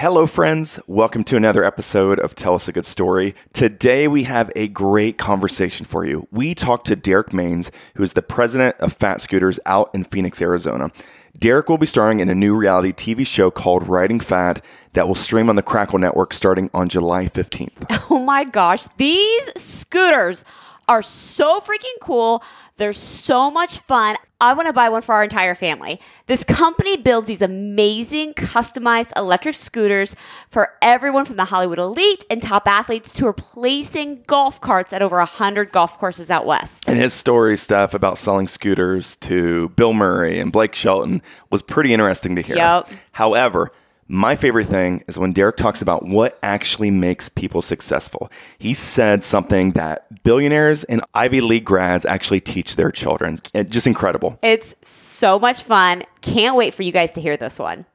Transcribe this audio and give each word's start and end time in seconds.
Hello, 0.00 0.26
friends. 0.26 0.80
Welcome 0.86 1.24
to 1.24 1.36
another 1.36 1.62
episode 1.62 2.18
of 2.20 2.34
Tell 2.34 2.54
Us 2.54 2.68
a 2.68 2.72
Good 2.72 2.86
Story. 2.86 3.34
Today, 3.52 4.08
we 4.08 4.22
have 4.22 4.50
a 4.56 4.66
great 4.66 5.18
conversation 5.18 5.84
for 5.84 6.06
you. 6.06 6.26
We 6.30 6.54
talked 6.54 6.86
to 6.86 6.96
Derek 6.96 7.32
Maines, 7.32 7.70
who 7.96 8.02
is 8.02 8.14
the 8.14 8.22
president 8.22 8.76
of 8.78 8.94
Fat 8.94 9.20
Scooters 9.20 9.60
out 9.66 9.90
in 9.92 10.04
Phoenix, 10.04 10.40
Arizona. 10.40 10.90
Derek 11.38 11.68
will 11.68 11.76
be 11.76 11.84
starring 11.84 12.20
in 12.20 12.30
a 12.30 12.34
new 12.34 12.56
reality 12.56 12.94
TV 12.94 13.26
show 13.26 13.50
called 13.50 13.88
Riding 13.88 14.20
Fat 14.20 14.64
that 14.94 15.06
will 15.06 15.14
stream 15.14 15.50
on 15.50 15.56
the 15.56 15.62
Crackle 15.62 15.98
Network 15.98 16.32
starting 16.32 16.70
on 16.72 16.88
July 16.88 17.26
15th. 17.26 18.06
Oh 18.12 18.24
my 18.24 18.44
gosh, 18.44 18.86
these 18.96 19.50
scooters 19.56 20.44
are 20.88 21.02
so 21.02 21.60
freaking 21.60 21.98
cool. 22.00 22.42
They're 22.76 22.92
so 22.92 23.50
much 23.50 23.78
fun. 23.80 24.16
I 24.40 24.54
want 24.54 24.68
to 24.68 24.72
buy 24.72 24.88
one 24.88 25.02
for 25.02 25.14
our 25.14 25.22
entire 25.22 25.54
family. 25.54 26.00
This 26.26 26.44
company 26.44 26.96
builds 26.96 27.28
these 27.28 27.42
amazing 27.42 28.32
customized 28.32 29.12
electric 29.16 29.54
scooters 29.54 30.16
for 30.48 30.70
everyone 30.80 31.26
from 31.26 31.36
the 31.36 31.44
Hollywood 31.44 31.78
elite 31.78 32.24
and 32.30 32.42
top 32.42 32.66
athletes 32.66 33.12
to 33.14 33.26
replacing 33.26 34.22
golf 34.26 34.60
carts 34.60 34.94
at 34.94 35.02
over 35.02 35.18
100 35.18 35.72
golf 35.72 35.98
courses 35.98 36.30
out 36.30 36.46
west. 36.46 36.88
And 36.88 36.98
his 36.98 37.12
story 37.12 37.58
stuff 37.58 37.92
about 37.92 38.16
selling 38.16 38.48
scooters 38.48 39.16
to 39.16 39.68
Bill 39.70 39.92
Murray 39.92 40.38
and 40.38 40.50
Blake 40.50 40.74
Shelton 40.74 41.20
was 41.50 41.62
pretty 41.62 41.92
interesting 41.92 42.34
to 42.36 42.42
hear. 42.42 42.56
Yep. 42.56 42.88
However, 43.12 43.70
my 44.12 44.34
favorite 44.34 44.66
thing 44.66 45.04
is 45.06 45.20
when 45.20 45.32
Derek 45.32 45.56
talks 45.56 45.80
about 45.82 46.04
what 46.04 46.36
actually 46.42 46.90
makes 46.90 47.28
people 47.28 47.62
successful. 47.62 48.28
He 48.58 48.74
said 48.74 49.22
something 49.22 49.70
that 49.72 50.24
billionaires 50.24 50.82
and 50.82 51.00
Ivy 51.14 51.40
League 51.40 51.64
grads 51.64 52.04
actually 52.04 52.40
teach 52.40 52.74
their 52.74 52.90
children. 52.90 53.38
It, 53.54 53.70
just 53.70 53.86
incredible. 53.86 54.36
It's 54.42 54.74
so 54.82 55.38
much 55.38 55.62
fun. 55.62 56.02
Can't 56.22 56.56
wait 56.56 56.74
for 56.74 56.82
you 56.82 56.90
guys 56.90 57.12
to 57.12 57.20
hear 57.20 57.36
this 57.36 57.60
one. 57.60 57.86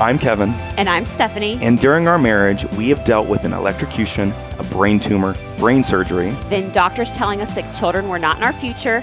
I'm 0.00 0.16
Kevin, 0.20 0.50
And 0.76 0.88
I'm 0.88 1.04
Stephanie. 1.04 1.58
and 1.60 1.80
during 1.80 2.06
our 2.06 2.20
marriage, 2.20 2.66
we 2.76 2.88
have 2.90 3.02
dealt 3.02 3.26
with 3.26 3.42
an 3.42 3.52
electrocution, 3.52 4.32
a 4.60 4.62
brain 4.62 5.00
tumor, 5.00 5.34
brain 5.58 5.82
surgery, 5.82 6.30
Then 6.50 6.70
doctors 6.70 7.10
telling 7.10 7.40
us 7.40 7.50
that 7.56 7.74
children 7.74 8.08
were 8.08 8.20
not 8.20 8.36
in 8.36 8.44
our 8.44 8.52
future, 8.52 9.02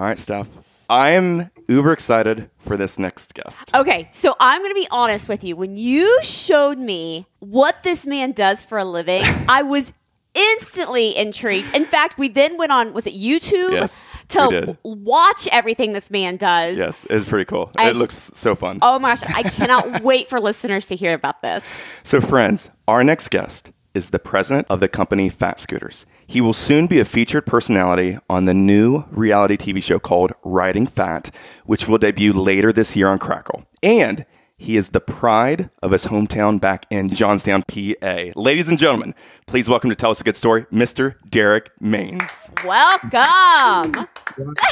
All 0.00 0.06
right, 0.06 0.18
Steph. 0.18 0.48
I'm 0.88 1.50
uber 1.68 1.92
excited 1.92 2.48
for 2.60 2.78
this 2.78 2.98
next 2.98 3.34
guest. 3.34 3.70
Okay, 3.74 4.08
so 4.10 4.34
I'm 4.40 4.62
going 4.62 4.70
to 4.70 4.74
be 4.80 4.88
honest 4.90 5.28
with 5.28 5.44
you. 5.44 5.56
When 5.56 5.76
you 5.76 6.20
showed 6.22 6.78
me 6.78 7.26
what 7.40 7.82
this 7.82 8.06
man 8.06 8.32
does 8.32 8.64
for 8.64 8.78
a 8.78 8.84
living, 8.86 9.22
I 9.48 9.60
was 9.60 9.92
instantly 10.32 11.14
intrigued. 11.14 11.76
In 11.76 11.84
fact, 11.84 12.16
we 12.16 12.28
then 12.28 12.56
went 12.56 12.72
on, 12.72 12.94
was 12.94 13.06
it 13.06 13.12
YouTube? 13.12 13.72
Yes, 13.72 14.02
to 14.28 14.78
watch 14.84 15.46
everything 15.52 15.92
this 15.92 16.10
man 16.10 16.38
does. 16.38 16.78
Yes, 16.78 17.06
it's 17.10 17.28
pretty 17.28 17.44
cool. 17.44 17.70
I 17.76 17.90
it 17.90 17.96
looks 17.96 18.14
so 18.14 18.54
fun. 18.54 18.78
Oh 18.80 18.98
my 18.98 19.10
gosh, 19.10 19.24
I 19.24 19.42
cannot 19.42 20.00
wait 20.02 20.30
for 20.30 20.40
listeners 20.40 20.86
to 20.86 20.96
hear 20.96 21.12
about 21.12 21.42
this. 21.42 21.78
So, 22.04 22.22
friends, 22.22 22.70
our 22.88 23.04
next 23.04 23.28
guest 23.28 23.70
is 23.94 24.10
the 24.10 24.18
president 24.18 24.66
of 24.70 24.80
the 24.80 24.88
company 24.88 25.28
Fat 25.28 25.58
Scooters. 25.58 26.06
He 26.26 26.40
will 26.40 26.52
soon 26.52 26.86
be 26.86 27.00
a 27.00 27.04
featured 27.04 27.46
personality 27.46 28.18
on 28.28 28.44
the 28.44 28.54
new 28.54 29.04
reality 29.10 29.56
TV 29.56 29.82
show 29.82 29.98
called 29.98 30.32
Riding 30.44 30.86
Fat, 30.86 31.34
which 31.64 31.88
will 31.88 31.98
debut 31.98 32.32
later 32.32 32.72
this 32.72 32.94
year 32.94 33.08
on 33.08 33.18
Crackle. 33.18 33.64
And 33.82 34.24
he 34.56 34.76
is 34.76 34.90
the 34.90 35.00
pride 35.00 35.70
of 35.82 35.90
his 35.90 36.04
hometown 36.04 36.60
back 36.60 36.84
in 36.90 37.08
Johnstown, 37.08 37.62
PA. 37.62 38.32
Ladies 38.36 38.68
and 38.68 38.78
gentlemen, 38.78 39.14
please 39.46 39.68
welcome 39.68 39.88
to 39.88 39.96
Tell 39.96 40.10
Us 40.10 40.20
a 40.20 40.24
Good 40.24 40.36
Story, 40.36 40.66
Mr. 40.66 41.14
Derek 41.30 41.70
Maines. 41.80 42.50
Welcome. 42.64 44.06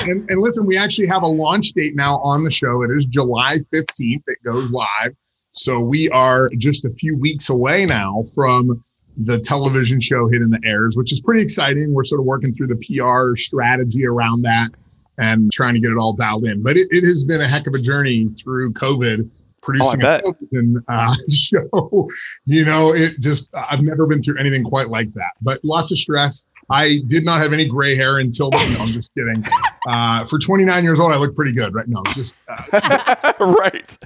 and, 0.03 0.31
and 0.31 0.41
listen, 0.43 0.67
we 0.67 0.77
actually 0.77 1.07
have 1.07 1.23
a 1.23 1.27
launch 1.27 1.73
date 1.73 1.97
now 1.97 2.19
on 2.19 2.45
the 2.45 2.51
show. 2.51 2.83
It 2.83 2.91
is 2.91 3.07
July 3.07 3.57
15th. 3.75 4.23
It 4.27 4.39
goes 4.45 4.73
live. 4.73 5.17
So 5.53 5.81
we 5.81 6.11
are 6.11 6.51
just 6.59 6.85
a 6.85 6.91
few 6.91 7.17
weeks 7.17 7.49
away 7.49 7.87
now 7.87 8.23
from 8.35 8.85
the 9.19 9.39
television 9.41 10.01
show 10.01 10.29
hitting 10.29 10.51
the 10.51 10.61
airs, 10.65 10.97
which 10.97 11.13
is 11.13 11.21
pretty 11.21 11.43
exciting. 11.43 11.93
We're 11.93 12.05
sort 12.05 12.21
of 12.21 12.27
working 12.27 12.53
through 12.53 12.69
the 12.69 12.77
PR 12.77 13.37
strategy 13.37 14.07
around 14.07 14.43
that 14.43 14.71
and 15.19 15.51
trying 15.53 15.75
to 15.75 15.81
get 15.81 15.91
it 15.91 15.99
all 15.99 16.13
dialed 16.13 16.45
in. 16.45 16.63
But 16.63 16.77
it, 16.77 16.89
it 16.91 17.05
has 17.05 17.25
been 17.25 17.41
a 17.41 17.47
heck 17.47 17.67
of 17.67 17.75
a 17.75 17.81
journey 17.81 18.29
through 18.29 18.73
COVID 18.75 19.29
producing 19.61 20.03
a 20.03 20.21
television 20.21 20.85
uh, 20.89 21.13
show. 21.31 22.09
You 22.47 22.65
know, 22.65 22.95
it 22.95 23.21
just, 23.21 23.51
I've 23.55 23.83
never 23.83 24.07
been 24.07 24.23
through 24.23 24.39
anything 24.39 24.63
quite 24.63 24.89
like 24.89 25.13
that, 25.15 25.33
but 25.43 25.61
lots 25.65 25.91
of 25.91 25.99
stress. 25.99 26.49
I 26.71 26.99
did 27.07 27.25
not 27.25 27.41
have 27.41 27.53
any 27.53 27.67
gray 27.67 27.97
hair 27.97 28.19
until, 28.19 28.51
no, 28.51 28.59
I'm 28.59 28.89
just 28.89 29.13
kidding. 29.15 29.45
Uh, 29.87 30.23
for 30.27 30.39
29 30.39 30.85
years 30.85 31.01
old, 31.01 31.13
I 31.13 31.17
look 31.17 31.35
pretty 31.35 31.53
good, 31.53 31.73
right? 31.73 31.89
No, 31.89 32.03
just 32.09 32.37
uh, 32.47 33.33
right. 33.41 33.99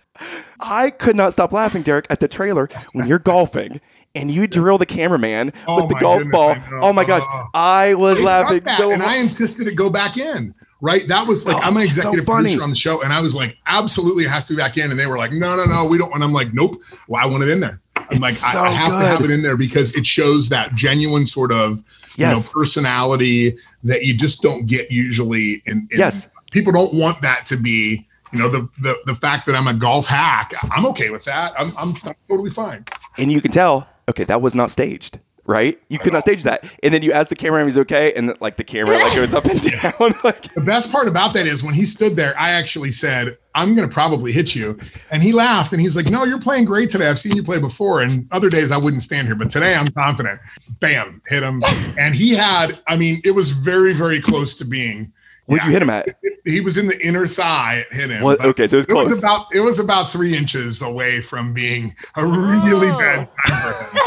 I 0.60 0.90
could 0.90 1.16
not 1.16 1.32
stop 1.32 1.50
laughing, 1.50 1.82
Derek, 1.82 2.06
at 2.08 2.20
the 2.20 2.28
trailer 2.28 2.68
when 2.92 3.08
you're 3.08 3.18
golfing 3.18 3.80
and 4.14 4.30
you 4.30 4.46
drill 4.46 4.78
the 4.78 4.86
cameraman 4.86 5.52
Oh 5.66 5.76
with 5.82 5.88
the 5.88 5.94
golf 6.00 6.18
goodness, 6.18 6.32
ball. 6.32 6.50
I. 6.50 6.62
Oh 6.82 6.92
my 6.92 7.04
gosh. 7.04 7.22
Oh. 7.26 7.46
I 7.54 7.94
was 7.94 8.18
They 8.18 8.24
laughing 8.24 8.56
cut 8.58 8.64
that, 8.64 8.78
so 8.78 8.92
and 8.92 9.02
I 9.02 9.16
insisted 9.16 9.66
it 9.68 9.74
go 9.76 9.90
back 9.90 10.16
in. 10.16 10.54
Right, 10.84 11.06
that 11.06 11.28
was 11.28 11.46
like 11.46 11.56
Oh, 11.58 11.60
I'm 11.60 11.76
an 11.76 11.84
executive 11.84 12.24
funny. 12.26 12.42
producer 12.42 12.64
on 12.64 12.70
the 12.70 12.76
show, 12.76 13.02
and 13.02 13.12
I 13.12 13.20
was 13.20 13.36
like, 13.36 13.56
absolutely, 13.66 14.24
it 14.24 14.30
has 14.30 14.48
to 14.48 14.54
be 14.54 14.58
back 14.58 14.76
in. 14.76 14.90
And 14.90 14.98
they 14.98 15.06
were 15.06 15.16
like, 15.16 15.30
no, 15.30 15.54
no, 15.54 15.64
no, 15.64 15.84
we 15.84 15.96
don't. 15.96 16.12
And 16.12 16.24
I'm 16.24 16.32
like, 16.32 16.52
nope. 16.52 16.74
Well, 17.06 17.22
I 17.22 17.26
want 17.28 17.44
it 17.44 17.50
in 17.50 17.60
there. 17.60 17.80
I'm 17.96 18.06
It's 18.10 18.20
like, 18.20 18.32
so 18.34 18.58
I, 18.58 18.66
I 18.66 18.70
have 18.72 18.88
good. 18.88 18.98
to 19.00 19.06
have 19.06 19.22
it 19.22 19.30
in 19.30 19.42
there 19.42 19.56
because 19.56 19.96
it 19.96 20.04
shows 20.04 20.48
that 20.48 20.74
genuine 20.74 21.24
sort 21.24 21.52
of 21.52 21.84
Yes. 22.18 22.18
you 22.18 22.26
know 22.26 22.64
personality 22.64 23.56
that 23.84 24.02
you 24.02 24.16
just 24.16 24.42
don't 24.42 24.66
get 24.66 24.90
usually. 24.90 25.62
In, 25.66 25.86
in 25.92 25.98
Yes. 25.98 26.28
people 26.50 26.72
don't 26.72 26.92
want 26.94 27.22
that 27.22 27.46
to 27.46 27.56
be. 27.56 28.06
You 28.32 28.38
know, 28.40 28.48
the 28.48 28.68
the 28.80 28.96
the 29.06 29.14
fact 29.14 29.46
that 29.46 29.54
I'm 29.54 29.68
a 29.68 29.74
golf 29.74 30.06
hack, 30.06 30.52
I'm 30.70 30.84
okay 30.86 31.10
with 31.10 31.24
that. 31.24 31.52
I'm 31.58 31.70
I'm, 31.78 31.94
I'm 32.04 32.14
totally 32.28 32.50
fine. 32.50 32.84
and 33.18 33.30
you 33.30 33.40
can 33.40 33.52
tell, 33.52 33.86
okay, 34.08 34.24
that 34.24 34.40
was 34.42 34.54
not 34.54 34.70
staged. 34.70 35.18
Right? 35.44 35.82
You 35.88 35.98
could 35.98 36.12
not 36.12 36.22
stage 36.22 36.44
that. 36.44 36.64
And 36.84 36.94
then 36.94 37.02
you 37.02 37.10
ask 37.10 37.28
the 37.28 37.34
cameraman 37.34 37.66
if 37.66 37.74
he's 37.74 37.78
okay, 37.80 38.12
and 38.12 38.32
like 38.40 38.58
the 38.58 38.62
camera 38.62 38.96
like 38.96 39.12
goes 39.12 39.34
up 39.34 39.44
and 39.46 39.60
down. 39.82 40.14
like 40.24 40.54
The 40.54 40.62
best 40.64 40.92
part 40.92 41.08
about 41.08 41.34
that 41.34 41.48
is 41.48 41.64
when 41.64 41.74
he 41.74 41.84
stood 41.84 42.14
there, 42.14 42.32
I 42.38 42.50
actually 42.52 42.92
said, 42.92 43.36
I'm 43.52 43.74
going 43.74 43.88
to 43.88 43.92
probably 43.92 44.30
hit 44.30 44.54
you. 44.54 44.78
And 45.10 45.20
he 45.20 45.32
laughed 45.32 45.72
and 45.72 45.80
he's 45.80 45.96
like, 45.96 46.08
No, 46.10 46.22
you're 46.22 46.40
playing 46.40 46.64
great 46.64 46.90
today. 46.90 47.08
I've 47.08 47.18
seen 47.18 47.34
you 47.34 47.42
play 47.42 47.58
before. 47.58 48.02
And 48.02 48.28
other 48.30 48.48
days 48.48 48.70
I 48.70 48.76
wouldn't 48.76 49.02
stand 49.02 49.26
here, 49.26 49.34
but 49.34 49.50
today 49.50 49.74
I'm 49.74 49.88
confident. 49.88 50.40
Bam, 50.78 51.20
hit 51.26 51.42
him. 51.42 51.60
And 51.98 52.14
he 52.14 52.36
had, 52.36 52.78
I 52.86 52.96
mean, 52.96 53.20
it 53.24 53.32
was 53.32 53.50
very, 53.50 53.94
very 53.94 54.20
close 54.20 54.56
to 54.58 54.64
being. 54.64 55.12
where'd 55.46 55.64
you 55.64 55.72
hit 55.72 55.82
him 55.82 55.90
at? 55.90 56.06
He 56.44 56.60
was 56.60 56.76
in 56.78 56.86
the 56.88 56.98
inner 57.06 57.26
thigh. 57.26 57.84
It 57.90 57.94
hit 57.96 58.10
him. 58.10 58.22
What- 58.22 58.40
okay, 58.44 58.66
so 58.66 58.76
it 58.76 58.78
was 58.78 58.86
It 58.86 58.94
was 58.94 59.08
close. 59.08 59.18
about 59.20 59.46
it 59.52 59.60
was 59.60 59.78
about 59.78 60.10
three 60.12 60.36
inches 60.36 60.82
away 60.82 61.20
from 61.20 61.52
being 61.52 61.94
a 62.16 62.24
really 62.26 62.90
Oh. 62.90 62.98
bad 62.98 63.28
time 63.46 63.72
for 63.72 63.98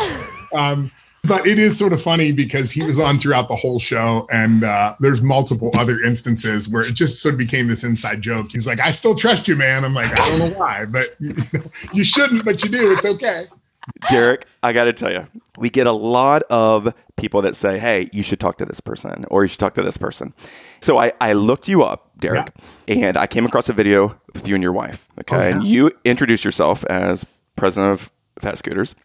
him. 0.56 0.60
Um, 0.60 0.92
but 1.24 1.48
it 1.48 1.58
is 1.58 1.76
sort 1.78 1.92
of 1.92 2.00
funny 2.02 2.32
because 2.32 2.72
he 2.72 2.84
was 2.84 3.00
on 3.00 3.18
throughout 3.18 3.48
the 3.48 3.56
whole 3.56 3.80
show, 3.80 4.28
and 4.32 4.64
uh, 4.64 4.94
there's 5.00 5.22
multiple 5.24 5.72
other 5.76 6.00
instances 6.02 6.72
where 6.72 6.84
it 6.84 6.94
just 6.94 7.20
sort 7.20 7.34
of 7.34 7.40
became 7.40 7.68
this 7.68 7.84
inside 7.84 8.22
joke. 8.22 8.52
He's 8.52 8.68
like, 8.68 8.80
"I 8.80 8.92
still 8.92 9.16
trust 9.16 9.48
you, 9.48 9.56
man." 9.56 9.84
I'm 9.84 9.94
like, 9.96 10.12
"I 10.12 10.30
don't 10.30 10.40
know 10.40 10.50
why, 10.60 10.86
but 10.86 11.16
you, 11.20 11.34
you 11.94 12.04
shouldn't, 12.04 12.46
but 12.46 12.64
you 12.64 12.70
do. 12.70 12.92
It's 12.92 13.06
okay." 13.06 13.46
Derek, 14.10 14.46
I 14.64 14.72
got 14.74 14.86
to 14.86 14.94
tell 14.94 15.12
you, 15.12 15.26
we 15.58 15.70
get 15.70 15.88
a 15.88 15.92
lot 15.92 16.42
of 16.50 16.94
people 17.18 17.42
that 17.44 17.56
say, 17.56 17.78
hey, 17.80 18.10
you 18.12 18.24
should 18.24 18.40
talk 18.40 18.58
to 18.58 18.66
this 18.66 18.80
person 18.80 19.26
or 19.30 19.44
you 19.44 19.48
should 19.48 19.60
talk 19.60 19.76
to 19.76 19.84
this 19.84 19.96
person. 19.98 20.34
So 20.82 20.98
I, 20.98 21.14
I 21.22 21.34
looked 21.34 21.68
you 21.68 21.84
up, 21.84 22.05
Derek, 22.18 22.50
and 22.88 23.18
I 23.18 23.28
came 23.28 23.46
across 23.46 23.70
a 23.70 23.74
video 23.74 24.20
with 24.34 24.48
you 24.48 24.56
and 24.56 24.64
your 24.64 24.72
wife. 24.72 25.08
Okay. 25.22 25.36
Oh, 25.36 25.40
yeah? 25.40 25.56
And 25.56 25.64
you 25.64 25.92
introduced 26.04 26.46
yourself 26.46 26.84
as 26.86 27.26
president 27.56 27.94
of 27.94 28.12
Fat 28.40 28.58
Scooters. 28.58 28.96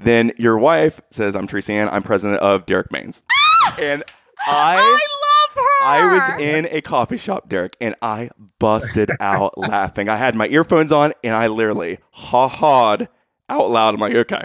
Then 0.00 0.32
your 0.38 0.58
wife 0.58 1.00
says, 1.10 1.34
I'm 1.34 1.46
Tracy 1.46 1.74
Ann, 1.74 1.88
I'm 1.88 2.02
president 2.02 2.40
of 2.40 2.66
Derek 2.66 2.90
Maines. 2.90 3.22
Ah! 3.30 3.76
and 3.80 4.04
I. 4.46 4.76
I 4.76 4.82
love 4.82 5.64
her. 5.64 5.86
I 5.86 6.12
was 6.36 6.42
in 6.42 6.66
a 6.66 6.80
coffee 6.80 7.16
shop, 7.16 7.48
Derek, 7.48 7.76
and 7.80 7.94
I 8.00 8.30
busted 8.58 9.10
out 9.20 9.58
laughing. 9.58 10.08
I 10.08 10.16
had 10.16 10.34
my 10.34 10.46
earphones 10.48 10.92
on 10.92 11.12
and 11.24 11.34
I 11.34 11.48
literally 11.48 11.98
ha 12.12 12.48
ha'd 12.48 13.08
out 13.48 13.70
loud. 13.70 13.94
I'm 13.94 14.00
like, 14.00 14.14
okay, 14.14 14.44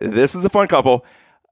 this 0.00 0.34
is 0.34 0.44
a 0.44 0.48
fun 0.48 0.68
couple. 0.68 1.04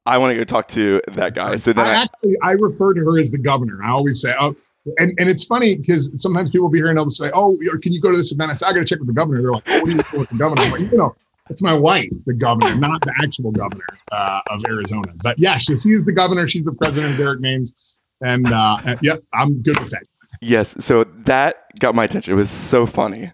I 0.06 0.18
want 0.18 0.32
to 0.32 0.36
go 0.36 0.44
talk 0.44 0.68
to 0.68 1.00
that 1.08 1.34
guy. 1.34 1.56
So 1.56 1.72
then 1.72 1.86
I 1.86 1.90
I, 1.90 1.94
actually 2.02 2.36
I 2.42 2.50
refer 2.52 2.94
to 2.94 3.00
her 3.00 3.18
as 3.18 3.30
the 3.30 3.38
governor. 3.38 3.82
I 3.82 3.90
always 3.90 4.20
say, 4.20 4.34
"Oh, 4.40 4.56
And, 4.98 5.12
and 5.18 5.28
it's 5.28 5.44
funny 5.44 5.76
because 5.76 6.10
sometimes 6.20 6.50
people 6.50 6.66
will 6.66 6.72
be 6.72 6.80
and 6.80 6.96
they'll 6.96 7.08
say, 7.08 7.30
"Oh, 7.34 7.58
can 7.82 7.92
you 7.92 8.00
go 8.00 8.10
to 8.10 8.16
this 8.16 8.32
event?" 8.32 8.50
I 8.50 8.54
say, 8.54 8.66
"I 8.66 8.72
got 8.72 8.78
to 8.80 8.84
check 8.84 8.98
with 8.98 9.08
the 9.08 9.14
governor." 9.14 9.42
They're 9.42 9.52
like, 9.52 9.62
oh, 9.66 9.80
"What 9.80 9.88
are 9.88 9.90
you 9.90 10.02
doing 10.02 10.20
with 10.20 10.30
the 10.30 10.38
governor?" 10.38 10.62
I'm 10.62 10.72
like, 10.72 10.92
you 10.92 10.96
know, 10.96 11.14
it's 11.50 11.62
my 11.62 11.74
wife, 11.74 12.08
the 12.24 12.32
governor, 12.32 12.74
not 12.76 13.02
the 13.02 13.12
actual 13.22 13.50
governor 13.50 13.84
uh, 14.10 14.40
of 14.48 14.62
Arizona. 14.68 15.12
But 15.22 15.38
yeah, 15.38 15.58
she, 15.58 15.76
she 15.76 15.90
is 15.90 16.04
the 16.04 16.12
governor. 16.12 16.48
She's 16.48 16.64
the 16.64 16.72
president 16.72 17.12
of 17.12 17.18
Derek 17.18 17.40
Maines, 17.40 17.74
and 18.22 18.46
uh, 18.46 18.78
yep, 19.02 19.22
I'm 19.34 19.60
good 19.60 19.78
with 19.78 19.90
that. 19.90 20.04
Yes. 20.40 20.82
So 20.82 21.04
that 21.04 21.78
got 21.78 21.94
my 21.94 22.04
attention. 22.04 22.32
It 22.32 22.36
was 22.36 22.50
so 22.50 22.86
funny. 22.86 23.32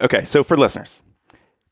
Okay. 0.00 0.24
So 0.24 0.42
for 0.42 0.56
listeners, 0.56 1.02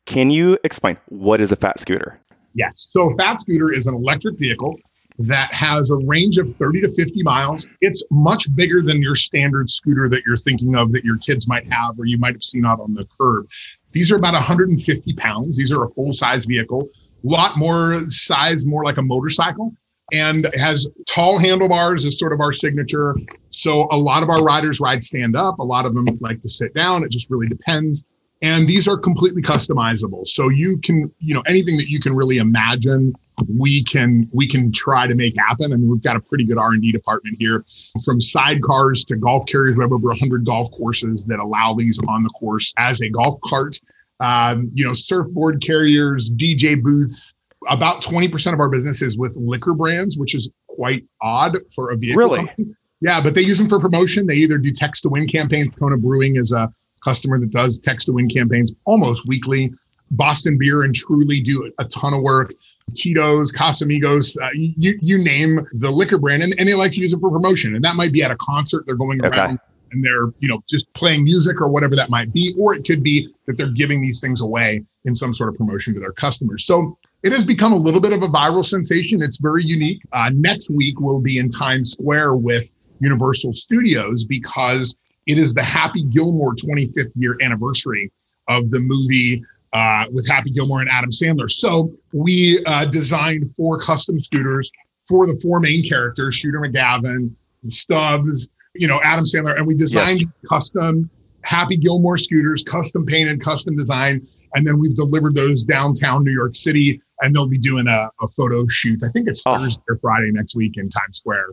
can 0.06 0.30
you 0.30 0.58
explain 0.62 0.98
what 1.08 1.40
is 1.40 1.50
a 1.50 1.56
fat 1.56 1.80
scooter? 1.80 2.20
Yes. 2.54 2.88
So 2.92 3.12
a 3.12 3.16
fat 3.16 3.40
scooter 3.40 3.72
is 3.72 3.86
an 3.86 3.94
electric 3.94 4.38
vehicle 4.38 4.78
that 5.18 5.52
has 5.52 5.90
a 5.90 5.96
range 5.96 6.38
of 6.38 6.54
30 6.56 6.82
to 6.82 6.90
50 6.90 7.22
miles. 7.22 7.68
It's 7.80 8.04
much 8.10 8.44
bigger 8.54 8.82
than 8.82 9.02
your 9.02 9.16
standard 9.16 9.68
scooter 9.68 10.08
that 10.08 10.22
you're 10.24 10.36
thinking 10.36 10.76
of 10.76 10.92
that 10.92 11.04
your 11.04 11.18
kids 11.18 11.48
might 11.48 11.70
have 11.72 11.98
or 11.98 12.04
you 12.04 12.18
might 12.18 12.34
have 12.34 12.42
seen 12.42 12.64
out 12.64 12.80
on 12.80 12.94
the 12.94 13.04
curb. 13.18 13.48
These 13.92 14.12
are 14.12 14.16
about 14.16 14.34
150 14.34 15.12
pounds. 15.14 15.56
These 15.56 15.72
are 15.72 15.84
a 15.84 15.90
full 15.90 16.12
size 16.12 16.44
vehicle, 16.44 16.82
a 16.82 17.28
lot 17.28 17.58
more 17.58 18.00
size, 18.08 18.64
more 18.64 18.84
like 18.84 18.98
a 18.98 19.02
motorcycle, 19.02 19.72
and 20.12 20.48
has 20.54 20.88
tall 21.08 21.38
handlebars 21.38 22.04
is 22.04 22.18
sort 22.18 22.32
of 22.32 22.40
our 22.40 22.52
signature. 22.52 23.16
So 23.50 23.88
a 23.90 23.96
lot 23.96 24.22
of 24.22 24.30
our 24.30 24.42
riders 24.42 24.78
ride 24.80 25.02
stand 25.02 25.34
up. 25.36 25.58
A 25.58 25.64
lot 25.64 25.84
of 25.84 25.94
them 25.94 26.06
like 26.20 26.40
to 26.40 26.48
sit 26.48 26.74
down. 26.74 27.02
It 27.02 27.10
just 27.10 27.28
really 27.28 27.48
depends 27.48 28.06
and 28.40 28.68
these 28.68 28.86
are 28.86 28.96
completely 28.96 29.42
customizable 29.42 30.26
so 30.26 30.48
you 30.48 30.78
can 30.78 31.12
you 31.18 31.34
know 31.34 31.42
anything 31.48 31.76
that 31.76 31.88
you 31.88 32.00
can 32.00 32.14
really 32.14 32.38
imagine 32.38 33.12
we 33.58 33.82
can 33.84 34.28
we 34.32 34.46
can 34.46 34.72
try 34.72 35.06
to 35.06 35.14
make 35.14 35.36
happen 35.36 35.72
and 35.72 35.88
we've 35.88 36.02
got 36.02 36.16
a 36.16 36.20
pretty 36.20 36.44
good 36.44 36.58
r&d 36.58 36.90
department 36.92 37.36
here 37.38 37.64
from 38.04 38.18
sidecars 38.18 39.06
to 39.06 39.16
golf 39.16 39.44
carriers 39.46 39.76
we 39.76 39.82
have 39.82 39.92
over 39.92 40.08
100 40.08 40.44
golf 40.44 40.70
courses 40.72 41.24
that 41.26 41.38
allow 41.38 41.74
these 41.74 41.98
on 42.08 42.22
the 42.22 42.28
course 42.30 42.72
as 42.78 43.00
a 43.02 43.08
golf 43.08 43.38
cart 43.44 43.78
um, 44.20 44.70
you 44.74 44.84
know 44.84 44.92
surfboard 44.92 45.62
carriers 45.62 46.32
dj 46.34 46.80
booths 46.82 47.34
about 47.68 48.00
20% 48.02 48.52
of 48.52 48.60
our 48.60 48.68
business 48.68 49.02
is 49.02 49.18
with 49.18 49.32
liquor 49.36 49.74
brands 49.74 50.18
which 50.18 50.34
is 50.34 50.50
quite 50.68 51.04
odd 51.20 51.56
for 51.74 51.90
a 51.90 51.96
vehicle 51.96 52.18
Really? 52.18 52.38
company. 52.46 52.74
yeah 53.00 53.20
but 53.20 53.34
they 53.34 53.42
use 53.42 53.58
them 53.58 53.68
for 53.68 53.78
promotion 53.78 54.26
they 54.26 54.34
either 54.34 54.58
do 54.58 54.70
text 54.72 55.02
to 55.02 55.08
win 55.08 55.26
campaigns 55.28 55.74
kona 55.76 55.96
brewing 55.96 56.36
is 56.36 56.52
a 56.52 56.72
customer 57.04 57.38
that 57.38 57.50
does 57.50 57.78
text 57.78 58.06
to 58.06 58.12
win 58.12 58.28
campaigns 58.28 58.74
almost 58.84 59.28
weekly. 59.28 59.72
Boston 60.12 60.56
Beer 60.58 60.82
and 60.82 60.94
Truly 60.94 61.40
do 61.40 61.70
a 61.78 61.84
ton 61.84 62.14
of 62.14 62.22
work. 62.22 62.52
Tito's, 62.94 63.52
Casamigos, 63.52 64.36
uh, 64.42 64.48
you 64.54 64.98
you 65.00 65.18
name 65.18 65.66
the 65.72 65.90
liquor 65.90 66.18
brand, 66.18 66.42
and, 66.42 66.54
and 66.58 66.68
they 66.68 66.74
like 66.74 66.92
to 66.92 67.00
use 67.00 67.12
it 67.12 67.20
for 67.20 67.30
promotion. 67.30 67.74
And 67.74 67.84
that 67.84 67.96
might 67.96 68.12
be 68.12 68.22
at 68.22 68.30
a 68.30 68.36
concert 68.36 68.84
they're 68.86 68.96
going 68.96 69.24
Okay. 69.24 69.38
around 69.38 69.58
and 69.90 70.04
they're 70.04 70.26
you 70.38 70.48
know 70.48 70.62
just 70.68 70.92
playing 70.92 71.24
music 71.24 71.60
or 71.60 71.68
whatever 71.68 71.96
that 71.96 72.10
might 72.10 72.32
be, 72.32 72.54
or 72.58 72.74
it 72.74 72.84
could 72.86 73.02
be 73.02 73.28
that 73.46 73.56
they're 73.56 73.70
giving 73.70 74.02
these 74.02 74.20
things 74.20 74.40
away 74.42 74.82
in 75.04 75.14
some 75.14 75.32
sort 75.32 75.48
of 75.48 75.56
promotion 75.56 75.94
to 75.94 76.00
their 76.00 76.12
customers. 76.12 76.66
So 76.66 76.98
it 77.22 77.32
has 77.32 77.44
become 77.44 77.72
a 77.72 77.76
little 77.76 78.00
bit 78.00 78.12
of 78.12 78.22
a 78.22 78.26
viral 78.28 78.64
sensation. 78.64 79.22
It's 79.22 79.38
very 79.38 79.64
unique. 79.64 80.00
Uh, 80.12 80.30
next 80.34 80.70
week 80.70 81.00
we'll 81.00 81.20
be 81.20 81.38
in 81.38 81.48
Times 81.48 81.92
Square 81.92 82.36
with 82.36 82.72
Universal 83.00 83.54
Studios 83.54 84.24
because 84.24 84.98
it 85.26 85.38
is 85.38 85.54
the 85.54 85.62
Happy 85.62 86.04
Gilmore 86.04 86.54
25th 86.54 87.10
year 87.16 87.36
anniversary 87.42 88.10
of 88.48 88.68
the 88.70 88.80
movie 88.80 89.42
uh, 89.72 90.04
with 90.12 90.26
Happy 90.28 90.50
Gilmore 90.50 90.80
and 90.80 90.88
Adam 90.90 91.10
Sandler. 91.10 91.50
So 91.50 91.92
we 92.12 92.62
uh, 92.66 92.84
designed 92.86 93.50
four 93.54 93.78
custom 93.80 94.18
scooters 94.20 94.70
for 95.08 95.26
the 95.26 95.38
four 95.42 95.60
main 95.60 95.82
characters: 95.82 96.34
Shooter 96.36 96.60
McGavin, 96.60 97.34
Chubbs, 97.70 98.50
you 98.74 98.86
know, 98.88 99.00
Adam 99.02 99.24
Sandler, 99.24 99.56
and 99.56 99.66
we 99.66 99.74
designed 99.74 100.24
custom 100.48 101.10
Happy 101.42 101.76
Gilmore 101.76 102.16
scooters, 102.16 102.62
custom 102.64 103.06
painted, 103.06 103.40
custom 103.40 103.76
designed, 103.76 104.26
and 104.54 104.66
then 104.66 104.78
we've 104.78 104.94
delivered 104.96 105.34
those 105.34 105.62
downtown 105.62 106.24
New 106.24 106.32
York 106.32 106.54
City, 106.54 107.00
and 107.22 107.34
they'll 107.34 107.46
be 107.48 107.58
doing 107.58 107.86
a, 107.86 108.10
a 108.20 108.26
photo 108.28 108.62
shoot. 108.68 109.02
I 109.04 109.08
think 109.08 109.28
it's 109.28 109.42
Oh. 109.46 109.56
Thursday 109.58 109.82
or 109.88 109.98
Friday 109.98 110.30
next 110.32 110.56
week 110.56 110.76
in 110.76 110.88
Times 110.90 111.16
Square. 111.18 111.46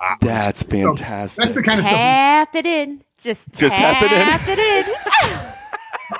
Uh, 0.00 0.14
That's 0.20 0.60
so 0.60 0.66
fantastic. 0.66 1.44
That's 1.44 1.56
the 1.56 1.62
kind 1.62 1.78
of 1.80 1.84
stuff. 1.84 1.92
Tap 1.96 2.54
it 2.56 2.66
in. 2.66 3.04
Just, 3.18 3.52
Just 3.54 3.76
tap 3.76 4.02
it 4.02 4.10
in. 4.10 4.26
tap 4.26 4.40
it 4.48 4.58
in. 4.58 4.94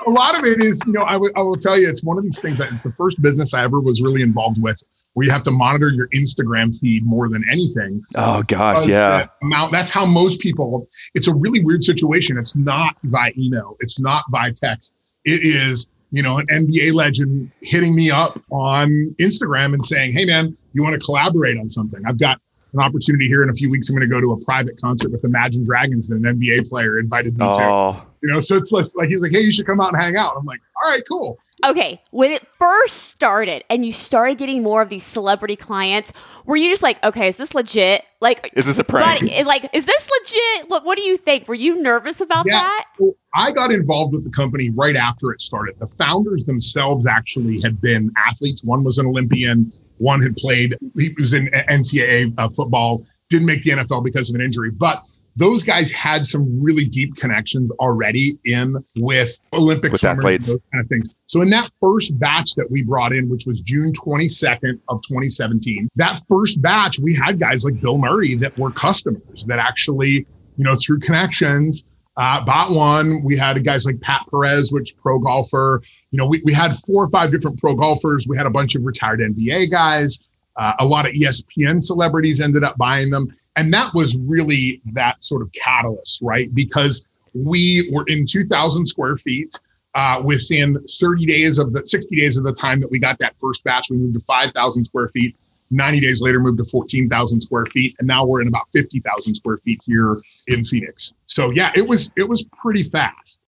a 0.05 0.09
lot 0.09 0.37
of 0.37 0.43
it 0.43 0.61
is, 0.61 0.81
you 0.85 0.93
know, 0.93 1.01
I 1.01 1.17
will- 1.17 1.55
tell 1.57 1.79
you, 1.79 1.87
it's 1.87 2.03
one 2.03 2.17
of 2.17 2.23
these 2.23 2.41
things 2.41 2.57
that 2.59 2.71
it's 2.73 2.83
the 2.83 2.91
first 2.93 3.21
business 3.21 3.53
I 3.53 3.63
ever 3.63 3.79
was 3.79 4.01
really 4.01 4.21
involved 4.21 4.61
with 4.61 4.81
where 5.13 5.25
you 5.25 5.31
have 5.31 5.43
to 5.43 5.51
monitor 5.51 5.89
your 5.89 6.07
Instagram 6.09 6.77
feed 6.77 7.05
more 7.05 7.29
than 7.29 7.43
anything. 7.49 8.01
oh 8.15 8.43
gosh, 8.47 8.87
yeah. 8.87 9.17
that 9.17 9.31
Amount, 9.43 9.71
that's 9.71 9.91
how 9.91 10.05
most 10.05 10.39
people, 10.39 10.87
it's 11.13 11.27
a 11.27 11.33
really 11.33 11.63
weird 11.63 11.83
situation. 11.83 12.37
It's 12.37 12.55
not 12.55 12.95
by 13.11 13.33
email, 13.37 13.77
it's 13.79 13.99
not 13.99 14.23
by 14.31 14.51
text. 14.51 14.97
It 15.25 15.41
is, 15.43 15.91
you 16.11 16.23
know, 16.23 16.39
an 16.39 16.47
NBA 16.47 16.93
legend 16.93 17.51
hitting 17.61 17.95
me 17.95 18.11
up 18.11 18.41
on 18.51 19.15
Instagram 19.19 19.73
and 19.73 19.83
saying, 19.83 20.13
hey, 20.13 20.25
man, 20.25 20.57
you 20.73 20.83
want 20.83 20.99
to 20.99 21.05
collaborate 21.05 21.57
on 21.57 21.69
something? 21.69 22.01
I've 22.05 22.19
got 22.19 22.39
an 22.73 22.79
opportunity 22.79 23.27
here 23.27 23.43
in 23.43 23.49
a 23.49 23.53
few 23.53 23.69
weeks. 23.69 23.89
I'm 23.89 23.95
going 23.95 24.09
to 24.09 24.13
go 24.13 24.19
to 24.19 24.31
a 24.33 24.43
private 24.43 24.79
concert 24.81 25.11
with 25.11 25.23
Imagine 25.23 25.63
Dragons 25.63 26.09
that 26.09 26.17
an 26.17 26.23
NBA 26.23 26.67
player 26.69 26.99
invited 26.99 27.37
me 27.37 27.45
to. 27.45 27.63
Oh. 27.63 28.03
You 28.23 28.29
know, 28.29 28.39
so 28.39 28.55
it's 28.55 28.71
like, 28.71 28.85
like 28.95 29.09
he's 29.09 29.21
like, 29.21 29.33
hey, 29.33 29.41
you 29.41 29.51
should 29.51 29.65
come 29.65 29.81
out 29.81 29.91
and 29.91 30.01
hang 30.01 30.15
out. 30.15 30.35
I'm 30.37 30.45
like, 30.45 30.61
all 30.81 30.89
right, 30.89 31.03
cool. 31.09 31.37
Okay, 31.65 32.01
when 32.11 32.31
it 32.31 32.47
first 32.57 33.09
started 33.09 33.65
and 33.69 33.85
you 33.85 33.91
started 33.91 34.37
getting 34.37 34.63
more 34.63 34.81
of 34.81 34.87
these 34.87 35.03
celebrity 35.03 35.57
clients, 35.57 36.13
were 36.45 36.55
you 36.55 36.69
just 36.69 36.81
like, 36.81 37.03
okay, 37.03 37.27
is 37.27 37.35
this 37.35 37.53
legit? 37.53 38.05
Like, 38.21 38.49
is 38.55 38.65
this 38.65 38.79
a 38.79 38.83
prank? 38.85 39.19
but 39.19 39.29
is 39.29 39.45
like, 39.45 39.69
is 39.73 39.85
this 39.85 40.09
legit? 40.21 40.69
What, 40.69 40.85
what 40.85 40.97
do 40.97 41.03
you 41.03 41.17
think? 41.17 41.49
Were 41.49 41.53
you 41.53 41.81
nervous 41.81 42.21
about 42.21 42.45
Yeah. 42.47 42.59
that? 42.61 42.85
Well, 42.97 43.11
I 43.35 43.51
got 43.51 43.73
involved 43.73 44.13
with 44.13 44.23
the 44.23 44.29
company 44.29 44.69
right 44.69 44.95
after 44.95 45.31
it 45.33 45.41
started. 45.41 45.75
The 45.79 45.87
founders 45.87 46.45
themselves 46.45 47.05
actually 47.05 47.59
had 47.59 47.81
been 47.81 48.09
athletes. 48.25 48.63
One 48.63 48.85
was 48.85 48.99
an 48.99 49.05
Olympian. 49.05 49.69
One 49.97 50.21
had 50.21 50.37
played. 50.37 50.77
He 50.97 51.13
was 51.19 51.33
in 51.33 51.47
NCAA 51.47 52.33
uh, 52.37 52.47
football. 52.47 53.03
Didn't 53.29 53.47
make 53.47 53.63
the 53.63 53.71
NFL 53.71 54.03
because 54.05 54.29
of 54.29 54.35
an 54.35 54.41
injury, 54.41 54.71
but 54.71 55.05
those 55.35 55.63
guys 55.63 55.91
had 55.91 56.25
some 56.25 56.61
really 56.61 56.85
deep 56.85 57.15
connections 57.15 57.71
already 57.79 58.37
in 58.45 58.75
with 58.97 59.39
Olympic 59.53 59.91
With 59.93 60.01
swimmers, 60.01 60.19
athletes. 60.19 60.47
those 60.47 60.61
kind 60.71 60.83
of 60.83 60.89
things. 60.89 61.09
So 61.25 61.41
in 61.41 61.49
that 61.49 61.71
first 61.81 62.17
batch 62.19 62.53
that 62.55 62.69
we 62.69 62.83
brought 62.83 63.13
in, 63.13 63.29
which 63.29 63.45
was 63.47 63.61
June 63.61 63.91
22nd 63.93 64.79
of 64.89 65.01
2017, 65.01 65.89
that 65.95 66.21
first 66.29 66.61
batch, 66.61 66.99
we 66.99 67.15
had 67.15 67.39
guys 67.39 67.65
like 67.65 67.81
Bill 67.81 67.97
Murray 67.97 68.35
that 68.35 68.57
were 68.57 68.71
customers 68.71 69.45
that 69.47 69.59
actually, 69.59 70.27
you 70.57 70.63
know, 70.63 70.75
through 70.75 70.99
connections, 70.99 71.87
uh, 72.17 72.43
bought 72.45 72.71
one. 72.71 73.23
We 73.23 73.35
had 73.35 73.63
guys 73.63 73.85
like 73.85 73.99
Pat 74.01 74.21
Perez, 74.29 74.71
which 74.71 74.95
pro 74.97 75.17
golfer. 75.17 75.81
You 76.11 76.17
know, 76.17 76.27
we, 76.27 76.43
we 76.45 76.53
had 76.53 76.75
four 76.85 77.05
or 77.05 77.09
five 77.09 77.31
different 77.31 77.57
pro 77.59 77.75
golfers. 77.75 78.27
We 78.27 78.37
had 78.37 78.45
a 78.45 78.51
bunch 78.51 78.75
of 78.75 78.83
retired 78.83 79.19
NBA 79.19 79.71
guys. 79.71 80.21
Uh, 80.55 80.73
a 80.79 80.85
lot 80.85 81.05
of 81.05 81.13
ESPN 81.13 81.81
celebrities 81.81 82.39
ended 82.39 82.63
up 82.63 82.77
buying 82.77 83.09
them. 83.09 83.29
And 83.55 83.73
that 83.73 83.93
was 83.93 84.15
really 84.17 84.81
that 84.93 85.23
sort 85.23 85.41
of 85.41 85.51
catalyst, 85.51 86.21
right? 86.21 86.53
Because 86.53 87.05
we 87.33 87.89
were 87.91 88.05
in 88.07 88.25
2,000 88.25 88.85
square 88.85 89.17
feet. 89.17 89.53
Uh, 89.95 90.19
within 90.25 90.75
30 90.99 91.27
days 91.27 91.59
of 91.59 91.71
the 91.71 91.85
60 91.85 92.15
days 92.15 92.35
of 92.35 92.43
the 92.43 92.53
time 92.53 92.79
that 92.79 92.89
we 92.89 92.97
got 92.97 93.19
that 93.19 93.35
first 93.39 93.63
batch, 93.63 93.91
we 93.91 93.97
moved 93.97 94.15
to 94.15 94.19
5,000 94.21 94.83
square 94.85 95.07
feet. 95.09 95.35
90 95.69 95.99
days 95.99 96.21
later, 96.21 96.39
moved 96.39 96.57
to 96.57 96.63
14,000 96.63 97.41
square 97.41 97.65
feet, 97.67 97.95
and 97.99 98.07
now 98.07 98.25
we're 98.25 98.41
in 98.41 98.47
about 98.47 98.67
50,000 98.73 99.35
square 99.35 99.57
feet 99.57 99.79
here 99.85 100.19
in 100.47 100.63
Phoenix. 100.63 101.13
So 101.25 101.51
yeah, 101.51 101.71
it 101.75 101.87
was 101.87 102.13
it 102.15 102.27
was 102.27 102.43
pretty 102.61 102.83
fast. 102.83 103.41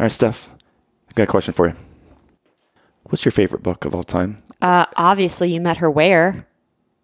All 0.00 0.04
right, 0.04 0.12
Steph, 0.12 0.48
I 1.08 1.12
got 1.14 1.24
a 1.24 1.26
question 1.26 1.52
for 1.52 1.68
you. 1.68 1.74
What's 3.10 3.24
your 3.24 3.32
favorite 3.32 3.62
book 3.64 3.84
of 3.84 3.94
all 3.94 4.04
time? 4.04 4.38
Uh, 4.62 4.86
obviously, 4.96 5.52
you 5.52 5.60
met 5.60 5.78
her 5.78 5.90
where? 5.90 6.46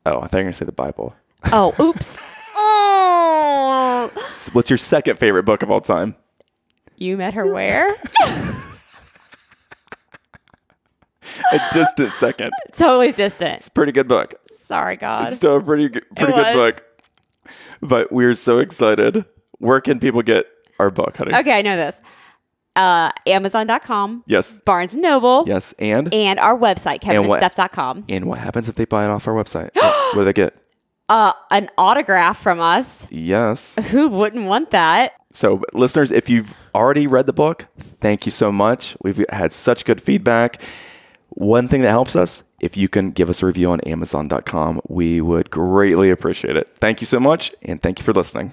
Oh, 0.04 0.20
I 0.20 0.28
thought 0.28 0.34
you 0.34 0.38
were 0.38 0.42
going 0.44 0.52
to 0.52 0.58
say 0.58 0.64
the 0.64 0.70
Bible. 0.72 1.16
Oh, 1.52 1.74
oops. 1.80 2.16
oh, 2.56 4.10
What's 4.52 4.70
your 4.70 4.76
second 4.76 5.18
favorite 5.18 5.42
book 5.42 5.62
of 5.62 5.70
all 5.70 5.80
time? 5.80 6.14
you 6.98 7.16
met 7.16 7.34
her 7.34 7.46
where? 7.52 7.94
A 11.52 11.58
distant 11.72 12.10
second. 12.12 12.52
totally 12.72 13.12
distant. 13.12 13.56
It's 13.56 13.68
pretty 13.68 13.92
good 13.92 14.08
book. 14.08 14.34
Sorry, 14.58 14.96
God. 14.96 15.26
It's 15.26 15.36
still 15.36 15.56
a 15.56 15.62
pretty 15.62 15.88
good, 15.88 16.04
pretty 16.16 16.32
good 16.32 16.54
book. 16.54 16.84
But 17.82 18.10
we're 18.10 18.34
so 18.34 18.58
excited. 18.58 19.24
Where 19.58 19.80
can 19.80 20.00
people 20.00 20.22
get 20.22 20.46
our 20.78 20.90
book, 20.90 21.16
honey? 21.16 21.34
Okay, 21.34 21.58
I 21.58 21.62
know 21.62 21.76
this. 21.76 22.00
Uh, 22.76 23.10
Amazon.com, 23.26 24.22
Yes. 24.26 24.60
Barnes 24.60 24.92
and 24.94 25.02
Noble, 25.02 25.44
Yes. 25.46 25.72
And 25.78 26.12
and 26.12 26.38
our 26.38 26.56
website, 26.56 27.02
And 27.06 27.26
what? 27.26 27.42
and 28.08 28.26
what 28.26 28.38
happens 28.38 28.68
if 28.68 28.74
they 28.76 28.84
buy 28.84 29.04
it 29.06 29.08
off 29.08 29.26
our 29.26 29.34
website? 29.34 29.70
what, 29.74 30.14
what 30.16 30.20
do 30.20 30.24
they 30.26 30.32
get? 30.34 30.54
Uh, 31.08 31.32
an 31.50 31.70
autograph 31.78 32.38
from 32.38 32.60
us. 32.60 33.06
Yes. 33.10 33.76
Who 33.90 34.08
wouldn't 34.08 34.44
want 34.46 34.72
that? 34.72 35.12
So, 35.32 35.62
listeners, 35.72 36.10
if 36.10 36.28
you've 36.28 36.54
already 36.74 37.06
read 37.06 37.26
the 37.26 37.32
book, 37.32 37.66
thank 37.78 38.26
you 38.26 38.32
so 38.32 38.50
much. 38.52 38.96
We've 39.02 39.24
had 39.30 39.52
such 39.52 39.84
good 39.84 40.00
feedback. 40.00 40.60
One 41.30 41.68
thing 41.68 41.82
that 41.82 41.90
helps 41.90 42.16
us 42.16 42.42
if 42.60 42.76
you 42.76 42.88
can 42.88 43.10
give 43.10 43.28
us 43.28 43.42
a 43.42 43.46
review 43.46 43.70
on 43.70 43.80
Amazon.com, 43.82 44.80
we 44.88 45.20
would 45.20 45.50
greatly 45.50 46.10
appreciate 46.10 46.56
it. 46.56 46.70
Thank 46.78 47.00
you 47.00 47.06
so 47.06 47.20
much, 47.20 47.52
and 47.62 47.80
thank 47.82 47.98
you 47.98 48.04
for 48.04 48.12
listening. 48.12 48.52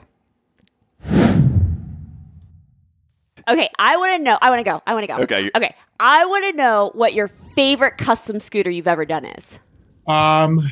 Okay, 3.48 3.70
I 3.78 3.98
want 3.98 4.18
to 4.18 4.24
know. 4.24 4.38
I 4.42 4.50
want 4.50 4.60
to 4.60 4.64
go. 4.64 4.82
I 4.88 4.94
want 4.94 5.04
to 5.04 5.08
go. 5.08 5.22
Okay, 5.24 5.52
Okay, 5.56 5.76
I 6.00 6.26
want 6.26 6.46
to 6.46 6.54
know 6.54 6.92
what 6.94 7.14
your 7.14 7.28
favorite 7.28 7.98
custom 7.98 8.40
scooter 8.40 8.70
you've 8.70 8.88
ever 8.88 9.06
done 9.06 9.26
is. 9.26 9.60
Um, 10.08 10.70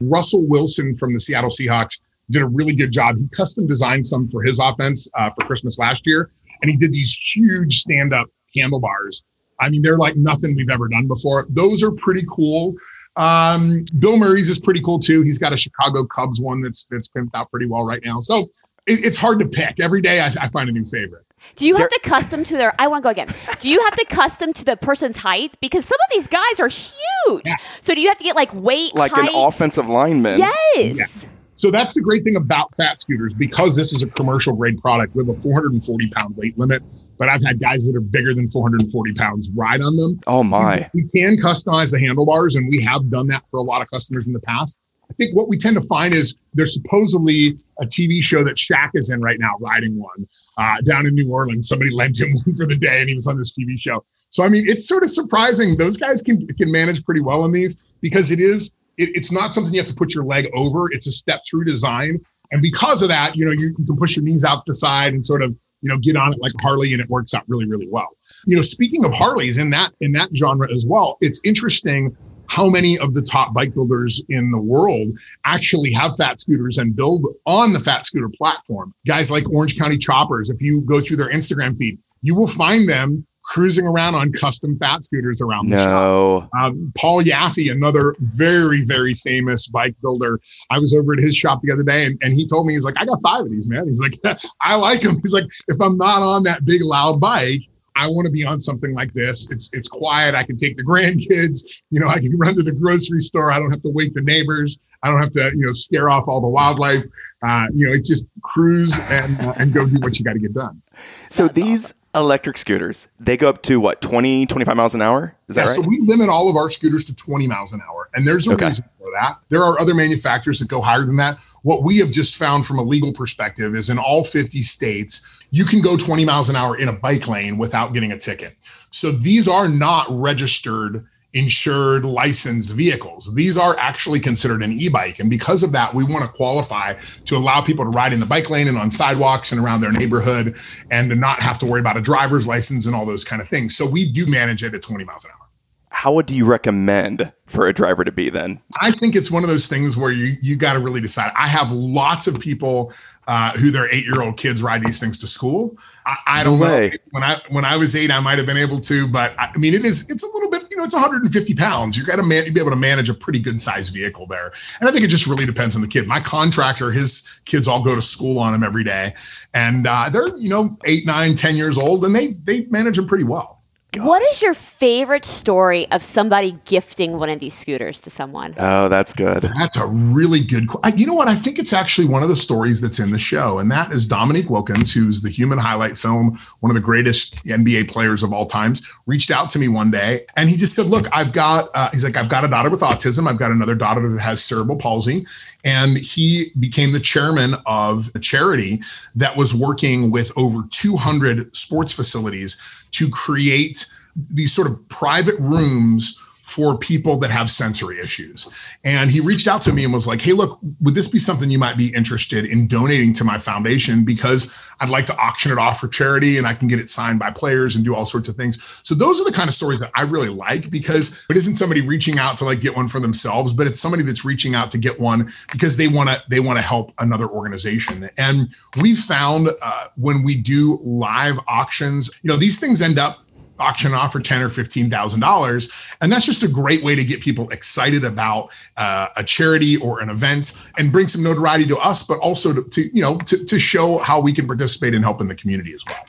Russell 0.00 0.46
Wilson 0.46 0.94
from 0.96 1.12
the 1.12 1.20
Seattle 1.20 1.50
Seahawks 1.50 1.98
did 2.30 2.42
a 2.42 2.46
really 2.46 2.74
good 2.74 2.92
job. 2.92 3.16
He 3.16 3.28
custom 3.28 3.66
designed 3.66 4.06
some 4.06 4.28
for 4.28 4.42
his 4.42 4.58
offense 4.58 5.10
uh, 5.14 5.30
for 5.30 5.46
Christmas 5.46 5.78
last 5.78 6.06
year, 6.06 6.30
and 6.62 6.70
he 6.70 6.76
did 6.76 6.92
these 6.92 7.16
huge 7.34 7.80
stand-up 7.80 8.28
handlebars. 8.56 9.24
I 9.60 9.68
mean, 9.68 9.82
they're 9.82 9.98
like 9.98 10.16
nothing 10.16 10.54
we've 10.54 10.70
ever 10.70 10.88
done 10.88 11.08
before. 11.08 11.46
Those 11.48 11.82
are 11.82 11.92
pretty 11.92 12.26
cool. 12.30 12.74
Um, 13.16 13.84
Bill 13.98 14.18
Murray's 14.18 14.50
is 14.50 14.58
pretty 14.58 14.82
cool 14.82 14.98
too. 14.98 15.22
He's 15.22 15.38
got 15.38 15.52
a 15.52 15.56
Chicago 15.56 16.04
Cubs 16.04 16.40
one 16.40 16.60
that's 16.60 16.86
that's 16.86 17.08
pimped 17.08 17.34
out 17.34 17.50
pretty 17.50 17.66
well 17.66 17.84
right 17.84 18.02
now. 18.04 18.18
So 18.18 18.42
it, 18.86 19.04
it's 19.04 19.16
hard 19.16 19.38
to 19.38 19.48
pick. 19.48 19.80
Every 19.80 20.02
day 20.02 20.20
I, 20.20 20.26
I 20.40 20.48
find 20.48 20.68
a 20.68 20.72
new 20.72 20.84
favorite. 20.84 21.24
Do 21.54 21.66
you 21.66 21.76
have 21.76 21.88
to 21.88 22.00
custom 22.02 22.42
to 22.44 22.56
their? 22.56 22.74
I 22.78 22.88
want 22.88 23.02
to 23.02 23.06
go 23.06 23.10
again. 23.10 23.32
Do 23.60 23.70
you 23.70 23.82
have 23.84 23.94
to 23.94 24.04
custom 24.06 24.52
to 24.54 24.64
the 24.64 24.76
person's 24.76 25.16
height 25.18 25.54
because 25.60 25.84
some 25.84 25.98
of 26.08 26.14
these 26.16 26.26
guys 26.26 26.60
are 26.60 26.68
huge? 26.68 27.48
So 27.80 27.94
do 27.94 28.00
you 28.00 28.08
have 28.08 28.18
to 28.18 28.24
get 28.24 28.34
like 28.36 28.52
weight, 28.52 28.94
Like 28.94 29.12
height? 29.12 29.28
an 29.30 29.34
offensive 29.34 29.88
lineman. 29.88 30.38
Yes. 30.38 30.96
Yes. 30.98 31.32
So 31.58 31.70
that's 31.70 31.94
the 31.94 32.02
great 32.02 32.22
thing 32.24 32.36
about 32.36 32.74
fat 32.76 33.00
scooters 33.00 33.32
because 33.32 33.76
this 33.76 33.94
is 33.94 34.02
a 34.02 34.06
commercial 34.08 34.54
grade 34.54 34.76
product. 34.78 35.14
We 35.14 35.22
have 35.24 35.30
a 35.34 35.38
440 35.38 36.08
pound 36.10 36.36
weight 36.36 36.58
limit, 36.58 36.82
but 37.18 37.30
I've 37.30 37.42
had 37.42 37.58
guys 37.58 37.86
that 37.86 37.96
are 37.96 38.02
bigger 38.02 38.34
than 38.34 38.50
440 38.50 39.14
pounds 39.14 39.50
ride 39.54 39.80
on 39.80 39.96
them. 39.96 40.18
Oh 40.26 40.42
my. 40.42 40.90
We 40.92 41.04
can 41.14 41.38
customize 41.38 41.92
the 41.92 41.98
handlebars, 42.00 42.56
and 42.56 42.68
we 42.68 42.82
have 42.82 43.08
done 43.08 43.28
that 43.28 43.48
for 43.48 43.56
a 43.56 43.62
lot 43.62 43.80
of 43.80 43.88
customers 43.88 44.26
in 44.26 44.34
the 44.34 44.40
past. 44.40 44.78
I 45.10 45.14
think 45.14 45.36
what 45.36 45.48
we 45.48 45.56
tend 45.56 45.76
to 45.76 45.86
find 45.86 46.14
is 46.14 46.36
there's 46.54 46.74
supposedly 46.74 47.58
a 47.80 47.86
TV 47.86 48.22
show 48.22 48.42
that 48.44 48.56
Shaq 48.56 48.90
is 48.94 49.10
in 49.10 49.20
right 49.20 49.38
now, 49.38 49.54
riding 49.60 49.98
one 49.98 50.26
uh, 50.58 50.80
down 50.82 51.06
in 51.06 51.14
New 51.14 51.30
Orleans. 51.30 51.68
Somebody 51.68 51.90
lent 51.90 52.20
him 52.20 52.32
one 52.44 52.56
for 52.56 52.66
the 52.66 52.76
day, 52.76 53.00
and 53.00 53.08
he 53.08 53.14
was 53.14 53.26
on 53.26 53.38
this 53.38 53.56
TV 53.56 53.78
show. 53.78 54.04
So 54.30 54.44
I 54.44 54.48
mean, 54.48 54.64
it's 54.68 54.88
sort 54.88 55.02
of 55.02 55.10
surprising. 55.10 55.76
Those 55.76 55.96
guys 55.96 56.22
can 56.22 56.46
can 56.48 56.70
manage 56.70 57.04
pretty 57.04 57.20
well 57.20 57.42
on 57.42 57.52
these 57.52 57.80
because 58.00 58.30
it 58.30 58.40
is 58.40 58.74
it, 58.98 59.10
it's 59.14 59.32
not 59.32 59.54
something 59.54 59.72
you 59.72 59.80
have 59.80 59.88
to 59.88 59.94
put 59.94 60.14
your 60.14 60.24
leg 60.24 60.48
over. 60.54 60.90
It's 60.90 61.06
a 61.06 61.12
step 61.12 61.42
through 61.48 61.64
design, 61.64 62.18
and 62.50 62.62
because 62.62 63.02
of 63.02 63.08
that, 63.08 63.36
you 63.36 63.44
know, 63.44 63.52
you, 63.52 63.72
you 63.78 63.84
can 63.84 63.96
push 63.96 64.16
your 64.16 64.24
knees 64.24 64.44
out 64.44 64.56
to 64.60 64.64
the 64.66 64.74
side 64.74 65.12
and 65.12 65.24
sort 65.24 65.42
of 65.42 65.54
you 65.82 65.90
know 65.90 65.98
get 65.98 66.16
on 66.16 66.32
it 66.32 66.40
like 66.40 66.52
Harley, 66.60 66.92
and 66.92 67.02
it 67.02 67.08
works 67.08 67.34
out 67.34 67.44
really 67.48 67.66
really 67.66 67.88
well. 67.90 68.08
You 68.46 68.56
know, 68.56 68.62
speaking 68.62 69.04
of 69.04 69.12
Harleys 69.12 69.58
in 69.58 69.70
that 69.70 69.92
in 70.00 70.12
that 70.12 70.30
genre 70.34 70.72
as 70.72 70.86
well, 70.88 71.16
it's 71.20 71.40
interesting 71.44 72.16
how 72.48 72.68
many 72.68 72.98
of 72.98 73.14
the 73.14 73.22
top 73.22 73.52
bike 73.54 73.74
builders 73.74 74.22
in 74.28 74.50
the 74.50 74.60
world 74.60 75.08
actually 75.44 75.92
have 75.92 76.16
fat 76.16 76.40
scooters 76.40 76.78
and 76.78 76.94
build 76.94 77.26
on 77.46 77.72
the 77.72 77.80
fat 77.80 78.06
scooter 78.06 78.28
platform. 78.28 78.94
Guys 79.06 79.30
like 79.30 79.48
Orange 79.50 79.78
County 79.78 79.98
Choppers, 79.98 80.50
if 80.50 80.60
you 80.60 80.80
go 80.82 81.00
through 81.00 81.16
their 81.16 81.30
Instagram 81.30 81.76
feed, 81.76 81.98
you 82.22 82.34
will 82.34 82.46
find 82.46 82.88
them 82.88 83.26
cruising 83.46 83.86
around 83.86 84.14
on 84.14 84.32
custom 84.32 84.76
fat 84.78 85.04
scooters 85.04 85.40
around 85.40 85.70
the 85.70 85.76
shop. 85.76 85.86
No. 85.86 86.48
Um, 86.60 86.92
Paul 86.98 87.22
Yaffe, 87.22 87.70
another 87.70 88.16
very, 88.18 88.84
very 88.84 89.14
famous 89.14 89.68
bike 89.68 89.94
builder. 90.02 90.40
I 90.68 90.78
was 90.78 90.94
over 90.94 91.12
at 91.12 91.20
his 91.20 91.36
shop 91.36 91.60
the 91.60 91.72
other 91.72 91.84
day 91.84 92.06
and, 92.06 92.18
and 92.22 92.34
he 92.34 92.44
told 92.44 92.66
me, 92.66 92.72
he's 92.72 92.84
like, 92.84 92.96
I 92.98 93.04
got 93.04 93.20
five 93.22 93.42
of 93.42 93.50
these, 93.50 93.70
man. 93.70 93.86
He's 93.86 94.00
like, 94.00 94.14
I 94.60 94.74
like 94.74 95.02
them. 95.02 95.20
He's 95.22 95.32
like, 95.32 95.46
if 95.68 95.80
I'm 95.80 95.96
not 95.96 96.22
on 96.22 96.42
that 96.42 96.64
big, 96.64 96.82
loud 96.82 97.20
bike, 97.20 97.62
I 97.96 98.06
want 98.08 98.26
to 98.26 98.32
be 98.32 98.44
on 98.44 98.60
something 98.60 98.94
like 98.94 99.12
this. 99.14 99.50
It's 99.50 99.74
it's 99.74 99.88
quiet. 99.88 100.34
I 100.34 100.44
can 100.44 100.56
take 100.56 100.76
the 100.76 100.84
grandkids. 100.92 101.64
You 101.90 102.00
know, 102.00 102.08
I 102.08 102.20
can 102.20 102.36
run 102.38 102.54
to 102.56 102.62
the 102.62 102.72
grocery 102.72 103.20
store. 103.20 103.50
I 103.50 103.58
don't 103.58 103.70
have 103.70 103.82
to 103.82 103.90
wake 103.90 104.14
the 104.14 104.22
neighbors. 104.22 104.80
I 105.02 105.10
don't 105.10 105.20
have 105.20 105.32
to, 105.32 105.50
you 105.54 105.66
know, 105.66 105.72
scare 105.72 106.10
off 106.10 106.28
all 106.28 106.40
the 106.40 106.48
wildlife. 106.48 107.04
Uh, 107.42 107.66
you 107.72 107.86
know, 107.86 107.92
it's 107.92 108.08
just 108.08 108.26
cruise 108.42 108.98
and 109.10 109.40
uh, 109.40 109.54
and 109.56 109.72
go 109.72 109.86
do 109.86 109.98
what 110.00 110.18
you 110.18 110.24
got 110.24 110.34
to 110.34 110.38
get 110.38 110.54
done. 110.54 110.82
So 111.30 111.48
these 111.48 111.94
electric 112.16 112.56
scooters, 112.58 113.08
they 113.20 113.36
go 113.36 113.48
up 113.48 113.62
to 113.62 113.78
what, 113.78 114.00
20, 114.00 114.46
25 114.46 114.76
miles 114.76 114.94
an 114.94 115.02
hour? 115.02 115.36
Is 115.48 115.56
that 115.56 115.62
Yeah, 115.62 115.66
right? 115.68 115.80
so 115.82 115.88
we 115.88 116.00
limit 116.00 116.28
all 116.28 116.48
of 116.48 116.56
our 116.56 116.70
scooters 116.70 117.04
to 117.06 117.14
20 117.14 117.46
miles 117.46 117.72
an 117.72 117.80
hour, 117.88 118.08
and 118.14 118.26
there's 118.26 118.46
a 118.48 118.52
Okay. 118.54 118.66
reason 118.66 118.84
for 119.02 119.10
that. 119.20 119.38
There 119.48 119.62
are 119.62 119.78
other 119.78 119.94
manufacturers 119.94 120.58
that 120.60 120.68
go 120.68 120.80
higher 120.80 121.04
than 121.04 121.16
that. 121.16 121.38
What 121.62 121.82
we 121.82 121.98
have 121.98 122.10
just 122.10 122.36
found 122.36 122.64
from 122.66 122.78
a 122.78 122.82
legal 122.82 123.12
perspective 123.12 123.74
is 123.76 123.90
in 123.90 123.98
all 123.98 124.24
50 124.24 124.62
states, 124.62 125.26
you 125.50 125.64
can 125.64 125.80
go 125.80 125.96
20 125.96 126.24
miles 126.24 126.48
an 126.48 126.56
hour 126.56 126.76
in 126.76 126.88
a 126.88 126.92
bike 126.92 127.28
lane 127.28 127.58
without 127.58 127.92
getting 127.92 128.12
a 128.12 128.18
ticket. 128.18 128.56
So 128.90 129.10
these 129.12 129.46
are 129.48 129.68
not 129.68 130.06
registered, 130.10 131.06
insured, 131.32 132.04
licensed 132.04 132.70
vehicles. 132.72 133.34
These 133.34 133.56
are 133.56 133.76
actually 133.78 134.20
considered 134.20 134.62
an 134.62 134.72
e-bike, 134.72 135.18
and 135.18 135.28
because 135.28 135.62
of 135.62 135.72
that, 135.72 135.94
we 135.94 136.04
want 136.04 136.24
to 136.24 136.28
qualify 136.28 136.94
to 137.24 137.36
allow 137.36 137.60
people 137.60 137.84
to 137.84 137.90
ride 137.90 138.12
in 138.12 138.20
the 138.20 138.26
bike 138.26 138.50
lane 138.50 138.68
and 138.68 138.78
on 138.78 138.90
sidewalks 138.90 139.52
and 139.52 139.60
around 139.60 139.80
their 139.80 139.92
neighborhood, 139.92 140.56
and 140.90 141.10
to 141.10 141.16
not 141.16 141.42
have 141.42 141.58
to 141.58 141.66
worry 141.66 141.80
about 141.80 141.96
a 141.96 142.00
driver's 142.00 142.46
license 142.46 142.86
and 142.86 142.94
all 142.94 143.04
those 143.04 143.24
kind 143.24 143.42
of 143.42 143.48
things. 143.48 143.76
So 143.76 143.88
we 143.88 144.10
do 144.10 144.26
manage 144.26 144.62
it 144.62 144.74
at 144.74 144.82
20 144.82 145.04
miles 145.04 145.24
an 145.24 145.32
hour. 145.32 145.46
How 145.90 146.12
would 146.12 146.30
you 146.30 146.44
recommend 146.44 147.32
for 147.46 147.66
a 147.66 147.72
driver 147.72 148.04
to 148.04 148.12
be 148.12 148.28
then? 148.28 148.60
I 148.80 148.90
think 148.90 149.16
it's 149.16 149.30
one 149.30 149.44
of 149.44 149.48
those 149.48 149.66
things 149.66 149.96
where 149.96 150.10
you 150.10 150.36
you 150.42 150.54
got 150.54 150.74
to 150.74 150.78
really 150.78 151.00
decide. 151.00 151.32
I 151.34 151.48
have 151.48 151.72
lots 151.72 152.26
of 152.26 152.38
people 152.38 152.92
uh, 153.26 153.52
who 153.52 153.70
their 153.70 153.92
eight 153.92 154.04
year 154.04 154.22
old 154.22 154.36
kids 154.36 154.62
ride 154.62 154.84
these 154.84 155.00
things 155.00 155.18
to 155.20 155.26
school. 155.26 155.76
I, 156.04 156.16
I 156.26 156.44
don't 156.44 156.60
No 156.60 156.66
know 156.66 156.90
when 157.12 157.22
I 157.22 157.40
when 157.48 157.64
I 157.64 157.76
was 157.76 157.96
eight, 157.96 158.10
I 158.10 158.20
might 158.20 158.38
have 158.38 158.46
been 158.46 158.56
able 158.56 158.78
to, 158.80 159.08
but 159.08 159.34
I, 159.38 159.50
I 159.54 159.58
mean, 159.58 159.74
it 159.74 159.84
is 159.84 160.10
it's 160.10 160.22
a 160.22 160.26
little 160.34 160.50
bit 160.50 160.65
you 160.76 160.82
know 160.82 160.84
it's 160.84 160.94
150 160.94 161.54
pounds. 161.54 161.96
You 161.96 162.04
got 162.04 162.16
to 162.16 162.22
man, 162.22 162.44
you 162.44 162.52
be 162.52 162.60
able 162.60 162.68
to 162.68 162.76
manage 162.76 163.08
a 163.08 163.14
pretty 163.14 163.38
good 163.38 163.58
sized 163.62 163.94
vehicle 163.94 164.26
there, 164.26 164.52
and 164.78 164.86
I 164.86 164.92
think 164.92 165.06
it 165.06 165.08
just 165.08 165.26
really 165.26 165.46
depends 165.46 165.74
on 165.74 165.80
the 165.80 165.88
kid. 165.88 166.06
My 166.06 166.20
contractor, 166.20 166.92
his 166.92 167.40
kids 167.46 167.66
all 167.66 167.82
go 167.82 167.94
to 167.94 168.02
school 168.02 168.38
on 168.38 168.52
him 168.52 168.62
every 168.62 168.84
day, 168.84 169.14
and 169.54 169.86
uh, 169.86 170.10
they're 170.10 170.36
you 170.36 170.50
know 170.50 170.76
eight, 170.84 171.06
nine, 171.06 171.34
ten 171.34 171.56
years 171.56 171.78
old, 171.78 172.04
and 172.04 172.14
they 172.14 172.34
they 172.44 172.66
manage 172.66 172.96
them 172.96 173.06
pretty 173.06 173.24
well. 173.24 173.62
What 173.94 174.20
is 174.22 174.42
your 174.42 174.52
favorite 174.52 175.24
story 175.24 175.90
of 175.90 176.02
somebody 176.02 176.58
gifting 176.66 177.18
one 177.18 177.30
of 177.30 177.38
these 177.38 177.54
scooters 177.54 178.00
to 178.02 178.10
someone? 178.10 178.54
Oh, 178.58 178.88
that's 178.88 179.14
good. 179.14 179.50
That's 179.56 179.78
a 179.78 179.86
really 179.86 180.40
good. 180.40 180.68
qu- 180.68 180.80
I, 180.82 180.92
you 180.92 181.06
know 181.06 181.14
what? 181.14 181.28
I 181.28 181.34
think 181.34 181.58
it's 181.58 181.72
actually 181.72 182.06
one 182.06 182.22
of 182.22 182.28
the 182.28 182.36
stories 182.36 182.80
that's 182.82 182.98
in 182.98 183.10
the 183.10 183.18
show, 183.18 183.58
and 183.58 183.70
that 183.70 183.92
is 183.92 184.06
Dominique 184.06 184.50
Wilkins, 184.50 184.92
who's 184.92 185.22
the 185.22 185.30
human 185.30 185.58
highlight 185.58 185.96
film, 185.96 186.38
one 186.60 186.70
of 186.70 186.74
the 186.74 186.82
greatest 186.82 187.42
NBA 187.46 187.88
players 187.88 188.22
of 188.22 188.34
all 188.34 188.44
times. 188.44 188.86
Reached 189.06 189.30
out 189.30 189.48
to 189.50 189.58
me 189.58 189.68
one 189.68 189.90
day, 189.90 190.26
and 190.36 190.50
he 190.50 190.56
just 190.56 190.74
said, 190.74 190.86
"Look, 190.86 191.06
I've 191.16 191.32
got." 191.32 191.70
Uh, 191.74 191.88
he's 191.92 192.04
like, 192.04 192.18
"I've 192.18 192.28
got 192.28 192.44
a 192.44 192.48
daughter 192.48 192.68
with 192.68 192.80
autism. 192.80 193.26
I've 193.26 193.38
got 193.38 193.50
another 193.50 193.74
daughter 193.74 194.06
that 194.08 194.20
has 194.20 194.44
cerebral 194.44 194.76
palsy." 194.76 195.26
And 195.64 195.96
he 195.96 196.52
became 196.60 196.92
the 196.92 197.00
chairman 197.00 197.56
of 197.66 198.10
a 198.14 198.20
charity 198.20 198.82
that 199.16 199.36
was 199.36 199.52
working 199.54 200.12
with 200.12 200.30
over 200.36 200.62
200 200.70 201.56
sports 201.56 201.92
facilities 201.92 202.60
to 202.96 203.08
create 203.10 203.86
these 204.16 204.52
sort 204.52 204.68
of 204.70 204.88
private 204.88 205.38
rooms 205.38 206.25
for 206.46 206.78
people 206.78 207.16
that 207.16 207.28
have 207.28 207.50
sensory 207.50 207.98
issues. 207.98 208.48
And 208.84 209.10
he 209.10 209.18
reached 209.18 209.48
out 209.48 209.60
to 209.62 209.72
me 209.72 209.82
and 209.82 209.92
was 209.92 210.06
like, 210.06 210.20
Hey, 210.20 210.32
look, 210.32 210.60
would 210.80 210.94
this 210.94 211.08
be 211.08 211.18
something 211.18 211.50
you 211.50 211.58
might 211.58 211.76
be 211.76 211.92
interested 211.92 212.44
in 212.44 212.68
donating 212.68 213.12
to 213.14 213.24
my 213.24 213.36
foundation? 213.36 214.04
Because 214.04 214.56
I'd 214.78 214.88
like 214.88 215.06
to 215.06 215.16
auction 215.18 215.50
it 215.50 215.58
off 215.58 215.80
for 215.80 215.88
charity 215.88 216.38
and 216.38 216.46
I 216.46 216.54
can 216.54 216.68
get 216.68 216.78
it 216.78 216.88
signed 216.88 217.18
by 217.18 217.32
players 217.32 217.74
and 217.74 217.84
do 217.84 217.96
all 217.96 218.06
sorts 218.06 218.28
of 218.28 218.36
things. 218.36 218.80
So 218.84 218.94
those 218.94 219.20
are 219.20 219.24
the 219.24 219.32
kind 219.32 219.48
of 219.48 219.54
stories 219.54 219.80
that 219.80 219.90
I 219.96 220.02
really 220.02 220.28
like 220.28 220.70
because 220.70 221.26
it 221.28 221.36
isn't 221.36 221.56
somebody 221.56 221.80
reaching 221.80 222.16
out 222.20 222.36
to 222.36 222.44
like 222.44 222.60
get 222.60 222.76
one 222.76 222.86
for 222.86 223.00
themselves, 223.00 223.52
but 223.52 223.66
it's 223.66 223.80
somebody 223.80 224.04
that's 224.04 224.24
reaching 224.24 224.54
out 224.54 224.70
to 224.70 224.78
get 224.78 225.00
one 225.00 225.32
because 225.50 225.76
they 225.76 225.88
want 225.88 226.10
to 226.10 226.22
they 226.30 226.38
want 226.38 226.58
to 226.58 226.62
help 226.62 226.92
another 227.00 227.26
organization. 227.26 228.08
And 228.18 228.54
we've 228.80 228.98
found 228.98 229.50
uh, 229.60 229.88
when 229.96 230.22
we 230.22 230.36
do 230.40 230.80
live 230.84 231.40
auctions, 231.48 232.08
you 232.22 232.28
know, 232.28 232.36
these 232.36 232.60
things 232.60 232.82
end 232.82 233.00
up 233.00 233.25
auction 233.58 233.94
off 233.94 234.12
for 234.12 234.20
ten 234.20 234.42
or 234.42 234.48
fifteen 234.48 234.90
thousand 234.90 235.20
dollars, 235.20 235.70
and 236.00 236.10
that's 236.10 236.26
just 236.26 236.42
a 236.42 236.48
great 236.48 236.82
way 236.82 236.94
to 236.94 237.04
get 237.04 237.20
people 237.20 237.48
excited 237.50 238.04
about 238.04 238.50
uh, 238.76 239.08
a 239.16 239.24
charity 239.24 239.76
or 239.76 240.00
an 240.00 240.10
event 240.10 240.62
and 240.78 240.92
bring 240.92 241.06
some 241.08 241.22
notoriety 241.22 241.66
to 241.66 241.76
us, 241.78 242.06
but 242.06 242.18
also 242.18 242.52
to, 242.52 242.62
to 242.70 242.82
you 242.94 243.02
know 243.02 243.18
to, 243.18 243.44
to 243.44 243.58
show 243.58 243.98
how 243.98 244.20
we 244.20 244.32
can 244.32 244.46
participate 244.46 244.94
in 244.94 245.02
helping 245.02 245.28
the 245.28 245.34
community 245.34 245.72
as 245.74 245.84
well. 245.86 246.04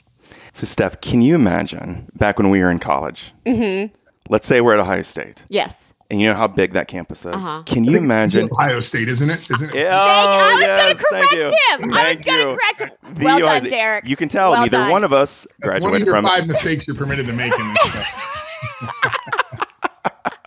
So, 0.53 0.65
Steph, 0.65 1.01
can 1.01 1.21
you 1.21 1.35
imagine 1.35 2.09
back 2.15 2.39
when 2.39 2.49
we 2.49 2.59
were 2.61 2.71
in 2.71 2.79
college? 2.79 3.31
Mm-hmm. 3.45 3.93
Let's 4.29 4.47
say 4.47 4.59
we're 4.61 4.73
at 4.73 4.79
Ohio 4.79 5.03
State, 5.03 5.43
Yes. 5.49 5.93
And 6.09 6.21
you 6.21 6.27
know 6.27 6.33
how 6.35 6.47
big 6.47 6.73
that 6.73 6.87
campus 6.87 7.21
is. 7.25 7.33
Uh-huh. 7.35 7.63
Can 7.65 7.83
you 7.83 7.97
imagine? 7.97 8.49
Ohio 8.51 8.79
State, 8.79 9.07
isn't 9.09 9.29
it? 9.29 9.49
Isn't 9.51 9.69
it? 9.73 9.75
Yeah, 9.75 9.89
I 9.93 10.53
was 10.55 10.55
Oh, 10.55 10.59
yes, 10.59 11.01
going 11.01 11.11
thank 11.11 11.29
to 11.31 11.37
you. 11.37 11.43
correct 11.43 11.81
him. 11.81 11.83
I 11.83 11.87
was 11.87 11.97
Thank 11.97 12.25
going 12.25 12.47
to 12.47 12.55
correct 12.55 12.79
him. 12.81 13.13
The 13.15 13.23
Well 13.25 13.35
Ohio 13.37 13.45
done, 13.45 13.61
State- 13.61 13.69
Derek. 13.71 14.05
You 14.07 14.15
can 14.15 14.29
tell 14.29 14.51
Well 14.51 14.61
neither 14.61 14.77
done. 14.77 14.91
one 14.91 15.03
of 15.03 15.13
us 15.13 15.45
One 15.59 15.75
of 15.75 15.81
graduated 15.81 16.07
your 16.07 16.15
from 16.15 16.25
five 16.25 16.43
it. 16.43 16.47
mistakes 16.47 16.87
you're 16.87 16.95
permitted 16.95 17.25
to 17.27 17.33
make 17.33 17.53
in 17.57 17.73
this 17.73 17.89
stuff. 17.89 18.23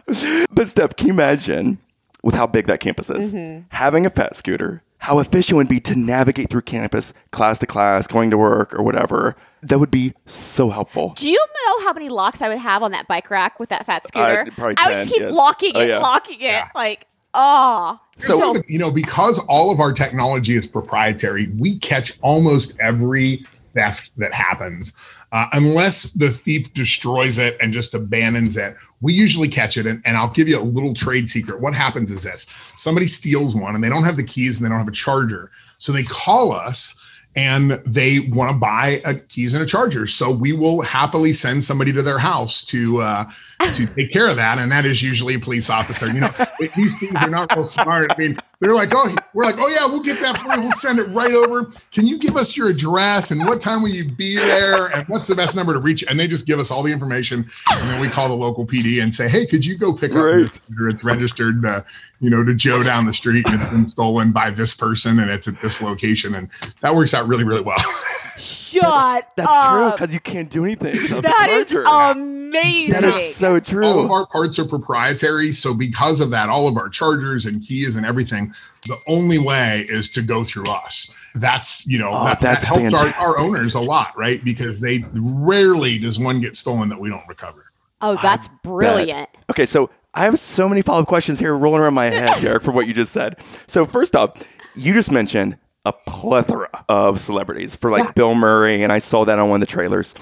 But 0.53 0.67
Steph, 0.69 0.97
can 0.97 1.07
you 1.09 1.13
imagine 1.13 1.79
with 2.23 2.35
how 2.35 2.47
big 2.47 2.67
that 2.67 2.81
campus 2.81 3.09
is, 3.11 3.33
Mm-hmm. 3.33 3.67
having 3.71 4.05
a 4.07 4.11
fat 4.11 4.35
scooter 4.37 4.83
how 5.01 5.19
efficient 5.19 5.53
it 5.53 5.57
would 5.57 5.69
be 5.69 5.81
to 5.81 5.95
navigate 5.95 6.51
through 6.51 6.63
campus, 6.63 7.13
class 7.33 7.59
to 7.59 7.67
class, 7.67 8.07
going 8.07 8.31
to 8.31 8.39
work 8.39 8.75
or 8.75 8.83
whatever. 8.83 9.35
That 9.63 9.79
would 9.81 9.91
be 9.91 10.15
so 10.27 10.71
helpful. 10.71 11.15
Do 11.17 11.29
you 11.29 11.37
know 11.39 11.85
how 11.85 11.93
many 11.93 12.09
locks 12.09 12.41
I 12.43 12.49
would 12.49 12.59
have 12.59 12.83
on 12.83 12.93
that 12.93 13.09
bike 13.09 13.31
rack 13.31 13.59
with 13.59 13.71
that 13.71 13.87
fat 13.87 14.07
scooter? 14.07 14.43
Uh, 14.43 14.51
probably 14.55 14.75
I 14.79 14.89
would 14.91 14.97
just 14.99 15.11
keep 15.11 15.21
yes. 15.23 15.35
locking 15.35 15.73
Oh, 15.75 15.81
it, 15.81 15.89
yeah. 15.89 15.99
locking 15.99 16.41
it. 16.41 16.65
Like, 16.75 17.07
oh. 17.35 17.99
So- 18.17 18.61
you 18.69 18.79
know, 18.79 18.91
because 18.91 19.39
all 19.49 19.71
of 19.71 19.81
our 19.81 19.93
technology 19.93 20.55
is 20.55 20.67
proprietary, 20.67 21.51
we 21.59 21.79
catch 21.79 22.19
almost 22.21 22.79
every 22.79 23.43
theft 23.61 24.11
that 24.19 24.35
happens. 24.35 24.95
Uh, 25.33 25.47
unless 25.53 26.13
the 26.13 26.29
thief 26.29 26.75
destroys 26.75 27.39
it 27.39 27.57
and 27.61 27.73
just 27.73 27.95
abandons 27.95 28.57
it, 28.57 28.77
we 29.01 29.13
usually 29.13 29.49
catch 29.49 29.77
it. 29.77 29.87
And, 29.87 30.03
and 30.05 30.17
I'll 30.17 30.31
give 30.31 30.49
you 30.49 30.61
a 30.61 30.63
little 30.63 30.95
trade 30.95 31.29
secret. 31.29 31.61
What 31.61 31.75
happens 31.75 32.11
is 32.11 32.23
this 32.23 32.55
somebody 32.77 33.07
steals 33.07 33.55
one 33.55 33.75
and 33.75 33.83
they 33.83 33.89
don't 33.89 34.05
have 34.05 34.17
the 34.17 34.25
keys 34.25 34.59
and 34.59 34.65
they 34.65 34.71
don't 34.71 34.79
have 34.79 34.89
a 34.89 34.93
charger. 34.93 35.51
So 35.79 35.93
they 35.93 36.03
call 36.03 36.53
us 36.53 37.01
and 37.37 37.73
they 37.87 38.21
want 38.21 38.51
to 38.51 38.57
buy 38.59 39.01
a 39.05 39.15
keys 39.15 39.55
and 39.55 39.63
a 39.63 39.67
charger. 39.67 40.07
So 40.07 40.31
we 40.31 40.53
will 40.53 40.83
happily 40.83 41.33
send 41.33 41.63
somebody 41.63 41.93
to 41.93 42.03
their 42.03 42.19
house 42.19 42.65
to 42.67 43.01
uh, 43.01 43.31
to 43.73 43.87
take 43.87 44.11
care 44.13 44.29
of 44.29 44.37
that, 44.37 44.59
and 44.59 44.71
that 44.73 44.85
is 44.85 45.03
usually 45.03 45.35
a 45.35 45.39
police 45.39 45.71
officer. 45.71 46.07
You 46.09 46.21
know, 46.21 46.31
these 46.77 46.99
things 46.99 47.23
are 47.23 47.31
not 47.31 47.55
real 47.55 47.65
smart. 47.67 48.11
I 48.15 48.19
mean, 48.19 48.37
they're 48.61 48.75
like, 48.75 48.93
oh, 48.95 49.15
we're 49.33 49.45
like, 49.45 49.57
oh 49.59 49.69
yeah, 49.69 49.87
we'll 49.87 50.03
get 50.03 50.21
that 50.21 50.37
for 50.39 50.55
you. 50.55 50.61
We'll 50.63 50.73
send 50.73 50.99
it 50.99 51.07
right 51.09 51.33
over. 51.33 51.71
Can 51.93 52.07
you 52.07 52.19
give 52.19 52.37
us 52.37 52.57
your 52.57 52.69
address 52.69 53.31
and 53.31 53.47
what 53.47 53.61
time 53.61 53.81
will 53.83 53.89
you 53.91 54.11
be 54.11 54.37
there 54.37 54.87
and 54.95 55.07
what's 55.09 55.29
the 55.29 55.35
best 55.35 55.57
number 55.57 55.73
to 55.73 55.79
reach? 55.79 56.05
And 56.09 56.19
they 56.21 56.27
just 56.27 56.47
give 56.47 56.59
us 56.59 56.71
all 56.71 56.83
the 56.83 56.93
information, 56.93 57.41
and 57.71 57.91
then 57.91 58.01
we 58.01 58.09
call 58.09 58.29
the 58.29 58.35
local 58.35 58.67
PD 58.67 59.03
and 59.03 59.13
say, 59.13 59.29
hey, 59.29 59.47
could 59.47 59.65
you 59.65 59.77
go 59.79 59.93
pick 59.93 60.11
up 60.11 60.17
your 60.17 60.43
Right. 60.43 60.55
scooter? 60.55 60.89
It's 60.89 61.05
registered, 61.05 61.65
uh, 61.65 61.83
you 62.21 62.29
know, 62.31 62.45
to 62.45 62.55
Joe 62.55 62.83
down 62.83 63.07
the 63.07 63.15
street, 63.15 63.47
and 63.47 63.55
it's 63.55 63.69
been 63.69 63.87
stolen 63.87 64.31
by 64.33 64.51
this 64.51 64.75
person, 64.75 65.19
and 65.21 65.31
it's 65.31 65.49
at 65.49 65.61
this 65.63 65.83
location, 65.83 66.35
and 66.35 66.49
that 66.81 66.95
works 66.95 67.15
out 67.15 67.27
really, 67.29 67.45
really 67.45 67.63
well. 67.63 67.79
Shut 68.71 69.29
That's 69.37 69.49
up. 69.51 69.71
true 69.73 69.91
because 69.93 70.15
you 70.15 70.21
can't 70.21 70.49
do 70.51 70.65
anything. 70.65 70.95
That 71.23 71.49
is 71.51 71.69
charger. 71.71 72.19
amazing. 72.21 72.93
That 72.93 73.05
is 73.05 73.35
so 73.35 73.61
true. 73.61 73.87
all 73.87 74.05
of 74.05 74.11
our 74.11 74.27
parts 74.27 74.59
are 74.59 74.65
proprietary. 74.65 75.53
So 75.53 75.75
because 75.77 76.21
of 76.21 76.31
that, 76.31 76.49
all 76.49 76.69
of 76.69 76.77
our 76.77 76.89
chargers 76.89 77.47
and 77.47 77.63
keys 77.63 77.97
and 77.97 78.05
everything, 78.07 78.53
the 78.87 78.97
only 79.09 79.39
way 79.39 79.87
is 79.89 80.11
to 80.13 80.23
go 80.23 80.45
through 80.45 80.65
us. 80.71 81.13
That's 81.35 81.87
you 81.87 81.99
know 81.99 82.11
Oh, 82.13 82.25
that, 82.25 82.41
that's 82.41 82.65
that 82.65 82.77
helps 82.91 83.01
our, 83.01 83.13
our 83.15 83.41
owners 83.41 83.75
a 83.75 83.81
lot, 83.81 84.17
right? 84.17 84.43
Because 84.45 84.81
they 84.81 85.05
rarely 85.13 85.99
does 85.99 86.19
one 86.19 86.41
get 86.41 86.57
stolen 86.57 86.89
that 86.89 86.99
we 87.01 87.09
don't 87.09 87.27
recover. 87.29 87.71
oh, 88.01 88.17
that's 88.23 88.49
brilliant. 88.65 89.29
Okay, 89.51 89.67
so 89.67 89.91
I 90.15 90.25
have 90.25 90.41
so 90.41 90.69
many 90.69 90.83
follow 90.83 91.03
up 91.03 91.07
questions 91.07 91.39
here 91.39 91.55
rolling 91.57 91.83
around 91.83 91.95
my 91.95 92.07
head, 92.07 92.41
Derek, 92.41 92.63
for 92.65 92.73
what 92.73 92.89
you 92.89 92.95
just 92.95 93.13
said. 93.13 93.37
So, 93.69 93.87
first 93.87 94.17
off, 94.17 94.33
you 94.75 94.93
just 94.93 95.13
mentioned 95.13 95.57
a 95.85 95.93
plethora 95.93 96.69
of 96.89 97.21
celebrities 97.21 97.75
for 97.77 97.91
like 97.91 98.15
Bill 98.15 98.35
Murray, 98.35 98.83
and 98.83 98.93
I 98.93 98.99
saw 98.99 99.25
that 99.25 99.39
on 99.39 99.49
one 99.49 99.63
of 99.63 99.67
the 99.69 99.73
trailers. 99.73 100.15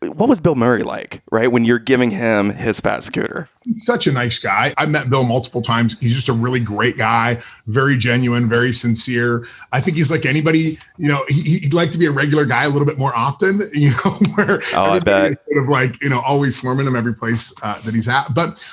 What 0.00 0.28
was 0.28 0.38
Bill 0.38 0.54
Murray 0.54 0.84
like, 0.84 1.22
right? 1.32 1.50
When 1.50 1.64
you're 1.64 1.80
giving 1.80 2.12
him 2.12 2.50
his 2.50 2.78
fat 2.78 3.02
scooter? 3.02 3.48
Such 3.74 4.06
a 4.06 4.12
nice 4.12 4.38
guy. 4.38 4.72
I've 4.78 4.90
met 4.90 5.10
Bill 5.10 5.24
multiple 5.24 5.60
times. 5.60 5.98
He's 5.98 6.14
just 6.14 6.28
a 6.28 6.32
really 6.32 6.60
great 6.60 6.96
guy, 6.96 7.42
very 7.66 7.96
genuine, 7.98 8.48
very 8.48 8.72
sincere. 8.72 9.48
I 9.72 9.80
think 9.80 9.96
he's 9.96 10.08
like 10.08 10.24
anybody, 10.24 10.78
you 10.98 11.08
know, 11.08 11.24
he, 11.28 11.58
he'd 11.58 11.74
like 11.74 11.90
to 11.90 11.98
be 11.98 12.06
a 12.06 12.12
regular 12.12 12.44
guy 12.44 12.62
a 12.62 12.68
little 12.68 12.86
bit 12.86 12.96
more 12.96 13.12
often, 13.16 13.60
you 13.72 13.90
know, 13.90 14.10
where 14.36 14.60
Oh, 14.76 14.84
I 14.84 14.98
bet. 15.00 15.32
sort 15.50 15.64
of 15.64 15.68
like, 15.68 16.00
you 16.00 16.08
know, 16.10 16.20
always 16.20 16.60
swarming 16.60 16.86
him 16.86 16.94
every 16.94 17.14
place 17.14 17.52
uh, 17.64 17.80
that 17.80 17.92
he's 17.92 18.08
at. 18.08 18.32
But 18.32 18.64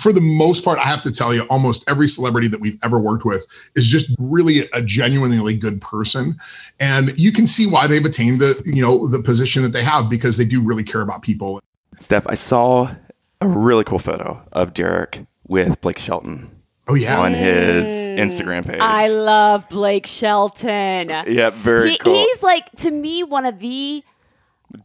for 0.00 0.12
the 0.12 0.20
most 0.20 0.64
part, 0.64 0.78
I 0.78 0.82
have 0.84 1.02
to 1.02 1.10
tell 1.10 1.34
you, 1.34 1.42
almost 1.42 1.88
every 1.88 2.08
celebrity 2.08 2.48
that 2.48 2.60
we've 2.60 2.78
ever 2.82 2.98
worked 2.98 3.24
with 3.24 3.46
is 3.74 3.86
just 3.88 4.14
really 4.18 4.68
a 4.72 4.82
genuinely 4.82 5.54
good 5.54 5.80
person. 5.80 6.36
And 6.80 7.18
you 7.18 7.32
can 7.32 7.46
see 7.46 7.66
why 7.66 7.86
they've 7.86 8.04
attained 8.04 8.40
the, 8.40 8.60
you 8.66 8.82
know, 8.82 9.06
the 9.08 9.20
position 9.22 9.62
that 9.62 9.72
they 9.72 9.82
have 9.82 10.08
because 10.10 10.36
they 10.38 10.44
do 10.44 10.60
really 10.62 10.84
care 10.84 11.00
about 11.00 11.22
people. 11.22 11.60
Steph, 12.00 12.26
I 12.26 12.34
saw 12.34 12.94
a 13.40 13.48
really 13.48 13.84
cool 13.84 13.98
photo 13.98 14.42
of 14.52 14.74
Derek 14.74 15.26
with 15.46 15.80
Blake 15.80 15.98
Shelton 15.98 16.48
Oh, 16.88 16.94
yeah. 16.94 17.18
on 17.18 17.32
his 17.34 17.86
mm. 17.86 18.16
Instagram 18.18 18.64
page. 18.66 18.78
I 18.80 19.08
love 19.08 19.68
Blake 19.68 20.06
Shelton. 20.06 21.08
yeah, 21.26 21.50
very 21.50 21.90
He, 21.92 21.98
cool. 21.98 22.14
He's 22.14 22.42
like 22.42 22.70
to 22.76 22.90
me 22.90 23.22
one 23.24 23.44
of 23.44 23.58
the 23.58 24.04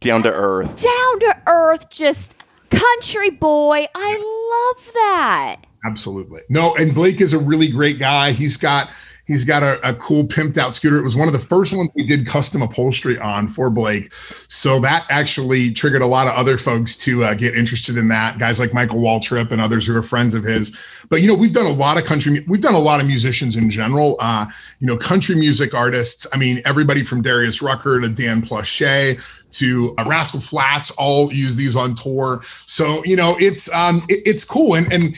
Down 0.00 0.22
to 0.24 0.32
earth. 0.32 0.82
down 0.82 1.20
to 1.20 1.42
earth, 1.46 1.90
just 1.90 2.34
country 2.78 3.30
boy. 3.30 3.86
I 3.94 4.74
love 4.76 4.92
that. 4.94 5.56
Absolutely. 5.84 6.40
No, 6.48 6.74
and 6.76 6.94
Blake 6.94 7.20
is 7.20 7.32
a 7.32 7.38
really 7.38 7.68
great 7.68 7.98
guy. 7.98 8.32
He's 8.32 8.56
got 8.56 8.88
he's 9.26 9.44
got 9.44 9.62
a, 9.62 9.88
a 9.88 9.94
cool 9.94 10.24
pimped 10.24 10.58
out 10.58 10.74
scooter. 10.74 10.98
It 10.98 11.02
was 11.02 11.16
one 11.16 11.28
of 11.28 11.32
the 11.32 11.38
first 11.38 11.76
ones 11.76 11.90
we 11.94 12.06
did 12.06 12.26
custom 12.26 12.62
upholstery 12.62 13.18
on 13.18 13.48
for 13.48 13.70
Blake. 13.70 14.12
So 14.14 14.80
that 14.80 15.06
actually 15.10 15.72
triggered 15.72 16.02
a 16.02 16.06
lot 16.06 16.26
of 16.26 16.34
other 16.34 16.56
folks 16.56 16.96
to 16.98 17.24
uh, 17.24 17.34
get 17.34 17.56
interested 17.56 17.96
in 17.96 18.08
that. 18.08 18.38
Guys 18.38 18.60
like 18.60 18.74
Michael 18.74 18.98
Waltrip 18.98 19.50
and 19.50 19.60
others 19.60 19.86
who 19.86 19.96
are 19.96 20.02
friends 20.02 20.34
of 20.34 20.44
his. 20.44 20.76
But 21.08 21.22
you 21.22 21.28
know, 21.28 21.34
we've 21.34 21.52
done 21.52 21.66
a 21.66 21.72
lot 21.72 21.98
of 21.98 22.04
country. 22.04 22.44
We've 22.46 22.60
done 22.60 22.74
a 22.74 22.80
lot 22.80 23.00
of 23.00 23.06
musicians 23.06 23.56
in 23.56 23.70
general. 23.70 24.16
Uh, 24.20 24.46
you 24.80 24.86
know, 24.86 24.96
country 24.96 25.34
music 25.34 25.74
artists. 25.74 26.26
I 26.32 26.36
mean, 26.36 26.60
everybody 26.64 27.02
from 27.02 27.22
Darius 27.22 27.62
Rucker 27.62 28.00
to 28.00 28.08
Dan 28.08 28.42
Pluchet 28.42 29.20
to 29.52 29.94
uh, 29.98 30.04
Rascal 30.06 30.40
Flatts 30.40 30.90
all 30.92 31.32
use 31.32 31.56
these 31.56 31.76
on 31.76 31.94
tour. 31.94 32.42
So 32.66 33.02
you 33.04 33.16
know, 33.16 33.36
it's 33.38 33.72
um, 33.74 34.02
it- 34.08 34.22
it's 34.26 34.44
cool 34.44 34.74
and 34.74 34.92
and 34.92 35.14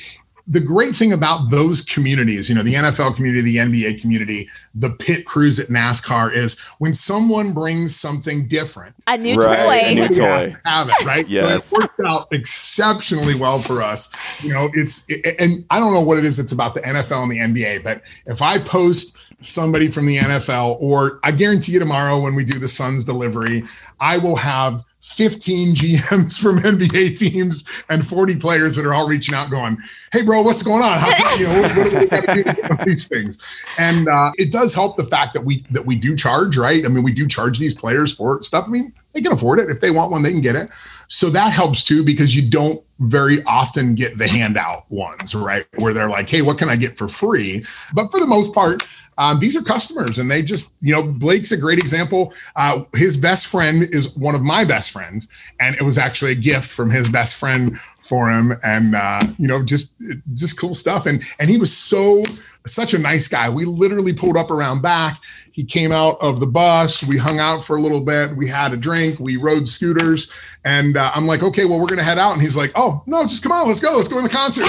the 0.46 0.60
great 0.60 0.94
thing 0.94 1.14
about 1.14 1.50
those 1.50 1.80
communities, 1.80 2.50
you 2.50 2.54
know, 2.54 2.62
the 2.62 2.74
NFL 2.74 3.16
community, 3.16 3.40
the 3.40 3.56
NBA 3.56 3.98
community, 3.98 4.46
the 4.74 4.90
pit 4.90 5.24
crews 5.24 5.58
at 5.58 5.68
NASCAR 5.68 6.34
is 6.34 6.60
when 6.80 6.92
someone 6.92 7.54
brings 7.54 7.96
something 7.96 8.46
different. 8.46 8.94
A 9.06 9.16
new 9.16 9.36
Right, 9.38 9.86
a 9.86 9.94
new 9.94 10.02
everybody 10.02 10.14
toy. 10.20 10.26
has 10.26 10.48
to 10.50 10.68
Have 10.68 10.88
it 10.90 11.04
right. 11.06 11.26
Yes. 11.30 11.64
So 11.64 11.76
it 11.76 11.80
worked 11.80 12.00
out 12.06 12.28
exceptionally 12.68 13.34
well 13.34 13.58
for 13.58 13.82
us. 13.82 14.12
You 14.42 14.52
know, 14.52 14.70
it's 14.74 15.08
it- 15.10 15.36
and 15.40 15.64
I 15.70 15.80
don't 15.80 15.94
know 15.94 16.02
what 16.02 16.18
it 16.18 16.24
is. 16.26 16.38
It's 16.38 16.52
about 16.52 16.74
the 16.74 16.82
NFL 16.82 17.22
and 17.22 17.32
the 17.32 17.38
NBA, 17.62 17.82
but 17.82 18.02
if 18.26 18.42
I 18.42 18.58
post 18.58 19.16
somebody 19.40 19.88
from 19.88 20.06
the 20.06 20.18
NFL, 20.18 20.76
or 20.80 21.20
I 21.22 21.30
guarantee 21.30 21.72
you 21.72 21.78
tomorrow 21.78 22.20
when 22.20 22.34
we 22.34 22.44
do 22.44 22.58
the 22.58 22.68
Suns 22.68 23.04
delivery, 23.04 23.62
I 24.00 24.18
will 24.18 24.36
have 24.36 24.84
15 25.04 25.74
GMs 25.74 26.40
from 26.40 26.58
NBA 26.60 27.18
teams 27.18 27.84
and 27.90 28.06
40 28.06 28.36
players 28.36 28.74
that 28.76 28.86
are 28.86 28.94
all 28.94 29.06
reaching 29.06 29.34
out 29.34 29.50
going, 29.50 29.76
Hey 30.12 30.22
bro, 30.22 30.42
what's 30.42 30.62
going 30.62 30.82
on? 30.82 30.98
How 30.98 31.12
can, 31.12 31.40
you 31.40 31.46
know, 31.46 31.60
what, 31.60 31.76
what 31.76 31.90
do 31.90 32.36
we 32.36 32.44
do 32.44 32.84
these 32.84 33.08
things? 33.08 33.42
And 33.78 34.08
uh, 34.08 34.32
it 34.38 34.50
does 34.50 34.74
help 34.74 34.96
the 34.96 35.04
fact 35.04 35.34
that 35.34 35.44
we, 35.44 35.64
that 35.70 35.84
we 35.84 35.96
do 35.96 36.16
charge, 36.16 36.56
right? 36.56 36.84
I 36.84 36.88
mean, 36.88 37.04
we 37.04 37.12
do 37.12 37.28
charge 37.28 37.58
these 37.58 37.74
players 37.74 38.14
for 38.14 38.42
stuff. 38.42 38.64
I 38.66 38.70
mean, 38.70 38.92
they 39.12 39.20
can 39.20 39.32
afford 39.32 39.60
it. 39.60 39.68
If 39.68 39.80
they 39.80 39.90
want 39.90 40.10
one, 40.10 40.22
they 40.22 40.32
can 40.32 40.40
get 40.40 40.56
it. 40.56 40.70
So 41.08 41.28
that 41.30 41.52
helps 41.52 41.84
too, 41.84 42.02
because 42.02 42.34
you 42.34 42.48
don't 42.48 42.82
very 43.00 43.42
often 43.44 43.94
get 43.94 44.16
the 44.16 44.26
handout 44.26 44.90
ones, 44.90 45.34
right? 45.34 45.66
Where 45.78 45.92
they're 45.92 46.08
like, 46.08 46.30
Hey, 46.30 46.42
what 46.42 46.58
can 46.58 46.68
I 46.70 46.76
get 46.76 46.96
for 46.96 47.08
free? 47.08 47.64
But 47.92 48.10
for 48.10 48.20
the 48.20 48.26
most 48.26 48.54
part, 48.54 48.82
um, 49.18 49.40
these 49.40 49.56
are 49.56 49.62
customers 49.62 50.18
and 50.18 50.30
they 50.30 50.42
just, 50.42 50.74
you 50.80 50.92
know, 50.92 51.04
Blake's 51.06 51.52
a 51.52 51.56
great 51.56 51.78
example. 51.78 52.32
Uh, 52.56 52.84
his 52.94 53.16
best 53.16 53.46
friend 53.46 53.82
is 53.82 54.16
one 54.16 54.34
of 54.34 54.42
my 54.42 54.64
best 54.64 54.90
friends. 54.92 55.28
And 55.60 55.76
it 55.76 55.82
was 55.82 55.98
actually 55.98 56.32
a 56.32 56.36
gift 56.36 56.70
from 56.70 56.90
his 56.90 57.08
best 57.08 57.38
friend 57.38 57.78
for 58.00 58.30
him. 58.30 58.54
And, 58.62 58.94
uh, 58.94 59.20
you 59.38 59.48
know, 59.48 59.62
just, 59.62 60.02
just 60.34 60.60
cool 60.60 60.74
stuff. 60.74 61.06
And, 61.06 61.22
and 61.38 61.48
he 61.48 61.56
was 61.56 61.74
so, 61.74 62.24
such 62.66 62.94
a 62.94 62.98
nice 62.98 63.28
guy. 63.28 63.48
We 63.48 63.64
literally 63.64 64.12
pulled 64.12 64.36
up 64.36 64.50
around 64.50 64.82
back. 64.82 65.20
He 65.52 65.64
came 65.64 65.92
out 65.92 66.18
of 66.20 66.40
the 66.40 66.46
bus. 66.46 67.04
We 67.04 67.16
hung 67.16 67.38
out 67.38 67.62
for 67.62 67.76
a 67.76 67.80
little 67.80 68.00
bit. 68.00 68.36
We 68.36 68.48
had 68.48 68.72
a 68.72 68.76
drink. 68.76 69.20
We 69.20 69.36
rode 69.36 69.68
scooters. 69.68 70.32
And 70.64 70.96
uh, 70.96 71.12
I'm 71.14 71.26
like, 71.26 71.42
okay, 71.42 71.64
well, 71.64 71.78
we're 71.78 71.86
going 71.86 71.98
to 71.98 72.04
head 72.04 72.18
out. 72.18 72.32
And 72.32 72.42
he's 72.42 72.56
like, 72.56 72.72
oh, 72.74 73.02
no, 73.06 73.22
just 73.22 73.42
come 73.42 73.52
on. 73.52 73.68
Let's 73.68 73.80
go. 73.80 73.96
Let's 73.96 74.08
go 74.08 74.16
to 74.16 74.26
the 74.26 74.34
concert. 74.34 74.64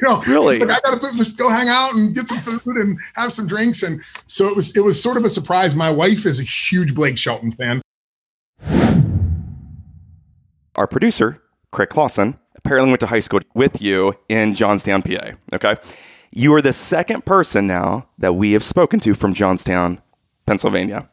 You 0.00 0.08
know, 0.08 0.20
Really? 0.28 0.58
like, 0.58 0.70
I 0.70 0.80
got 0.80 1.00
to 1.00 1.06
let's 1.06 1.34
go 1.36 1.48
hang 1.50 1.68
out 1.68 1.94
and 1.94 2.14
get 2.14 2.28
some 2.28 2.38
food 2.60 2.76
and 2.76 2.98
have 3.14 3.32
some 3.32 3.46
drinks. 3.48 3.82
And 3.82 4.00
so 4.26 4.46
it 4.48 4.54
was, 4.54 4.76
it 4.76 4.80
was 4.84 5.02
sort 5.02 5.16
of 5.16 5.24
a 5.24 5.28
surprise. 5.28 5.74
My 5.74 5.90
wife 5.90 6.24
is 6.24 6.38
a 6.40 6.44
huge 6.44 6.94
Blake 6.94 7.18
Shelton 7.18 7.50
fan. 7.50 7.82
Our 10.76 10.86
producer, 10.86 11.42
Craig 11.72 11.88
Clausen, 11.88 12.38
apparently 12.54 12.90
went 12.90 13.00
to 13.00 13.06
high 13.06 13.20
school 13.20 13.40
with 13.54 13.82
you 13.82 14.14
in 14.28 14.54
Johnstown, 14.54 15.02
PA. 15.02 15.32
Okay. 15.52 15.76
You 16.32 16.54
are 16.54 16.62
the 16.62 16.72
second 16.72 17.24
person 17.24 17.66
now 17.66 18.08
that 18.18 18.34
we 18.34 18.52
have 18.52 18.62
spoken 18.62 19.00
to 19.00 19.14
from 19.14 19.34
Johnstown, 19.34 20.00
Pennsylvania. 20.46 21.08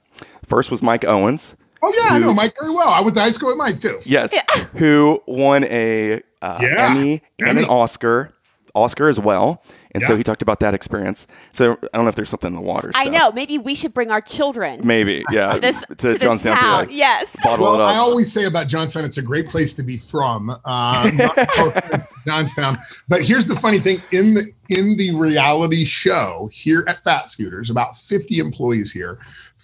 First 0.45 0.69
was 0.69 0.83
Mike 0.83 1.05
Owens. 1.05 1.55
Oh 1.81 1.91
yeah, 1.95 2.13
I 2.15 2.19
know 2.19 2.33
Mike 2.33 2.53
very 2.59 2.73
well. 2.73 2.89
I 2.89 3.01
went 3.01 3.15
to 3.15 3.21
high 3.21 3.29
school 3.31 3.49
with 3.49 3.57
Mike 3.57 3.79
too. 3.79 3.99
Yes, 4.05 4.33
who 4.73 5.21
won 5.27 5.63
a 5.65 6.21
uh, 6.41 6.59
Yeah, 6.61 6.89
Emmy 6.91 7.21
and 7.39 7.49
Emmy. 7.49 7.63
an 7.63 7.69
Oscar. 7.69 8.31
Oscar 8.75 9.09
as 9.09 9.19
well. 9.19 9.63
And 9.93 10.03
so 10.03 10.17
he 10.17 10.23
talked 10.23 10.41
about 10.41 10.59
that 10.59 10.73
experience. 10.73 11.25
So 11.53 11.71
I 11.71 11.87
don't 11.93 12.03
know 12.03 12.09
if 12.09 12.15
there's 12.15 12.29
something 12.29 12.49
in 12.49 12.55
the 12.55 12.61
water. 12.61 12.91
I 12.93 13.03
stuff. 13.03 13.13
know. 13.13 13.31
Maybe 13.31 13.57
we 13.57 13.73
should 13.75 13.93
bring 13.93 14.11
our 14.11 14.19
children 14.19 14.81
Maybe, 14.83 15.23
yeah. 15.31 15.53
to 15.53 15.59
this, 15.61 15.85
to 15.99 16.13
this 16.13 16.21
Johnstown, 16.21 16.57
town. 16.57 16.85
PA. 16.87 16.91
Yes. 16.91 17.37
Bottle 17.41 17.65
Well, 17.65 17.75
it 17.75 17.81
up. 17.81 17.95
I 17.95 17.97
always 17.97 18.31
say 18.31 18.45
about 18.45 18.67
Johnstown, 18.67 19.05
it's 19.05 19.17
a 19.17 19.21
great 19.21 19.47
place 19.47 19.73
to 19.75 19.83
be 19.83 19.95
from. 19.95 20.49
Uh, 20.49 20.57
not 21.13 21.37
no 21.37 21.69
offense 21.69 22.03
to 22.03 22.11
Johnstown, 22.25 22.77
but 23.07 23.23
here's 23.23 23.47
the 23.47 23.55
funny 23.55 23.79
thing: 23.79 24.01
in 24.11 24.33
the 24.33 24.51
in 24.69 24.97
the 24.97 25.15
reality 25.15 25.85
show 25.85 26.49
here 26.51 26.83
at 26.87 27.01
Fat 27.03 27.29
Scooters, 27.29 27.69
about 27.69 27.95
50 27.95 28.39
employees 28.39 28.91
here. 28.91 29.19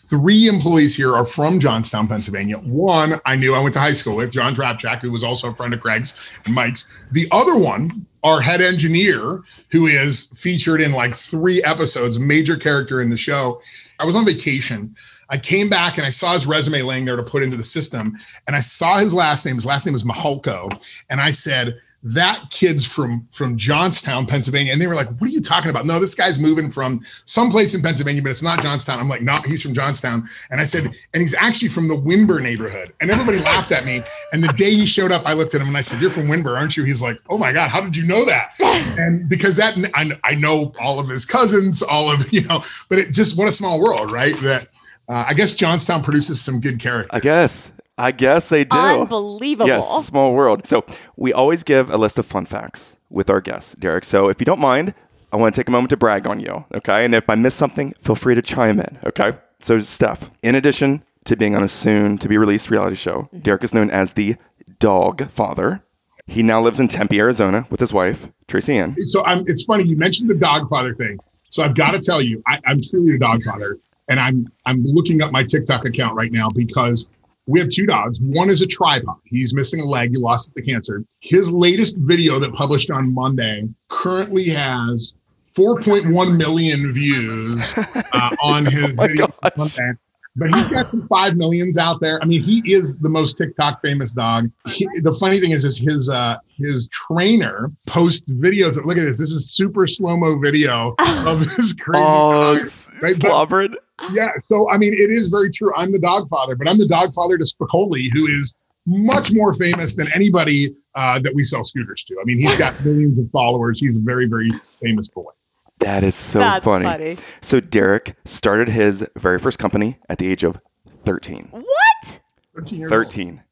Three 0.10 0.48
employees 0.48 0.96
here 0.96 1.16
are 1.16 1.24
from 1.24 1.60
Johnstown, 1.60 2.08
Pennsylvania. 2.08 2.58
One 2.58 3.14
I 3.26 3.36
knew 3.36 3.54
I 3.56 3.60
went 3.60 3.74
to 3.76 3.80
high 3.80 3.94
school 3.94 4.16
with, 4.16 4.32
John 4.32 4.54
Drapchak, 4.54 5.00
who 5.00 5.12
was 5.12 5.24
also 5.24 5.50
a 5.50 5.54
friend 5.54 5.74
of 5.74 5.80
Craig's 5.80 6.20
and 6.46 6.56
Mike's. 6.56 6.92
The 7.12 7.28
other 7.32 7.56
one, 7.56 8.06
our 8.24 8.42
head 8.42 8.62
engineer, 8.62 9.42
who 9.72 9.86
is 9.86 10.32
featured 10.36 10.82
in 10.82 10.92
like 10.92 11.14
three 11.14 11.64
episodes, 11.64 12.20
major 12.20 12.58
character 12.58 13.02
in 13.02 13.10
the 13.10 13.16
show. 13.16 13.62
I 14.00 14.06
was 14.06 14.16
on 14.16 14.26
vacation. 14.26 14.96
I 15.30 15.38
came 15.38 15.70
back 15.70 15.98
and 15.98 16.06
I 16.06 16.10
saw 16.10 16.34
his 16.34 16.46
resume 16.46 16.82
laying 16.82 17.06
there 17.06 17.16
to 17.16 17.24
put 17.24 17.44
into 17.44 17.56
the 17.56 17.64
system. 17.64 18.18
And 18.48 18.56
I 18.56 18.60
saw 18.60 18.98
his 18.98 19.14
last 19.14 19.46
name. 19.46 19.56
His 19.56 19.66
last 19.66 19.86
name 19.86 19.94
was 19.94 20.04
Mahalko. 20.04 20.70
And 21.10 21.22
I 21.22 21.32
said, 21.32 21.80
that 22.04 22.46
kid's 22.50 22.86
from 22.86 23.28
from 23.32 23.56
Johnstown, 23.56 24.26
Pennsylvania. 24.26 24.74
And 24.74 24.82
they 24.82 24.88
were 24.88 24.96
like, 24.96 25.08
what 25.20 25.30
are 25.30 25.34
you 25.34 25.42
talking 25.42 25.70
about? 25.70 25.86
No, 25.86 26.00
this 26.00 26.16
guy's 26.16 26.40
moving 26.40 26.70
from 26.70 27.02
someplace 27.26 27.76
in 27.76 27.82
Pennsylvania, 27.82 28.22
but 28.22 28.32
it's 28.32 28.42
not 28.42 28.62
Johnstown. 28.62 29.00
I'm 29.00 29.08
like, 29.08 29.22
no, 29.22 29.40
he's 29.46 29.62
from 29.62 29.74
Johnstown. 29.74 30.28
And 30.50 30.60
I 30.60 30.64
said, 30.64 30.86
and 30.86 31.22
he's 31.22 31.36
actually 31.36 31.70
from 31.70 31.88
the 31.88 31.96
Windber 31.96 32.42
neighborhood. 32.42 32.94
And 33.02 33.12
everybody 33.12 33.38
laughed 33.44 33.72
at 33.72 33.86
me. 33.86 34.02
And 34.34 34.44
the 34.44 34.54
day 34.54 34.72
he 34.72 34.86
showed 34.86 35.12
up, 35.12 35.28
I 35.28 35.34
looked 35.34 35.54
at 35.54 35.62
him 35.62 35.68
and 35.68 35.78
I 35.78 35.82
said, 35.82 36.02
You're 36.02 36.10
from 36.10 36.28
Windber, 36.28 36.58
aren't 36.58 36.76
you? 36.76 36.84
He's 36.84 37.02
like, 37.04 37.18
Oh 37.30 37.38
my 37.38 37.54
God, 37.54 37.70
how 37.70 37.82
did 37.82 37.96
you 37.96 38.06
know 38.06 38.26
that? 38.26 38.54
And 38.98 39.30
because 39.30 39.58
that 39.58 39.78
I, 39.94 40.12
I 40.24 40.36
know 40.36 40.74
all 40.80 41.00
of 41.00 41.08
his 41.08 41.26
cousins, 41.26 41.82
all 41.82 42.12
of, 42.12 42.32
you 42.34 42.42
know, 42.42 42.64
but 42.90 42.98
it 42.98 43.12
just 43.12 43.38
what 43.38 43.48
a 43.48 43.52
small 43.52 43.80
world, 43.80 44.12
right? 44.12 44.36
That 44.38 44.68
uh, 45.08 45.26
I 45.28 45.34
guess 45.34 45.56
Johnstown 45.56 46.04
produces 46.04 46.42
some 46.42 46.60
good 46.60 46.80
characters. 46.80 47.12
I 47.14 47.20
guess. 47.20 47.72
I 48.02 48.12
guess 48.12 48.50
they 48.50 48.64
do. 48.64 48.78
Unbelievable. 48.78 49.68
Yes, 49.68 50.06
small 50.06 50.34
world. 50.34 50.66
So 50.66 50.86
we 51.16 51.32
always 51.32 51.64
give 51.64 51.90
a 51.90 51.98
list 51.98 52.18
of 52.18 52.26
fun 52.26 52.46
facts 52.46 52.98
with 53.10 53.30
our 53.30 53.42
guests, 53.42 53.76
Derek. 53.76 54.04
So 54.04 54.28
if 54.30 54.40
you 54.40 54.46
don't 54.46 54.60
mind, 54.60 54.94
I 55.32 55.38
want 55.38 55.54
to 55.54 55.62
take 55.62 55.68
a 55.68 55.72
moment 55.72 55.92
to 55.92 55.98
brag 55.98 56.26
on 56.26 56.40
you, 56.40 56.66
okay? 56.74 57.06
And 57.06 57.16
if 57.16 57.30
I 57.30 57.36
miss 57.36 57.56
something, 57.56 57.94
feel 58.02 58.16
free 58.16 58.36
to 58.36 58.42
chime 58.42 58.80
in, 58.80 58.98
okay? 59.06 59.34
So 59.60 59.80
Steph, 59.80 60.32
in 60.42 60.56
addition 60.56 61.04
to 61.26 61.38
being 61.38 61.56
on 61.56 61.64
a 61.64 61.68
soon 61.68 62.18
to 62.18 62.28
be 62.28 62.38
released 62.38 62.70
reality 62.70 62.96
show, 62.96 63.24
mm-hmm. 63.24 63.40
Derek 63.40 63.64
is 63.64 63.74
known 63.74 63.92
as 63.92 64.14
the 64.14 64.36
dog 64.80 65.30
father. 65.30 65.84
He 66.28 66.44
now 66.44 66.62
lives 66.62 66.80
in 66.80 66.88
Tempe, 66.88 67.20
Arizona 67.20 67.66
with 67.70 67.80
his 67.80 67.94
wife, 67.94 68.28
Tracy 68.48 68.78
Ann. 68.78 68.96
so 69.06 69.24
I'm, 69.26 69.46
it's 69.48 69.64
funny 69.64 69.84
you 69.84 69.96
mentioned 69.96 70.30
the 70.30 70.36
dog 70.36 70.68
father 70.70 70.92
thing. 70.92 71.20
So 71.52 71.64
I've 71.64 71.76
got 71.76 71.92
to 71.92 72.00
tell 72.00 72.22
you, 72.22 72.42
I, 72.48 72.60
I'm 72.66 72.80
truly 72.82 73.16
a 73.16 73.20
dog 73.20 73.42
father, 73.42 73.78
and 74.08 74.20
I'm 74.20 74.48
I'm 74.66 74.84
looking 74.84 75.22
up 75.22 75.32
my 75.32 75.44
TikTok 75.44 75.86
account 75.86 76.16
right 76.16 76.32
now 76.32 76.50
because 76.50 77.10
we 77.48 77.60
have 77.60 77.70
two 77.70 77.86
dogs. 77.86 78.20
One 78.22 78.50
is 78.50 78.62
a 78.62 78.68
tripod. 78.68 79.16
He's 79.26 79.54
missing 79.56 79.82
a 79.82 79.86
leg. 79.86 80.12
He 80.12 80.18
lost 80.18 80.52
it 80.56 80.60
to 80.62 80.66
cancer. 80.72 81.04
His 81.20 81.52
latest 81.52 81.98
video 82.00 82.40
that 82.40 82.54
published 82.54 82.92
on 82.92 83.14
Monday 83.14 83.68
currently 83.90 84.50
has 84.50 85.16
4.1 85.58 86.38
million 86.38 86.86
views 86.94 87.74
uh, 88.14 88.30
on 88.44 88.66
his 88.66 88.96
my 88.96 89.08
video. 89.08 89.28
Monday. 89.58 89.92
But 90.38 90.56
he's 90.56 90.70
got 90.70 90.88
some 90.90 91.06
five 91.10 91.36
millions 91.36 91.78
out 91.78 92.00
there. 92.00 92.18
I 92.24 92.26
mean, 92.26 92.42
he 92.42 92.62
is 92.74 93.02
the 93.02 93.10
most 93.10 93.38
TikTok 93.38 93.82
famous 93.82 94.14
dog. 94.14 94.50
He- 94.70 94.88
the 95.02 95.14
funny 95.20 95.42
thing 95.42 95.52
is, 95.52 95.66
is 95.66 95.78
his 95.78 96.10
uh, 96.10 96.38
his 96.58 96.88
trainer 96.94 97.70
posts 97.86 98.30
videos. 98.30 98.78
Of, 98.80 98.86
look 98.86 98.98
at 98.98 99.04
this. 99.04 99.18
This 99.18 99.32
is 99.34 99.52
super 99.52 99.88
slow 99.88 100.16
mo 100.16 100.40
video 100.40 100.96
of 101.28 101.40
this 101.58 101.74
crazy 101.74 102.02
Oh, 102.08 102.56
dog. 102.56 102.66
right? 103.04 103.16
But- 103.20 103.28
slobbered. 103.30 103.78
Yeah. 104.14 104.32
So 104.40 104.70
I 104.70 104.78
mean, 104.78 104.94
it 104.94 105.10
is 105.12 105.30
very 105.30 105.52
true. 105.52 105.74
I'm 105.76 105.92
the 105.92 106.00
dog 106.00 106.28
father, 106.30 106.56
but 106.56 106.70
I'm 106.70 106.78
the 106.78 106.88
dog 106.88 107.14
father 107.14 107.38
to 107.38 107.44
Spicoli, 107.44 108.08
who 108.12 108.28
is 108.28 108.58
much 108.86 109.32
more 109.32 109.54
famous 109.54 109.96
than 109.96 110.12
anybody 110.14 110.76
uh, 110.96 111.20
that 111.20 111.34
we 111.36 111.44
sell 111.44 111.64
scooters 111.64 112.04
to. 112.06 112.16
I 112.20 112.24
mean, 112.26 112.40
he's 112.40 112.58
got 112.58 112.74
millions 112.86 113.20
of 113.20 113.30
followers. 113.32 113.80
He's 113.80 113.98
a 113.98 114.02
very, 114.02 114.28
very 114.28 114.52
famous 114.82 115.08
boy. 115.08 115.32
That 115.80 116.04
is 116.04 116.16
so 116.16 116.40
That's 116.40 116.64
funny. 116.66 116.86
funny. 116.86 117.18
So 117.42 117.60
Derek 117.60 118.16
started 118.26 118.70
his 118.70 119.08
very 119.18 119.40
first 119.40 119.58
company 119.60 119.98
at 120.10 120.18
the 120.20 120.28
age 120.32 120.44
of 120.44 120.60
13. 121.04 121.48
What? 121.52 122.20
13 122.56 122.80
years 122.80 122.92
old. 122.92 123.04
13. 123.06 123.44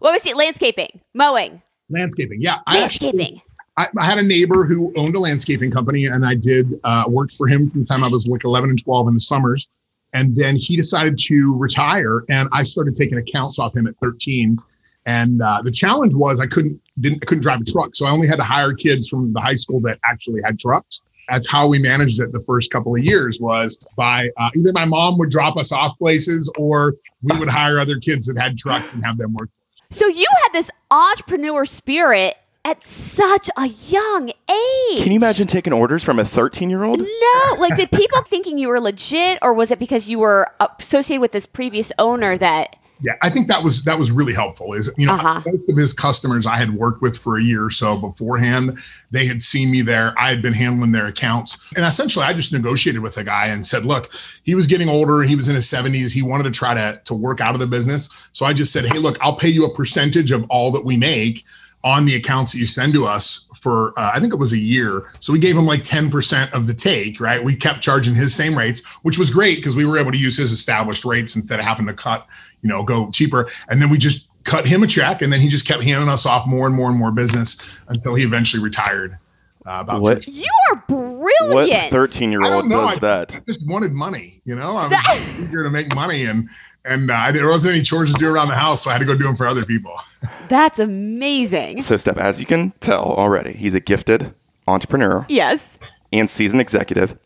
What 0.00 0.12
was 0.12 0.24
it? 0.26 0.36
Landscaping, 0.36 1.00
mowing, 1.14 1.60
Landscaping. 1.90 2.40
Yeah. 2.40 2.58
I 2.66 2.82
actually- 2.82 3.08
landscaping. 3.12 3.42
I, 3.76 3.86
I 3.96 4.06
had 4.06 4.18
a 4.18 4.22
neighbor 4.24 4.64
who 4.64 4.92
owned 4.96 5.14
a 5.14 5.20
landscaping 5.20 5.70
company, 5.70 6.06
and 6.06 6.26
I 6.26 6.34
did 6.34 6.80
uh, 6.82 7.04
worked 7.06 7.32
for 7.34 7.46
him 7.46 7.68
from 7.70 7.80
the 7.80 7.86
time 7.86 8.02
I 8.02 8.08
was 8.08 8.26
like 8.26 8.42
11 8.44 8.70
and 8.70 8.82
12 8.82 9.06
in 9.08 9.14
the 9.14 9.20
summers. 9.20 9.68
And 10.12 10.34
then 10.34 10.56
he 10.56 10.76
decided 10.76 11.18
to 11.26 11.56
retire, 11.56 12.24
and 12.30 12.48
I 12.52 12.62
started 12.62 12.94
taking 12.94 13.18
accounts 13.18 13.58
off 13.58 13.76
him 13.76 13.86
at 13.86 13.94
13. 14.02 14.58
And 15.06 15.42
uh, 15.42 15.62
the 15.62 15.70
challenge 15.70 16.14
was 16.14 16.40
I 16.40 16.46
couldn't 16.46 16.80
didn't 17.00 17.22
I 17.22 17.26
couldn't 17.26 17.42
drive 17.42 17.60
a 17.60 17.64
truck, 17.64 17.94
so 17.94 18.06
I 18.06 18.10
only 18.10 18.28
had 18.28 18.36
to 18.36 18.44
hire 18.44 18.72
kids 18.74 19.08
from 19.08 19.32
the 19.32 19.40
high 19.40 19.54
school 19.54 19.80
that 19.80 19.98
actually 20.04 20.42
had 20.42 20.58
trucks. 20.58 21.02
That's 21.28 21.50
how 21.50 21.66
we 21.66 21.78
managed 21.78 22.20
it 22.20 22.32
the 22.32 22.40
first 22.40 22.70
couple 22.70 22.94
of 22.94 23.04
years 23.04 23.38
was 23.40 23.82
by 23.96 24.30
uh, 24.38 24.50
either 24.56 24.72
my 24.72 24.86
mom 24.86 25.18
would 25.18 25.30
drop 25.30 25.56
us 25.56 25.72
off 25.72 25.96
places 25.98 26.52
or 26.58 26.94
we 27.22 27.38
would 27.38 27.48
hire 27.48 27.78
other 27.78 27.98
kids 27.98 28.26
that 28.26 28.40
had 28.40 28.56
trucks 28.56 28.94
and 28.94 29.04
have 29.04 29.18
them 29.18 29.34
work. 29.34 29.50
So 29.90 30.06
you 30.06 30.26
had 30.44 30.52
this 30.52 30.70
entrepreneur 30.90 31.64
spirit 31.64 32.38
at 32.64 32.84
such 32.86 33.48
a 33.56 33.66
young 33.66 34.28
age. 34.28 35.02
Can 35.02 35.12
you 35.12 35.16
imagine 35.16 35.46
taking 35.46 35.72
orders 35.72 36.02
from 36.02 36.18
a 36.18 36.24
13 36.24 36.68
year 36.70 36.84
old? 36.84 37.00
No, 37.00 37.54
like 37.58 37.76
did 37.76 37.90
people 37.90 38.20
thinking 38.28 38.58
you 38.58 38.68
were 38.68 38.80
legit, 38.80 39.38
or 39.42 39.54
was 39.54 39.70
it 39.70 39.78
because 39.78 40.08
you 40.08 40.18
were 40.18 40.48
associated 40.78 41.20
with 41.20 41.32
this 41.32 41.46
previous 41.46 41.92
owner 41.98 42.36
that? 42.38 42.76
Yeah, 43.00 43.12
I 43.22 43.30
think 43.30 43.46
that 43.46 43.62
was 43.62 43.84
that 43.84 43.96
was 43.96 44.10
really 44.10 44.34
helpful. 44.34 44.72
Is 44.74 44.92
you 44.98 45.06
know 45.06 45.14
Uh-huh. 45.14 45.40
most 45.46 45.70
of 45.70 45.76
his 45.76 45.94
customers 45.94 46.46
I 46.48 46.56
had 46.58 46.74
worked 46.74 47.00
with 47.00 47.16
for 47.16 47.38
a 47.38 47.42
year 47.42 47.64
or 47.64 47.70
so 47.70 47.96
beforehand. 47.96 48.76
They 49.12 49.24
had 49.24 49.40
seen 49.40 49.70
me 49.70 49.82
there. 49.82 50.12
I 50.18 50.30
had 50.30 50.42
been 50.42 50.52
handling 50.52 50.90
their 50.90 51.06
accounts, 51.06 51.72
and 51.76 51.86
essentially 51.86 52.24
I 52.24 52.32
just 52.34 52.52
negotiated 52.52 53.00
with 53.00 53.16
a 53.16 53.22
guy 53.22 53.46
and 53.46 53.64
said, 53.64 53.84
"Look, 53.86 54.12
he 54.42 54.56
was 54.56 54.66
getting 54.66 54.88
older. 54.88 55.22
He 55.22 55.36
was 55.36 55.48
in 55.48 55.54
his 55.54 55.68
seventies. 55.68 56.12
He 56.12 56.22
wanted 56.22 56.42
to 56.44 56.50
try 56.50 56.74
to 56.74 57.00
to 57.04 57.14
work 57.14 57.40
out 57.40 57.54
of 57.54 57.60
the 57.60 57.68
business. 57.68 58.10
So 58.32 58.44
I 58.44 58.52
just 58.52 58.72
said, 58.72 58.84
"Hey, 58.84 58.98
look, 58.98 59.16
I'll 59.20 59.36
pay 59.36 59.48
you 59.48 59.64
a 59.64 59.72
percentage 59.72 60.32
of 60.32 60.44
all 60.50 60.72
that 60.72 60.84
we 60.84 60.96
make." 60.96 61.44
On 61.88 62.04
the 62.04 62.14
accounts 62.14 62.52
that 62.52 62.58
you 62.58 62.66
send 62.66 62.92
to 62.94 63.06
us 63.06 63.46
for 63.60 63.98
uh, 63.98 64.10
I 64.14 64.20
think 64.20 64.32
it 64.32 64.36
was 64.36 64.52
a 64.52 64.58
year. 64.58 65.10
So 65.20 65.32
we 65.32 65.38
gave 65.38 65.56
him 65.56 65.64
like 65.66 65.82
10% 65.82 66.52
of 66.52 66.66
the 66.66 66.74
take, 66.74 67.20
right? 67.20 67.42
We 67.42 67.56
kept 67.56 67.80
charging 67.80 68.14
his 68.14 68.34
same 68.34 68.56
rates, 68.56 68.86
which 69.02 69.18
was 69.18 69.30
great 69.30 69.56
because 69.56 69.74
we 69.74 69.84
were 69.86 69.96
able 69.98 70.12
to 70.12 70.18
use 70.18 70.36
his 70.36 70.52
established 70.52 71.04
rates 71.04 71.34
instead 71.36 71.58
of 71.58 71.64
having 71.64 71.86
to 71.86 71.94
cut, 71.94 72.26
you 72.62 72.68
know, 72.68 72.82
go 72.82 73.10
cheaper. 73.10 73.48
And 73.68 73.80
then 73.80 73.88
we 73.90 73.96
just 73.98 74.28
cut 74.44 74.66
him 74.66 74.82
a 74.82 74.86
check 74.86 75.22
and 75.22 75.32
then 75.32 75.40
he 75.40 75.48
just 75.48 75.66
kept 75.66 75.82
handing 75.82 76.08
us 76.08 76.26
off 76.26 76.46
more 76.46 76.66
and 76.66 76.74
more 76.76 76.88
and 76.90 76.98
more 76.98 77.10
business 77.10 77.60
until 77.88 78.14
he 78.14 78.24
eventually 78.24 78.62
retired. 78.62 79.18
Uh, 79.66 79.80
about 79.80 80.00
What? 80.02 80.22
six- 80.22 80.36
You 80.36 80.50
are 80.70 80.82
brilliant. 80.88 81.82
What 81.84 81.90
13 81.90 82.30
year 82.30 82.42
old 82.44 82.70
does 82.70 82.96
I 82.96 82.98
that? 83.00 83.40
just 83.46 83.66
wanted 83.68 83.92
money, 83.92 84.40
you 84.44 84.54
know. 84.56 84.76
I 84.76 84.86
was 84.88 85.40
eager 85.40 85.62
to 85.64 85.70
make 85.70 85.94
money, 85.94 86.24
and 86.24 86.48
and 86.84 87.10
uh, 87.10 87.30
there 87.32 87.48
wasn't 87.48 87.74
any 87.74 87.82
chores 87.84 88.12
to 88.12 88.18
do 88.18 88.28
around 88.32 88.48
the 88.48 88.54
house, 88.54 88.82
so 88.84 88.90
I 88.90 88.94
had 88.94 89.00
to 89.00 89.04
go 89.06 89.16
do 89.16 89.24
them 89.24 89.36
for 89.36 89.46
other 89.46 89.64
people. 89.64 89.94
That's 90.48 90.78
amazing. 90.78 91.82
So, 91.82 91.96
Steph, 91.96 92.16
as 92.18 92.40
you 92.40 92.46
can 92.46 92.72
tell 92.80 93.02
already, 93.04 93.52
he's 93.52 93.74
a 93.74 93.80
gifted 93.80 94.34
entrepreneur 94.66 95.26
Yes. 95.28 95.78
and 96.12 96.28
seasoned 96.30 96.60
executive. 96.60 97.18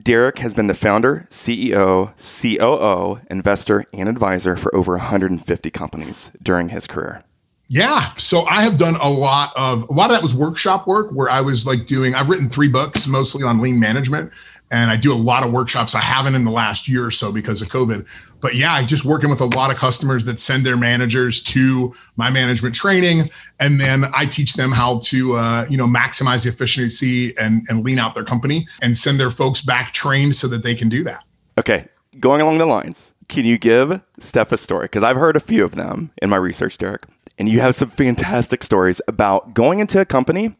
Derek 0.00 0.38
has 0.38 0.54
been 0.54 0.66
the 0.66 0.74
founder, 0.74 1.26
CEO, 1.30 2.12
COO, 2.18 3.20
investor, 3.30 3.84
and 3.92 4.08
advisor 4.08 4.56
for 4.56 4.74
over 4.74 4.92
150 4.96 5.70
companies 5.70 6.32
during 6.42 6.70
his 6.70 6.86
career. 6.86 7.22
Yeah. 7.68 8.12
So 8.16 8.44
I 8.46 8.62
have 8.62 8.76
done 8.76 8.96
a 8.96 9.08
lot 9.08 9.52
of 9.56 9.88
a 9.88 9.92
lot 9.92 10.10
of 10.10 10.16
that 10.16 10.22
was 10.22 10.34
workshop 10.36 10.86
work 10.86 11.10
where 11.12 11.30
I 11.30 11.40
was 11.40 11.66
like 11.66 11.86
doing 11.86 12.14
I've 12.14 12.28
written 12.28 12.50
three 12.50 12.68
books 12.68 13.06
mostly 13.06 13.42
on 13.42 13.60
lean 13.60 13.80
management 13.80 14.32
and 14.70 14.90
I 14.90 14.96
do 14.96 15.14
a 15.14 15.16
lot 15.16 15.44
of 15.44 15.50
workshops. 15.52 15.94
I 15.94 16.00
haven't 16.00 16.34
in 16.34 16.44
the 16.44 16.50
last 16.50 16.88
year 16.88 17.06
or 17.06 17.10
so 17.10 17.32
because 17.32 17.62
of 17.62 17.68
COVID. 17.68 18.04
But 18.44 18.56
yeah, 18.56 18.82
just 18.82 19.06
working 19.06 19.30
with 19.30 19.40
a 19.40 19.46
lot 19.46 19.70
of 19.70 19.78
customers 19.78 20.26
that 20.26 20.38
send 20.38 20.66
their 20.66 20.76
managers 20.76 21.42
to 21.44 21.94
my 22.16 22.28
management 22.28 22.74
training 22.74 23.30
and 23.58 23.80
then 23.80 24.04
I 24.12 24.26
teach 24.26 24.52
them 24.52 24.70
how 24.70 24.98
to 25.04 25.36
uh, 25.36 25.66
you 25.70 25.78
know 25.78 25.86
maximize 25.86 26.44
the 26.44 26.50
efficiency 26.50 27.34
and 27.38 27.64
and 27.70 27.82
lean 27.82 27.98
out 27.98 28.12
their 28.12 28.22
company 28.22 28.68
and 28.82 28.98
send 28.98 29.18
their 29.18 29.30
folks 29.30 29.62
back 29.62 29.94
trained 29.94 30.34
so 30.36 30.46
that 30.48 30.62
they 30.62 30.74
can 30.74 30.90
do 30.90 31.02
that. 31.04 31.24
Okay, 31.56 31.88
going 32.20 32.42
along 32.42 32.58
the 32.58 32.66
lines, 32.66 33.14
can 33.30 33.46
you 33.46 33.56
give 33.56 34.02
Steph 34.18 34.52
a 34.52 34.58
story? 34.58 34.84
Because 34.84 35.02
I've 35.02 35.16
heard 35.16 35.36
a 35.36 35.40
few 35.40 35.64
of 35.64 35.74
them 35.74 36.10
in 36.20 36.28
my 36.28 36.36
research, 36.36 36.76
Derek. 36.76 37.06
And 37.38 37.48
you 37.48 37.60
have 37.60 37.74
some 37.74 37.88
fantastic 37.88 38.62
stories 38.62 39.00
about 39.08 39.54
going 39.54 39.78
into 39.78 40.00
a 40.02 40.04
company 40.04 40.54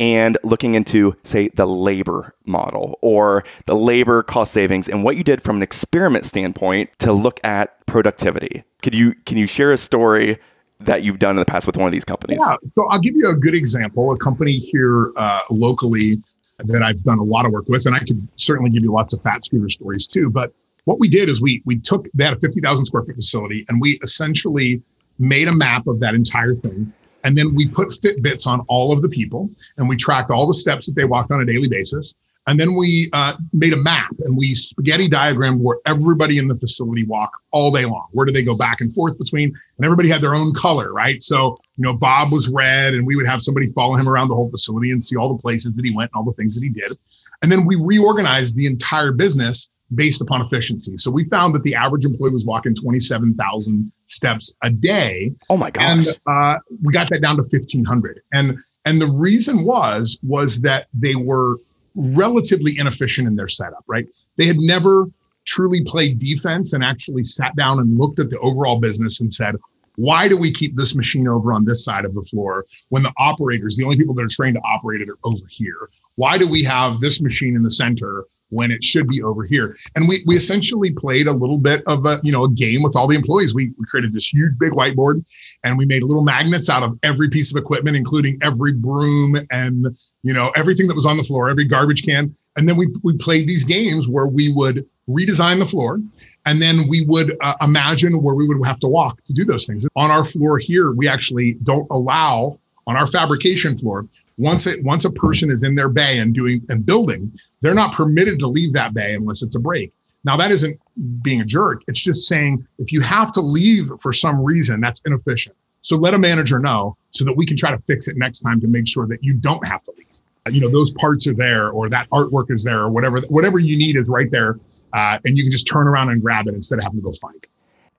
and 0.00 0.38
looking 0.42 0.74
into, 0.74 1.14
say, 1.22 1.48
the 1.48 1.66
labor 1.66 2.34
model 2.46 2.98
or 3.02 3.44
the 3.66 3.74
labor 3.74 4.22
cost 4.22 4.52
savings 4.52 4.88
and 4.88 5.04
what 5.04 5.16
you 5.16 5.22
did 5.22 5.42
from 5.42 5.56
an 5.56 5.62
experiment 5.62 6.24
standpoint 6.24 6.90
to 6.98 7.12
look 7.12 7.38
at 7.44 7.86
productivity. 7.86 8.64
Could 8.82 8.94
you 8.94 9.14
can 9.26 9.36
you 9.36 9.46
share 9.46 9.70
a 9.70 9.76
story 9.76 10.38
that 10.80 11.02
you've 11.02 11.18
done 11.18 11.36
in 11.36 11.36
the 11.36 11.44
past 11.44 11.66
with 11.66 11.76
one 11.76 11.86
of 11.86 11.92
these 11.92 12.06
companies? 12.06 12.40
Yeah. 12.40 12.56
So 12.74 12.88
I'll 12.88 12.98
give 12.98 13.14
you 13.14 13.28
a 13.28 13.36
good 13.36 13.54
example. 13.54 14.12
A 14.12 14.16
company 14.16 14.56
here 14.56 15.12
uh, 15.16 15.42
locally 15.50 16.16
that 16.58 16.82
I've 16.82 17.02
done 17.04 17.18
a 17.18 17.22
lot 17.22 17.44
of 17.44 17.52
work 17.52 17.68
with, 17.68 17.84
and 17.86 17.94
I 17.94 17.98
could 17.98 18.26
certainly 18.36 18.70
give 18.70 18.82
you 18.82 18.90
lots 18.90 19.12
of 19.12 19.20
fat 19.20 19.44
scooter 19.44 19.68
stories 19.68 20.06
too. 20.06 20.30
But 20.30 20.52
what 20.84 20.98
we 20.98 21.08
did 21.08 21.28
is 21.28 21.42
we 21.42 21.62
we 21.66 21.78
took 21.78 22.08
had 22.18 22.32
a 22.32 22.40
fifty 22.40 22.60
thousand 22.60 22.86
square 22.86 23.02
foot 23.04 23.16
facility, 23.16 23.66
and 23.68 23.82
we 23.82 23.98
essentially 24.02 24.82
made 25.18 25.48
a 25.48 25.52
map 25.52 25.86
of 25.86 26.00
that 26.00 26.14
entire 26.14 26.54
thing. 26.54 26.90
And 27.24 27.36
then 27.36 27.54
we 27.54 27.68
put 27.68 27.88
Fitbits 27.88 28.46
on 28.46 28.60
all 28.68 28.92
of 28.92 29.02
the 29.02 29.08
people 29.08 29.50
and 29.76 29.88
we 29.88 29.96
tracked 29.96 30.30
all 30.30 30.46
the 30.46 30.54
steps 30.54 30.86
that 30.86 30.94
they 30.94 31.04
walked 31.04 31.30
on 31.30 31.40
a 31.40 31.44
daily 31.44 31.68
basis. 31.68 32.14
And 32.46 32.58
then 32.58 32.74
we 32.74 33.10
uh, 33.12 33.36
made 33.52 33.74
a 33.74 33.76
map 33.76 34.12
and 34.20 34.36
we 34.36 34.54
spaghetti 34.54 35.08
diagrammed 35.08 35.60
where 35.60 35.76
everybody 35.86 36.38
in 36.38 36.48
the 36.48 36.56
facility 36.56 37.04
walked 37.04 37.36
all 37.50 37.70
day 37.70 37.84
long. 37.84 38.08
Where 38.12 38.26
do 38.26 38.32
they 38.32 38.42
go 38.42 38.56
back 38.56 38.80
and 38.80 38.92
forth 38.92 39.18
between? 39.18 39.50
And 39.76 39.84
everybody 39.84 40.08
had 40.08 40.22
their 40.22 40.34
own 40.34 40.54
color, 40.54 40.92
right? 40.92 41.22
So, 41.22 41.60
you 41.76 41.84
know, 41.84 41.92
Bob 41.92 42.32
was 42.32 42.48
red 42.48 42.94
and 42.94 43.06
we 43.06 43.14
would 43.14 43.26
have 43.26 43.42
somebody 43.42 43.70
follow 43.72 43.94
him 43.94 44.08
around 44.08 44.28
the 44.28 44.34
whole 44.34 44.50
facility 44.50 44.90
and 44.90 45.04
see 45.04 45.16
all 45.16 45.34
the 45.34 45.40
places 45.40 45.74
that 45.74 45.84
he 45.84 45.94
went 45.94 46.10
and 46.14 46.18
all 46.18 46.24
the 46.24 46.32
things 46.32 46.54
that 46.54 46.64
he 46.64 46.70
did. 46.70 46.98
And 47.42 47.52
then 47.52 47.66
we 47.66 47.76
reorganized 47.76 48.56
the 48.56 48.66
entire 48.66 49.12
business 49.12 49.70
based 49.94 50.22
upon 50.22 50.42
efficiency. 50.42 50.96
So 50.96 51.10
we 51.10 51.24
found 51.24 51.54
that 51.54 51.62
the 51.62 51.74
average 51.74 52.04
employee 52.04 52.30
was 52.30 52.46
walking 52.46 52.74
27,000 52.74 53.92
steps 54.06 54.54
a 54.62 54.70
day. 54.70 55.32
Oh 55.48 55.56
my 55.56 55.70
gosh. 55.70 56.06
And 56.06 56.18
uh, 56.26 56.58
we 56.82 56.92
got 56.92 57.08
that 57.10 57.22
down 57.22 57.36
to 57.36 57.42
1,500. 57.42 58.20
And 58.32 58.58
and 58.86 59.00
the 59.00 59.18
reason 59.20 59.64
was 59.64 60.18
was 60.22 60.60
that 60.62 60.86
they 60.94 61.14
were 61.14 61.56
relatively 61.96 62.78
inefficient 62.78 63.26
in 63.26 63.36
their 63.36 63.48
setup, 63.48 63.84
right? 63.86 64.06
They 64.36 64.46
had 64.46 64.56
never 64.58 65.06
truly 65.44 65.82
played 65.84 66.18
defense 66.18 66.72
and 66.72 66.84
actually 66.84 67.24
sat 67.24 67.54
down 67.56 67.80
and 67.80 67.98
looked 67.98 68.20
at 68.20 68.30
the 68.30 68.38
overall 68.38 68.78
business 68.78 69.20
and 69.20 69.32
said, 69.32 69.56
why 69.96 70.28
do 70.28 70.36
we 70.36 70.52
keep 70.52 70.76
this 70.76 70.94
machine 70.96 71.28
over 71.28 71.52
on 71.52 71.64
this 71.64 71.84
side 71.84 72.04
of 72.04 72.14
the 72.14 72.22
floor 72.22 72.64
when 72.88 73.02
the 73.02 73.12
operators, 73.18 73.76
the 73.76 73.84
only 73.84 73.96
people 73.96 74.14
that 74.14 74.24
are 74.24 74.28
trained 74.28 74.54
to 74.54 74.62
operate 74.62 75.00
it 75.00 75.08
are 75.08 75.18
over 75.24 75.46
here? 75.50 75.90
Why 76.14 76.38
do 76.38 76.48
we 76.48 76.62
have 76.64 77.00
this 77.00 77.20
machine 77.20 77.56
in 77.56 77.62
the 77.62 77.70
center 77.70 78.24
when 78.50 78.70
it 78.70 78.84
should 78.84 79.08
be 79.08 79.22
over 79.22 79.44
here. 79.44 79.74
And 79.96 80.08
we 80.08 80.22
we 80.26 80.36
essentially 80.36 80.90
played 80.90 81.26
a 81.26 81.32
little 81.32 81.58
bit 81.58 81.82
of 81.86 82.04
a 82.04 82.20
you 82.22 82.30
know 82.30 82.44
a 82.44 82.50
game 82.50 82.82
with 82.82 82.94
all 82.94 83.06
the 83.06 83.16
employees. 83.16 83.54
We, 83.54 83.72
we 83.78 83.86
created 83.86 84.12
this 84.12 84.32
huge 84.32 84.58
big 84.58 84.72
whiteboard, 84.72 85.24
and 85.64 85.78
we 85.78 85.86
made 85.86 86.02
little 86.02 86.24
magnets 86.24 86.68
out 86.68 86.82
of 86.82 86.98
every 87.02 87.28
piece 87.28 87.54
of 87.54 87.60
equipment, 87.60 87.96
including 87.96 88.38
every 88.42 88.72
broom 88.72 89.36
and 89.50 89.96
you 90.22 90.34
know 90.34 90.50
everything 90.54 90.86
that 90.88 90.94
was 90.94 91.06
on 91.06 91.16
the 91.16 91.24
floor, 91.24 91.48
every 91.48 91.64
garbage 91.64 92.04
can. 92.04 92.34
And 92.56 92.68
then 92.68 92.76
we 92.76 92.88
we 93.02 93.16
played 93.16 93.48
these 93.48 93.64
games 93.64 94.08
where 94.08 94.26
we 94.26 94.52
would 94.52 94.86
redesign 95.08 95.58
the 95.58 95.66
floor. 95.66 96.00
And 96.46 96.60
then 96.60 96.88
we 96.88 97.04
would 97.04 97.36
uh, 97.42 97.54
imagine 97.60 98.22
where 98.22 98.34
we 98.34 98.48
would 98.48 98.66
have 98.66 98.80
to 98.80 98.88
walk 98.88 99.22
to 99.24 99.34
do 99.34 99.44
those 99.44 99.66
things. 99.66 99.86
On 99.94 100.10
our 100.10 100.24
floor 100.24 100.56
here, 100.56 100.90
we 100.90 101.06
actually 101.06 101.58
don't 101.62 101.86
allow 101.90 102.58
on 102.86 102.96
our 102.96 103.06
fabrication 103.06 103.76
floor 103.76 104.06
once 104.38 104.66
it 104.66 104.82
once 104.82 105.04
a 105.04 105.10
person 105.10 105.50
is 105.50 105.62
in 105.62 105.74
their 105.74 105.90
bay 105.90 106.18
and 106.18 106.34
doing 106.34 106.62
and 106.70 106.84
building 106.86 107.30
they're 107.60 107.74
not 107.74 107.92
permitted 107.92 108.38
to 108.40 108.46
leave 108.46 108.72
that 108.72 108.94
bay 108.94 109.14
unless 109.14 109.42
it's 109.42 109.56
a 109.56 109.60
break. 109.60 109.92
Now, 110.24 110.36
that 110.36 110.50
isn't 110.50 110.78
being 111.22 111.40
a 111.40 111.44
jerk. 111.44 111.82
It's 111.86 112.00
just 112.00 112.28
saying 112.28 112.66
if 112.78 112.92
you 112.92 113.00
have 113.00 113.32
to 113.32 113.40
leave 113.40 113.90
for 114.00 114.12
some 114.12 114.42
reason, 114.42 114.80
that's 114.80 115.00
inefficient. 115.06 115.56
So 115.82 115.96
let 115.96 116.12
a 116.12 116.18
manager 116.18 116.58
know 116.58 116.96
so 117.10 117.24
that 117.24 117.36
we 117.36 117.46
can 117.46 117.56
try 117.56 117.70
to 117.70 117.78
fix 117.86 118.06
it 118.06 118.16
next 118.18 118.40
time 118.40 118.60
to 118.60 118.68
make 118.68 118.86
sure 118.86 119.06
that 119.06 119.22
you 119.22 119.34
don't 119.34 119.66
have 119.66 119.82
to 119.84 119.92
leave. 119.96 120.06
You 120.54 120.60
know, 120.60 120.70
those 120.70 120.90
parts 120.92 121.26
are 121.26 121.34
there 121.34 121.70
or 121.70 121.88
that 121.88 122.08
artwork 122.10 122.50
is 122.50 122.64
there 122.64 122.80
or 122.80 122.90
whatever, 122.90 123.20
whatever 123.28 123.58
you 123.58 123.78
need 123.78 123.96
is 123.96 124.06
right 124.08 124.30
there. 124.30 124.58
Uh, 124.92 125.18
and 125.24 125.38
you 125.38 125.44
can 125.44 125.52
just 125.52 125.68
turn 125.68 125.86
around 125.86 126.10
and 126.10 126.20
grab 126.20 126.48
it 126.48 126.54
instead 126.54 126.78
of 126.78 126.84
having 126.84 126.98
to 126.98 127.04
go 127.04 127.12
find 127.12 127.36
it. 127.36 127.48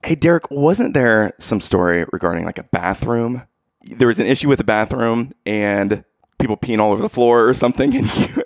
Hey, 0.04 0.14
Derek, 0.14 0.50
wasn't 0.50 0.94
there 0.94 1.32
some 1.38 1.60
story 1.60 2.04
regarding 2.12 2.44
like 2.44 2.58
a 2.58 2.64
bathroom? 2.64 3.42
There 3.84 4.08
was 4.08 4.20
an 4.20 4.26
issue 4.26 4.48
with 4.48 4.58
the 4.58 4.64
bathroom 4.64 5.32
and 5.46 6.04
people 6.38 6.56
peeing 6.56 6.78
all 6.78 6.92
over 6.92 7.02
the 7.02 7.08
floor 7.08 7.48
or 7.48 7.54
something. 7.54 7.96
And 7.96 8.16
you, 8.36 8.42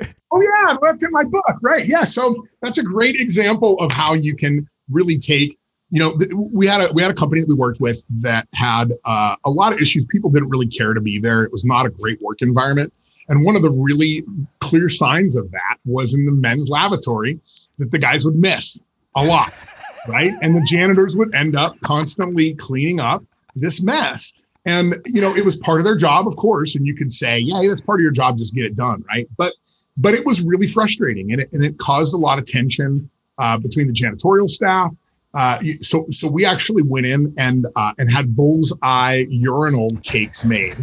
In 0.71 1.13
my 1.13 1.25
book, 1.25 1.57
right? 1.63 1.87
Yeah, 1.87 2.05
so 2.05 2.47
that's 2.63 2.79
a 2.79 2.83
great 2.83 3.17
example 3.17 3.79
of 3.81 3.93
how 3.93 4.15
you 4.15 4.35
can 4.35 4.69
really 4.91 5.19
take. 5.19 5.59
You 5.91 6.01
know, 6.01 6.19
we 6.35 6.67
had 6.67 6.81
a 6.81 6.93
we 6.93 7.03
had 7.03 7.11
a 7.11 7.15
company 7.15 7.43
that 7.43 7.49
we 7.49 7.55
worked 7.55 7.81
with 7.81 8.05
that 8.23 8.49
had 8.55 8.93
uh, 9.05 9.37
a 9.45 9.51
lot 9.51 9.73
of 9.73 9.81
issues. 9.81 10.05
People 10.07 10.31
didn't 10.31 10.49
really 10.49 10.67
care 10.67 10.95
to 10.95 11.01
be 11.01 11.21
there. 11.21 11.45
It 11.45 11.53
was 11.53 11.65
not 11.65 11.87
a 11.87 11.91
great 11.91 12.21
work 12.21 12.43
environment. 12.43 12.93
And 13.29 13.45
one 13.45 13.57
of 13.57 13.63
the 13.63 13.71
really 13.71 14.25
clear 14.61 14.89
signs 14.89 15.37
of 15.37 15.51
that 15.53 15.79
was 15.85 16.15
in 16.15 16.27
the 16.27 16.33
men's 16.33 16.71
lavatory 16.71 17.41
that 17.79 17.91
the 17.91 17.99
guys 17.99 18.25
would 18.25 18.37
miss 18.37 18.81
a 19.15 19.25
lot, 19.25 19.53
right? 20.09 20.33
And 20.43 20.57
the 20.57 20.65
janitors 20.69 21.17
would 21.17 21.35
end 21.35 21.57
up 21.57 21.79
constantly 21.81 22.55
cleaning 22.55 23.01
up 23.01 23.25
this 23.55 23.83
mess. 23.83 24.33
And 24.65 24.97
you 25.07 25.21
know, 25.21 25.35
it 25.35 25.45
was 25.45 25.57
part 25.57 25.81
of 25.81 25.85
their 25.85 25.97
job, 25.97 26.27
of 26.27 26.37
course. 26.37 26.75
And 26.75 26.87
you 26.87 26.95
could 26.95 27.13
say, 27.13 27.39
yeah, 27.39 27.63
that's 27.69 27.81
part 27.81 28.01
of 28.01 28.03
your 28.03 28.13
job, 28.13 28.39
just 28.39 28.55
get 28.55 28.65
it 28.65 28.77
done, 28.77 29.05
right? 29.09 29.27
But 29.37 29.53
but 29.97 30.15
it 30.15 30.25
was 30.25 30.43
really 30.43 30.67
frustrating 30.67 31.33
and 31.33 31.41
it, 31.43 31.53
and 31.53 31.65
it 31.65 31.79
caused 31.79 32.15
a 32.15 32.19
lot 32.19 32.39
of 32.39 32.45
tension 32.45 33.09
uh, 33.39 33.57
between 33.59 33.87
the 33.87 33.93
janitorial 33.93 34.49
staff. 34.49 34.91
Uh, 35.35 35.59
so, 35.81 36.07
so 36.11 36.31
we 36.31 36.47
actually 36.47 36.83
went 36.83 37.05
in 37.05 37.35
and 37.37 37.67
uh, 37.77 37.93
and 37.99 38.11
had 38.11 38.35
bullseye 38.35 39.25
urinal 39.29 39.91
cakes 40.03 40.47
made, 40.47 40.77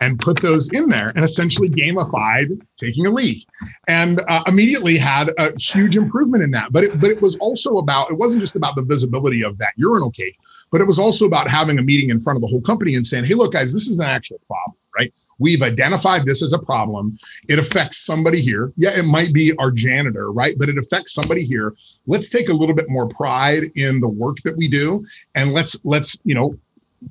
and 0.00 0.18
put 0.18 0.42
those 0.42 0.70
in 0.72 0.90
there, 0.90 1.10
and 1.14 1.24
essentially 1.24 1.70
gamified 1.70 2.60
taking 2.76 3.06
a 3.06 3.10
leak, 3.10 3.46
and 3.88 4.20
uh, 4.28 4.42
immediately 4.46 4.98
had 4.98 5.30
a 5.38 5.58
huge 5.58 5.96
improvement 5.96 6.44
in 6.44 6.50
that. 6.50 6.70
But 6.70 6.84
it, 6.84 7.00
but 7.00 7.08
it 7.08 7.22
was 7.22 7.38
also 7.38 7.78
about 7.78 8.10
it 8.10 8.18
wasn't 8.18 8.42
just 8.42 8.56
about 8.56 8.76
the 8.76 8.82
visibility 8.82 9.42
of 9.42 9.56
that 9.56 9.72
urinal 9.76 10.10
cake, 10.10 10.36
but 10.70 10.82
it 10.82 10.86
was 10.86 10.98
also 10.98 11.24
about 11.24 11.48
having 11.48 11.78
a 11.78 11.82
meeting 11.82 12.10
in 12.10 12.18
front 12.18 12.36
of 12.36 12.42
the 12.42 12.48
whole 12.48 12.60
company 12.60 12.96
and 12.96 13.06
saying, 13.06 13.24
"Hey, 13.24 13.34
look, 13.34 13.52
guys, 13.52 13.72
this 13.72 13.88
is 13.88 14.00
an 14.00 14.06
actual 14.06 14.38
problem." 14.46 14.76
Right? 14.96 15.10
We've 15.38 15.62
identified 15.62 16.26
this 16.26 16.42
as 16.42 16.52
a 16.52 16.58
problem. 16.58 17.18
It 17.48 17.58
affects 17.58 17.98
somebody 17.98 18.40
here. 18.40 18.72
Yeah, 18.76 18.96
it 18.98 19.04
might 19.04 19.32
be 19.32 19.52
our 19.58 19.70
janitor, 19.70 20.30
right? 20.32 20.54
But 20.58 20.68
it 20.68 20.78
affects 20.78 21.12
somebody 21.12 21.44
here. 21.44 21.74
Let's 22.06 22.28
take 22.28 22.48
a 22.48 22.52
little 22.52 22.74
bit 22.74 22.88
more 22.88 23.08
pride 23.08 23.64
in 23.74 24.00
the 24.00 24.08
work 24.08 24.38
that 24.44 24.56
we 24.56 24.68
do, 24.68 25.04
and 25.34 25.52
let's 25.52 25.80
let's 25.84 26.18
you 26.24 26.34
know 26.34 26.56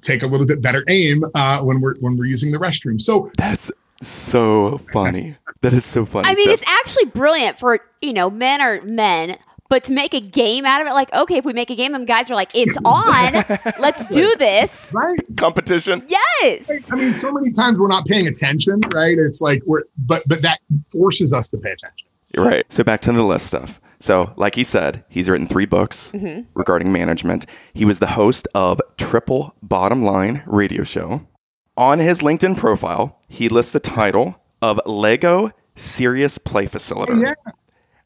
take 0.01 0.23
a 0.23 0.27
little 0.27 0.45
bit 0.45 0.61
better 0.61 0.83
aim 0.89 1.23
uh, 1.35 1.59
when 1.59 1.81
we're 1.81 1.95
when 1.99 2.17
we're 2.17 2.25
using 2.25 2.51
the 2.51 2.57
restroom. 2.57 2.99
So 2.99 3.31
that's 3.37 3.71
so 4.01 4.77
funny. 4.91 5.35
That 5.61 5.73
is 5.73 5.85
so 5.85 6.05
funny. 6.05 6.29
I 6.29 6.35
mean, 6.35 6.47
so- 6.47 6.53
it's 6.53 6.67
actually 6.67 7.05
brilliant 7.05 7.59
for 7.59 7.79
you 8.01 8.13
know 8.13 8.29
men 8.29 8.61
are 8.61 8.81
men 8.81 9.37
but 9.73 9.85
to 9.85 9.93
make 9.93 10.13
a 10.13 10.19
game 10.19 10.67
out 10.67 10.81
of 10.81 10.87
it, 10.87 10.93
like, 10.93 11.11
okay, 11.13 11.37
if 11.37 11.45
we 11.45 11.51
make 11.51 11.71
a 11.71 11.75
game 11.75 11.95
and 11.95 12.05
guys 12.05 12.29
are 12.29 12.35
like, 12.35 12.51
it's 12.53 12.77
on, 12.85 13.33
let's 13.79 14.05
do 14.09 14.31
this. 14.37 14.91
Right. 14.93 15.17
Competition. 15.35 16.05
Yes. 16.07 16.91
I 16.91 16.95
mean, 16.95 17.15
so 17.15 17.33
many 17.33 17.49
times 17.49 17.79
we're 17.79 17.87
not 17.87 18.05
paying 18.05 18.27
attention, 18.27 18.81
right? 18.93 19.17
It's 19.17 19.41
like 19.41 19.63
we're, 19.65 19.81
but, 19.97 20.21
but 20.27 20.43
that 20.43 20.59
forces 20.91 21.33
us 21.33 21.49
to 21.49 21.57
pay 21.57 21.71
attention. 21.71 22.07
You're 22.35 22.45
right. 22.45 22.71
So 22.71 22.83
back 22.83 23.01
to 23.01 23.11
the 23.11 23.23
list 23.23 23.47
stuff. 23.47 23.81
So, 23.99 24.31
like 24.35 24.53
he 24.53 24.63
said, 24.63 25.03
he's 25.09 25.27
written 25.27 25.47
three 25.47 25.65
books 25.65 26.11
mm-hmm. 26.11 26.41
regarding 26.53 26.91
management. 26.91 27.47
He 27.73 27.83
was 27.83 27.97
the 27.97 28.05
host 28.05 28.47
of 28.53 28.79
Triple 28.97 29.55
Bottom 29.63 30.03
Line 30.03 30.43
radio 30.45 30.83
show. 30.83 31.25
On 31.77 31.97
his 31.97 32.19
LinkedIn 32.19 32.57
profile, 32.57 33.19
he 33.27 33.49
lists 33.49 33.71
the 33.71 33.79
title 33.79 34.39
of 34.61 34.79
Lego 34.85 35.49
Serious 35.75 36.37
Play 36.37 36.67
Facilitator. 36.67 37.09
Oh, 37.09 37.33
yeah. 37.47 37.51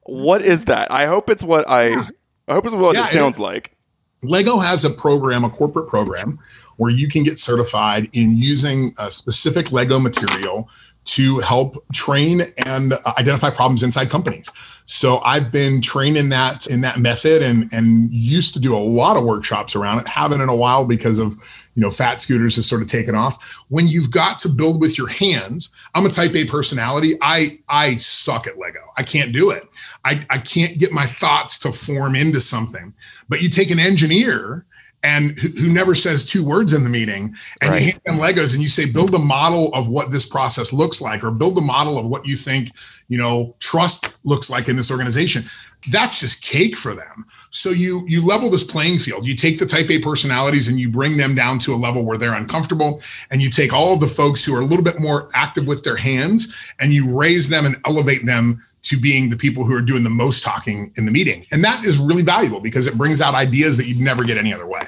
What 0.07 0.41
is 0.41 0.65
that? 0.65 0.91
I 0.91 1.05
hope 1.05 1.29
it's 1.29 1.43
what 1.43 1.67
I. 1.69 2.09
I 2.47 2.53
hope 2.53 2.65
it's 2.65 2.73
what 2.73 2.95
yeah, 2.95 3.03
it 3.03 3.09
sounds 3.09 3.37
it, 3.37 3.41
like. 3.41 3.75
Lego 4.23 4.57
has 4.57 4.83
a 4.85 4.89
program, 4.89 5.43
a 5.43 5.49
corporate 5.49 5.87
program, 5.87 6.39
where 6.77 6.91
you 6.91 7.07
can 7.07 7.23
get 7.23 7.39
certified 7.39 8.07
in 8.13 8.35
using 8.35 8.93
a 8.97 9.11
specific 9.11 9.71
Lego 9.71 9.99
material 9.99 10.69
to 11.07 11.39
help 11.39 11.85
train 11.93 12.41
and 12.65 12.93
uh, 12.93 12.99
identify 13.17 13.49
problems 13.49 13.81
inside 13.81 14.09
companies. 14.09 14.51
So 14.87 15.19
I've 15.19 15.51
been 15.51 15.81
trained 15.81 16.17
in 16.17 16.29
that 16.29 16.67
in 16.67 16.81
that 16.81 16.99
method 16.99 17.41
and 17.41 17.71
and 17.71 18.11
used 18.11 18.53
to 18.55 18.59
do 18.59 18.75
a 18.75 18.79
lot 18.79 19.17
of 19.17 19.23
workshops 19.23 19.75
around 19.75 19.99
it. 19.99 20.07
Haven't 20.07 20.41
in 20.41 20.49
a 20.49 20.55
while 20.55 20.85
because 20.85 21.19
of 21.19 21.37
you 21.77 21.83
know 21.83 21.91
fat 21.91 22.19
scooters 22.19 22.55
has 22.55 22.67
sort 22.67 22.81
of 22.81 22.87
taken 22.87 23.13
off. 23.13 23.53
When 23.69 23.87
you've 23.87 24.09
got 24.09 24.39
to 24.39 24.49
build 24.49 24.81
with 24.81 24.97
your 24.97 25.07
hands, 25.07 25.75
I'm 25.93 26.07
a 26.07 26.09
type 26.09 26.35
A 26.35 26.43
personality. 26.43 27.17
I 27.21 27.59
I 27.69 27.97
suck 27.97 28.47
at 28.47 28.57
Lego. 28.57 28.79
I 28.97 29.03
can't 29.03 29.31
do 29.31 29.51
it. 29.51 29.63
I, 30.03 30.25
I 30.31 30.39
can't 30.39 30.79
get 30.79 30.91
my 30.91 31.05
thoughts 31.05 31.59
to 31.59 31.71
form 31.71 32.15
into 32.15 32.41
something. 32.41 32.95
But 33.29 33.43
you 33.43 33.49
take 33.49 33.69
an 33.69 33.77
engineer 33.77 34.65
and 35.03 35.37
who, 35.37 35.49
who 35.49 35.71
never 35.71 35.93
says 35.93 36.25
two 36.25 36.43
words 36.43 36.73
in 36.73 36.83
the 36.83 36.89
meeting 36.89 37.35
and 37.61 37.69
right. 37.69 37.81
you 37.81 37.91
hand 37.91 38.01
them 38.05 38.17
legos 38.17 38.53
and 38.53 38.63
you 38.63 38.67
say 38.67 38.91
build 38.91 39.13
a 39.13 39.19
model 39.19 39.71
of 39.75 39.87
what 39.87 40.09
this 40.09 40.27
process 40.27 40.73
looks 40.73 40.99
like 40.99 41.23
or 41.23 41.29
build 41.29 41.57
a 41.59 41.61
model 41.61 41.99
of 41.99 42.07
what 42.07 42.25
you 42.25 42.35
think 42.35 42.71
you 43.07 43.17
know 43.17 43.55
trust 43.59 44.17
looks 44.25 44.49
like 44.49 44.67
in 44.67 44.75
this 44.75 44.89
organization 44.89 45.43
that's 45.91 46.19
just 46.19 46.43
cake 46.43 46.75
for 46.75 46.95
them 46.95 47.27
so 47.57 47.69
you 47.69 48.03
you 48.07 48.25
level 48.25 48.49
this 48.49 48.69
playing 48.69 48.99
field 48.99 49.25
you 49.25 49.35
take 49.35 49.59
the 49.59 49.65
type 49.65 49.89
a 49.89 49.99
personalities 49.99 50.67
and 50.67 50.79
you 50.79 50.89
bring 50.89 51.17
them 51.17 51.33
down 51.33 51.57
to 51.57 51.73
a 51.73 51.77
level 51.77 52.03
where 52.03 52.17
they're 52.17 52.33
uncomfortable 52.33 53.01
and 53.31 53.41
you 53.41 53.49
take 53.49 53.73
all 53.73 53.93
of 53.93 53.99
the 53.99 54.07
folks 54.07 54.43
who 54.43 54.55
are 54.55 54.61
a 54.61 54.65
little 54.65 54.83
bit 54.83 54.99
more 54.99 55.29
active 55.33 55.67
with 55.67 55.83
their 55.83 55.95
hands 55.95 56.55
and 56.79 56.93
you 56.93 57.17
raise 57.17 57.49
them 57.49 57.65
and 57.65 57.75
elevate 57.85 58.25
them 58.25 58.63
to 58.87 58.97
being 58.97 59.29
the 59.29 59.37
people 59.37 59.65
who 59.65 59.75
are 59.75 59.81
doing 59.81 60.03
the 60.03 60.09
most 60.09 60.43
talking 60.43 60.93
in 60.95 61.05
the 61.05 61.11
meeting. 61.11 61.45
And 61.51 61.63
that 61.63 61.83
is 61.83 61.97
really 61.97 62.21
valuable 62.21 62.61
because 62.61 62.87
it 62.87 62.95
brings 62.95 63.21
out 63.21 63.33
ideas 63.33 63.77
that 63.77 63.85
you'd 63.85 63.99
never 63.99 64.23
get 64.23 64.37
any 64.37 64.53
other 64.53 64.67
way. 64.67 64.81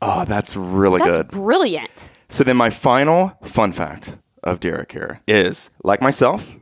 Oh, 0.00 0.24
that's 0.24 0.54
really 0.54 0.98
that's 0.98 1.16
good. 1.16 1.28
Brilliant. 1.28 2.08
So 2.28 2.44
then 2.44 2.56
my 2.56 2.70
final 2.70 3.36
fun 3.42 3.72
fact 3.72 4.16
of 4.42 4.60
Derek 4.60 4.92
here 4.92 5.20
is, 5.26 5.70
like 5.82 6.00
myself, 6.00 6.56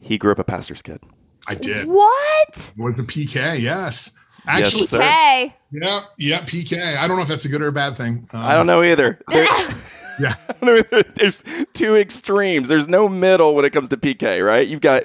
he 0.00 0.18
grew 0.18 0.32
up 0.32 0.38
a 0.38 0.44
pastor's 0.44 0.82
kid. 0.82 1.02
I 1.46 1.54
did. 1.54 1.86
What? 1.86 2.72
Was 2.76 2.94
a 2.98 3.02
PK, 3.02 3.60
yes. 3.60 4.18
Yes, 4.48 4.66
Actually, 4.68 4.86
sir. 4.86 4.96
Okay. 4.98 5.54
yeah, 5.70 6.00
yeah, 6.16 6.38
PK. 6.40 6.96
I 6.96 7.06
don't 7.06 7.16
know 7.16 7.22
if 7.22 7.28
that's 7.28 7.44
a 7.44 7.48
good 7.48 7.60
or 7.62 7.68
a 7.68 7.72
bad 7.72 7.96
thing. 7.96 8.26
Um, 8.32 8.40
I 8.42 8.54
don't 8.54 8.66
know 8.66 8.82
either. 8.82 9.20
Yeah. 10.20 10.34
Know 10.62 10.74
either. 10.74 11.04
There's 11.14 11.44
two 11.74 11.94
extremes. 11.94 12.66
There's 12.68 12.88
no 12.88 13.08
middle 13.08 13.54
when 13.54 13.64
it 13.64 13.70
comes 13.70 13.88
to 13.90 13.96
PK, 13.96 14.44
right? 14.44 14.66
You've 14.66 14.80
got 14.80 15.04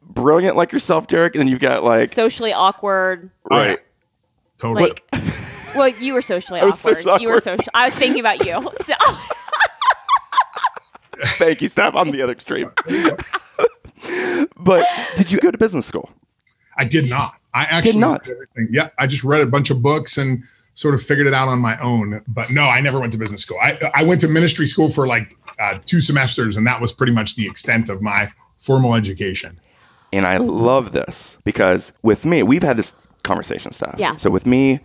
brilliant 0.00 0.56
like 0.56 0.72
yourself, 0.72 1.06
Derek, 1.06 1.34
and 1.34 1.40
then 1.42 1.48
you've 1.48 1.60
got 1.60 1.84
like 1.84 2.08
Socially 2.10 2.54
awkward. 2.54 3.30
Oh, 3.50 3.56
yeah. 3.60 3.66
right. 3.68 3.78
Totally. 4.58 4.88
Like, 4.88 5.04
well, 5.76 5.88
you 5.88 6.14
were 6.14 6.22
socially 6.22 6.60
was 6.64 6.80
awkward. 6.82 7.02
socially 7.02 7.22
You 7.22 7.28
were 7.28 7.40
social. 7.40 7.70
I 7.74 7.84
was 7.84 7.94
thinking 7.94 8.20
about 8.20 8.46
you. 8.46 8.70
So 8.84 8.94
Thank 11.36 11.60
you, 11.60 11.68
Steph. 11.68 11.94
I'm 11.94 12.10
the 12.10 12.22
other 12.22 12.32
extreme. 12.32 12.70
but 14.56 14.86
did 15.16 15.30
you 15.32 15.40
go 15.40 15.50
to 15.50 15.58
business 15.58 15.84
school? 15.84 16.08
I 16.76 16.84
did 16.84 17.10
not. 17.10 17.34
I 17.54 17.64
actually 17.64 17.98
not? 17.98 18.24
did 18.24 18.32
everything. 18.32 18.68
Yeah, 18.70 18.90
I 18.98 19.06
just 19.06 19.24
read 19.24 19.40
a 19.40 19.46
bunch 19.46 19.70
of 19.70 19.82
books 19.82 20.18
and 20.18 20.42
sort 20.74 20.94
of 20.94 21.02
figured 21.02 21.26
it 21.26 21.34
out 21.34 21.48
on 21.48 21.58
my 21.58 21.78
own. 21.80 22.22
But 22.28 22.50
no, 22.50 22.64
I 22.64 22.80
never 22.80 23.00
went 23.00 23.12
to 23.14 23.18
business 23.18 23.42
school. 23.42 23.58
I, 23.60 23.78
I 23.94 24.04
went 24.04 24.20
to 24.22 24.28
ministry 24.28 24.66
school 24.66 24.88
for 24.88 25.06
like 25.06 25.36
uh, 25.58 25.78
two 25.84 26.00
semesters, 26.00 26.56
and 26.56 26.66
that 26.66 26.80
was 26.80 26.92
pretty 26.92 27.12
much 27.12 27.36
the 27.36 27.46
extent 27.46 27.88
of 27.88 28.00
my 28.00 28.28
formal 28.56 28.94
education. 28.94 29.58
And 30.12 30.26
I 30.26 30.38
love 30.38 30.92
this 30.92 31.38
because 31.44 31.92
with 32.02 32.24
me, 32.24 32.42
we've 32.42 32.62
had 32.62 32.76
this 32.76 32.94
conversation, 33.22 33.72
stuff. 33.72 33.96
Yeah. 33.98 34.16
So 34.16 34.30
with 34.30 34.46
me 34.46 34.80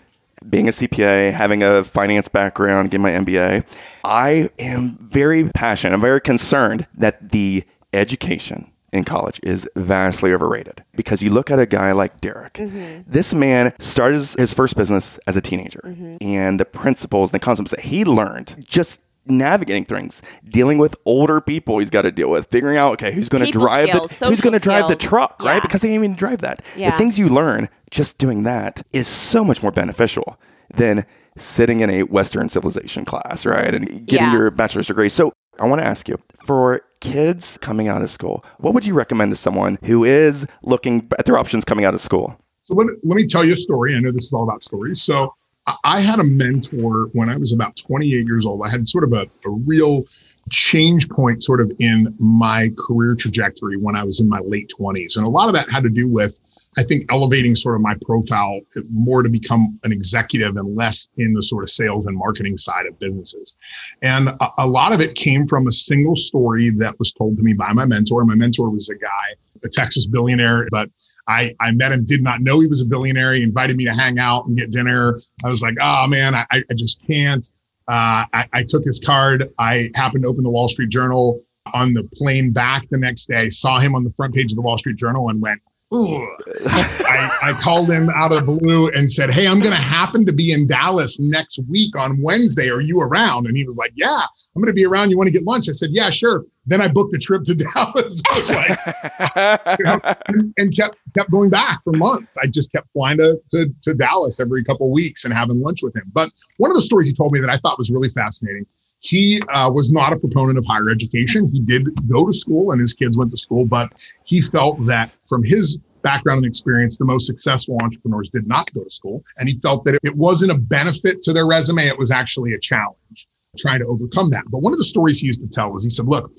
being 0.49 0.67
a 0.67 0.71
CPA, 0.71 1.31
having 1.31 1.63
a 1.63 1.83
finance 1.83 2.27
background, 2.27 2.91
getting 2.91 3.03
my 3.03 3.11
MBA, 3.11 3.65
I 4.03 4.49
am 4.59 4.97
very 4.99 5.49
passionate. 5.49 5.93
I'm 5.93 6.01
very 6.01 6.19
concerned 6.19 6.87
that 6.95 7.29
the 7.29 7.63
education 7.93 8.72
in 8.93 9.03
college 9.03 9.39
is 9.43 9.67
vastly 9.75 10.31
overrated 10.31 10.83
because 10.95 11.21
you 11.21 11.29
look 11.31 11.51
at 11.51 11.59
a 11.59 11.65
guy 11.65 11.91
like 11.91 12.21
Derek. 12.21 12.61
This 13.07 13.33
man 13.33 13.73
started 13.79 14.19
his- 14.19 14.53
first 14.53 14.77
business 14.77 15.19
as 15.27 15.35
a 15.35 15.41
teenager, 15.41 15.81
and 16.21 16.59
the 16.59 16.65
principles 16.65 17.31
and 17.31 17.41
the 17.41 17.43
concepts 17.43 17.71
that 17.71 17.81
he 17.81 18.05
learned 18.05 18.55
just 18.59 19.01
navigating 19.25 19.85
things, 19.85 20.21
dealing 20.47 20.77
with 20.77 20.95
older 21.05 21.39
people 21.41 21.79
he's 21.79 21.89
got 21.89 22.01
to 22.03 22.11
deal 22.11 22.29
with, 22.29 22.45
figuring 22.47 22.77
out 22.77 22.93
okay 22.93 23.11
who's 23.13 23.29
going 23.29 23.43
to 23.43 23.51
drive 23.51 23.87
skills, 23.89 24.19
the 24.19 24.27
who's 24.27 24.41
going 24.41 24.53
to 24.53 24.59
drive 24.59 24.87
the 24.89 24.95
truck, 24.95 25.41
right? 25.41 25.61
Because 25.61 25.81
they 25.81 25.87
can't 25.87 26.03
even 26.03 26.15
drive 26.15 26.41
that. 26.41 26.61
Yeah. 26.75 26.91
The 26.91 26.97
things 26.97 27.17
you 27.17 27.29
learn 27.29 27.69
just 27.89 28.17
doing 28.17 28.43
that 28.43 28.81
is 28.93 29.07
so 29.07 29.43
much 29.43 29.61
more 29.63 29.71
beneficial 29.71 30.37
than 30.75 31.05
sitting 31.37 31.79
in 31.79 31.89
a 31.89 32.03
Western 32.03 32.49
civilization 32.49 33.05
class, 33.05 33.45
right? 33.45 33.73
And 33.73 34.05
getting 34.05 34.27
Yeah. 34.27 34.33
your 34.33 34.51
bachelor's 34.51 34.87
degree. 34.87 35.09
So 35.09 35.31
I 35.59 35.67
want 35.67 35.81
to 35.81 35.87
ask 35.87 36.07
you 36.09 36.17
for 36.45 36.81
kids 37.03 37.57
coming 37.61 37.87
out 37.87 38.01
of 38.01 38.09
school, 38.09 38.43
what 38.59 38.73
would 38.73 38.85
you 38.85 38.93
recommend 38.93 39.31
to 39.31 39.35
someone 39.35 39.77
who 39.83 40.03
is 40.03 40.47
looking 40.63 41.07
at 41.19 41.25
their 41.25 41.37
options 41.37 41.65
coming 41.65 41.85
out 41.85 41.93
of 41.93 42.01
school? 42.01 42.39
So 42.63 42.73
let, 42.75 42.87
let 43.03 43.15
me 43.15 43.25
tell 43.25 43.43
you 43.43 43.53
a 43.53 43.57
story. 43.57 43.95
I 43.95 43.99
know 43.99 44.11
this 44.11 44.25
is 44.25 44.33
all 44.33 44.43
about 44.43 44.63
stories. 44.63 45.01
So 45.01 45.35
I- 45.83 45.99
had 45.99 46.19
a 46.19 46.23
mentor 46.23 47.09
when 47.13 47.29
I 47.29 47.35
was 47.37 47.51
about 47.53 47.75
28 47.75 48.25
years 48.25 48.45
old. 48.45 48.61
I 48.65 48.69
had 48.69 48.87
sort 48.87 49.03
of 49.03 49.13
a, 49.13 49.27
a 49.45 49.49
real 49.49 50.05
change 50.49 51.09
point 51.09 51.43
sort 51.43 51.61
of 51.61 51.71
in 51.79 52.13
my 52.19 52.71
career 52.77 53.15
trajectory 53.15 53.77
when 53.77 53.95
I 53.95 54.03
was 54.03 54.19
in 54.19 54.27
my 54.29 54.39
late 54.39 54.71
20s. 54.77 55.17
And 55.17 55.25
a 55.25 55.29
lot 55.29 55.47
of 55.47 55.53
that 55.53 55.69
had 55.69 55.83
to 55.83 55.89
do 55.89 56.07
with, 56.07 56.39
I 56.77 56.83
think, 56.83 57.05
elevating 57.11 57.55
sort 57.55 57.75
of 57.75 57.81
my 57.81 57.95
profile 58.05 58.59
more 58.89 59.23
to 59.23 59.29
become 59.29 59.79
an 59.83 59.91
executive 59.91 60.57
and 60.57 60.75
less 60.75 61.09
in 61.17 61.33
the 61.33 61.43
sort 61.43 61.63
of 61.63 61.69
sales 61.69 62.05
and 62.05 62.17
marketing 62.17 62.57
side 62.57 62.85
of 62.85 62.97
businesses. 62.99 63.57
And 64.01 64.29
a, 64.29 64.49
a 64.59 64.67
lot 64.67 64.93
of 64.93 65.01
it 65.01 65.15
came 65.15 65.47
from 65.47 65.67
a 65.67 65.71
single 65.71 66.15
story 66.15 66.69
that 66.71 66.97
was 66.99 67.13
told 67.13 67.37
to 67.37 67.43
me 67.43 67.53
by 67.53 67.73
my 67.73 67.85
mentor. 67.85 68.25
My 68.25 68.35
mentor 68.35 68.69
was 68.69 68.89
a 68.89 68.95
guy, 68.95 69.35
a 69.63 69.69
Texas 69.69 70.07
billionaire, 70.07 70.67
but 70.71 70.89
I, 71.27 71.55
I 71.59 71.71
met 71.71 71.91
him, 71.91 72.05
did 72.05 72.21
not 72.21 72.41
know 72.41 72.59
he 72.59 72.67
was 72.67 72.81
a 72.81 72.85
billionaire. 72.85 73.33
He 73.33 73.43
invited 73.43 73.77
me 73.77 73.85
to 73.85 73.93
hang 73.93 74.19
out 74.19 74.45
and 74.45 74.57
get 74.57 74.71
dinner. 74.71 75.21
I 75.43 75.47
was 75.47 75.61
like, 75.61 75.75
oh 75.81 76.07
man, 76.07 76.35
I, 76.35 76.45
I 76.51 76.73
just 76.75 77.05
can't. 77.07 77.45
Uh, 77.87 78.25
I, 78.33 78.47
I 78.53 78.63
took 78.67 78.83
his 78.83 79.01
card. 79.03 79.49
I 79.57 79.89
happened 79.95 80.23
to 80.23 80.29
open 80.29 80.43
the 80.43 80.49
Wall 80.49 80.67
Street 80.67 80.89
Journal 80.89 81.41
on 81.73 81.93
the 81.93 82.03
plane 82.13 82.51
back 82.51 82.87
the 82.89 82.97
next 82.97 83.27
day, 83.27 83.49
saw 83.49 83.79
him 83.79 83.95
on 83.95 84.03
the 84.03 84.09
front 84.11 84.33
page 84.33 84.51
of 84.51 84.55
the 84.55 84.61
Wall 84.61 84.77
Street 84.77 84.97
Journal 84.97 85.29
and 85.29 85.41
went. 85.41 85.61
I, 85.93 87.39
I 87.43 87.53
called 87.53 87.89
him 87.91 88.09
out 88.09 88.31
of 88.31 88.45
the 88.45 88.51
blue 88.51 88.89
and 88.89 89.11
said, 89.11 89.31
Hey, 89.31 89.47
I'm 89.47 89.59
going 89.59 89.71
to 89.71 89.81
happen 89.81 90.25
to 90.25 90.33
be 90.33 90.51
in 90.51 90.67
Dallas 90.67 91.19
next 91.19 91.59
week 91.69 91.95
on 91.95 92.21
Wednesday. 92.21 92.69
Are 92.69 92.81
you 92.81 92.99
around? 93.01 93.47
And 93.47 93.55
he 93.55 93.63
was 93.63 93.77
like, 93.77 93.91
Yeah, 93.95 94.21
I'm 94.55 94.61
going 94.61 94.71
to 94.71 94.73
be 94.73 94.85
around. 94.85 95.11
You 95.11 95.17
want 95.17 95.27
to 95.27 95.31
get 95.31 95.43
lunch? 95.43 95.69
I 95.69 95.73
said, 95.73 95.89
Yeah, 95.91 96.09
sure. 96.09 96.45
Then 96.65 96.81
I 96.81 96.87
booked 96.87 97.13
a 97.13 97.17
trip 97.17 97.43
to 97.43 97.55
Dallas. 97.75 98.21
I 98.29 98.39
was 98.39 98.49
like, 98.49 99.79
you 99.79 99.85
know, 99.85 99.99
and, 100.27 100.53
and 100.57 100.75
kept 100.75 100.97
kept 101.13 101.29
going 101.29 101.49
back 101.49 101.83
for 101.83 101.93
months. 101.93 102.37
I 102.37 102.47
just 102.47 102.71
kept 102.71 102.91
flying 102.93 103.17
to, 103.17 103.39
to, 103.51 103.73
to 103.83 103.93
Dallas 103.93 104.39
every 104.39 104.63
couple 104.63 104.87
of 104.87 104.91
weeks 104.91 105.25
and 105.25 105.33
having 105.33 105.61
lunch 105.61 105.83
with 105.83 105.95
him. 105.95 106.11
But 106.13 106.29
one 106.57 106.71
of 106.71 106.75
the 106.75 106.81
stories 106.81 107.07
he 107.07 107.13
told 107.13 107.33
me 107.33 107.39
that 107.39 107.49
I 107.49 107.57
thought 107.57 107.77
was 107.77 107.91
really 107.91 108.09
fascinating. 108.09 108.65
He 109.03 109.41
uh, 109.49 109.69
was 109.69 109.91
not 109.91 110.13
a 110.13 110.17
proponent 110.17 110.57
of 110.57 110.65
higher 110.65 110.89
education. 110.89 111.49
He 111.49 111.59
did 111.59 111.89
go 112.07 112.25
to 112.25 112.31
school, 112.31 112.71
and 112.71 112.79
his 112.79 112.93
kids 112.93 113.17
went 113.17 113.31
to 113.31 113.37
school, 113.37 113.65
but 113.65 113.93
he 114.23 114.39
felt 114.39 114.85
that 114.85 115.11
from 115.27 115.43
his 115.43 115.77
background 116.03 116.37
and 116.37 116.45
experience, 116.45 116.97
the 116.97 117.03
most 117.03 117.27
successful 117.27 117.77
entrepreneurs 117.81 118.29
did 118.29 118.47
not 118.47 118.71
go 118.73 118.81
to 118.81 118.89
school, 118.89 119.21
and 119.37 119.49
he 119.49 119.57
felt 119.57 119.83
that 119.83 119.99
it 120.03 120.15
wasn't 120.15 120.51
a 120.51 120.55
benefit 120.55 121.21
to 121.23 121.33
their 121.33 121.45
resume; 121.45 121.85
it 121.85 121.99
was 121.99 122.11
actually 122.11 122.53
a 122.53 122.59
challenge 122.59 123.27
trying 123.57 123.79
to 123.79 123.85
overcome 123.87 124.29
that. 124.29 124.45
But 124.49 124.59
one 124.59 124.71
of 124.71 124.79
the 124.79 124.85
stories 124.85 125.19
he 125.19 125.27
used 125.27 125.41
to 125.41 125.47
tell 125.47 125.69
was 125.71 125.83
he 125.83 125.89
said, 125.89 126.07
"Look." 126.07 126.31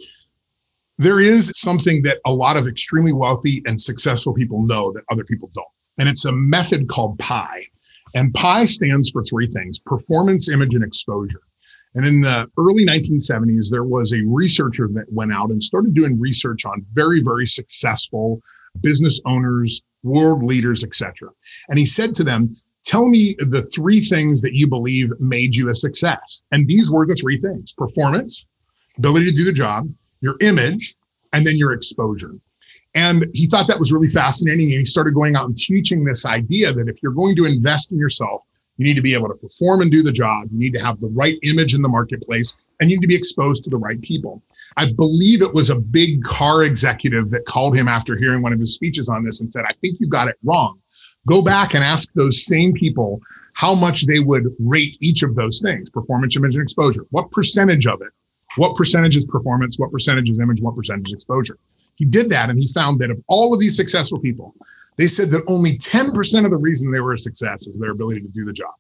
there 0.97 1.19
is 1.19 1.51
something 1.57 2.03
that 2.03 2.19
a 2.25 2.33
lot 2.33 2.57
of 2.57 2.69
extremely 2.69 3.13
wealthy 3.13 3.61
and 3.67 3.81
successful 3.81 4.33
people 4.33 4.63
know 4.63 4.93
that 4.93 5.03
other 5.11 5.25
people 5.25 5.51
don't. 5.53 5.67
And 5.99 6.09
it's 6.09 6.25
a 6.25 6.31
method 6.31 6.89
called 6.89 7.19
PIE. 7.19 7.65
And 8.15 8.33
PIE 8.33 8.65
stands 8.67 9.11
for 9.11 9.25
three 9.25 9.49
things 9.49 9.81
performance, 9.81 10.49
image, 10.49 10.73
and 10.73 10.85
exposure. 10.85 11.41
And 11.95 12.07
in 12.07 12.21
the 12.21 12.51
early 12.59 12.85
1970s, 12.85 13.71
there 13.71 13.85
was 13.85 14.13
a 14.13 14.23
researcher 14.27 14.89
that 14.95 15.13
went 15.13 15.33
out 15.33 15.51
and 15.51 15.63
started 15.63 15.95
doing 15.95 16.19
research 16.19 16.65
on 16.65 16.85
very, 16.93 17.23
very 17.23 17.47
successful 17.47 18.41
business 18.81 19.21
owners, 19.25 19.83
world 20.03 20.43
leaders, 20.43 20.83
etc. 20.83 21.31
And 21.69 21.79
he 21.79 21.87
said 21.87 22.15
to 22.17 22.25
them, 22.25 22.57
Tell 22.85 23.09
me 23.09 23.35
the 23.39 23.63
three 23.75 24.01
things 24.01 24.43
that 24.43 24.53
you 24.53 24.67
believe 24.67 25.11
made 25.19 25.57
you 25.57 25.71
a 25.71 25.75
success. 25.75 26.43
And 26.53 26.69
these 26.69 26.91
were 26.91 27.07
the 27.07 27.15
three 27.15 27.41
things 27.41 27.73
performance, 27.73 28.45
ability 28.99 29.31
to 29.31 29.37
do 29.37 29.45
the 29.45 29.53
job, 29.53 29.89
your 30.21 30.37
image, 30.41 30.95
and 31.33 31.47
then 31.47 31.57
your 31.57 31.73
exposure. 31.73 32.35
And 32.95 33.27
he 33.33 33.47
thought 33.47 33.69
that 33.69 33.79
was 33.79 33.91
really 33.91 34.11
fascinating. 34.11 34.71
And 34.71 34.81
he 34.81 34.85
started 34.85 35.15
going 35.15 35.35
out 35.35 35.47
and 35.47 35.57
teaching 35.57 36.05
this 36.05 36.27
idea 36.27 36.75
that 36.75 36.89
if 36.89 37.03
you're 37.03 37.13
going 37.13 37.37
to 37.37 37.47
invest 37.47 37.91
in 37.91 37.99
yourself, 37.99 38.43
you 38.77 38.85
need 38.85 38.95
to 38.95 39.03
be 39.03 39.15
able 39.15 39.29
to 39.29 39.35
perform 39.35 39.83
and 39.83 39.91
do 39.91 40.03
the 40.03 40.13
job. 40.13 40.49
You 40.51 40.59
need 40.59 40.73
to 40.73 40.85
have 40.85 41.01
the 41.01 41.09
right 41.09 41.39
image 41.43 41.75
in 41.75 41.83
the 41.83 41.89
marketplace 41.89 42.59
and 42.81 42.91
you 42.91 42.97
need 42.97 43.03
to 43.03 43.09
be 43.09 43.15
exposed 43.15 43.65
to 43.65 43.71
the 43.71 43.77
right 43.77 44.01
people. 44.03 44.43
I 44.77 44.93
believe 44.93 45.43
it 45.43 45.55
was 45.55 45.71
a 45.71 45.79
big 45.79 46.25
car 46.25 46.65
executive 46.65 47.31
that 47.31 47.47
called 47.47 47.77
him 47.77 47.87
after 47.87 48.17
hearing 48.17 48.43
one 48.43 48.53
of 48.53 48.59
his 48.59 48.75
speeches 48.75 49.09
on 49.09 49.25
this 49.25 49.41
and 49.41 49.53
said, 49.53 49.65
I 49.69 49.73
think 49.81 50.01
you 50.01 50.09
got 50.09 50.29
it 50.29 50.37
wrong. 50.43 50.81
Go 51.27 51.41
back 51.41 51.75
and 51.75 51.85
ask 51.85 52.13
those 52.15 52.45
same 52.45 52.73
people 52.73 53.21
how 53.55 53.75
much 53.75 54.07
they 54.07 54.19
would 54.19 54.49
rate 54.59 54.99
each 55.01 55.23
of 55.23 55.37
those 55.37 55.63
things 55.63 55.89
performance, 55.89 56.37
image, 56.37 56.55
and 56.55 56.63
exposure. 56.63 57.07
What 57.11 57.31
percentage 57.31 57.87
of 57.87 58.03
it? 58.03 58.09
What 58.57 58.77
percentage 58.77 59.17
is 59.17 59.25
performance? 59.27 59.79
What 59.79 59.93
percentage 59.93 60.31
is 60.31 60.39
image? 60.39 60.61
What 60.61 60.77
percentage 60.77 61.09
is 61.09 61.15
exposure? 61.15 61.59
He 61.95 62.05
did 62.05 62.29
that 62.31 62.51
and 62.51 62.59
he 62.59 62.67
found 62.67 62.99
that 63.01 63.11
of 63.11 63.23
all 63.29 63.55
of 63.55 63.61
these 63.61 63.77
successful 63.77 64.19
people, 64.19 64.55
they 64.97 65.07
said 65.07 65.29
that 65.31 65.45
only 65.47 65.77
10% 65.79 66.45
of 66.45 66.51
the 66.51 66.57
reason 66.57 66.93
they 66.93 67.01
were 67.01 67.15
a 67.15 67.19
success 67.19 67.67
is 67.67 67.79
their 67.79 67.91
ability 67.91 68.21
to 68.21 68.29
do 68.29 68.45
the 68.45 68.53
job. 68.53 68.75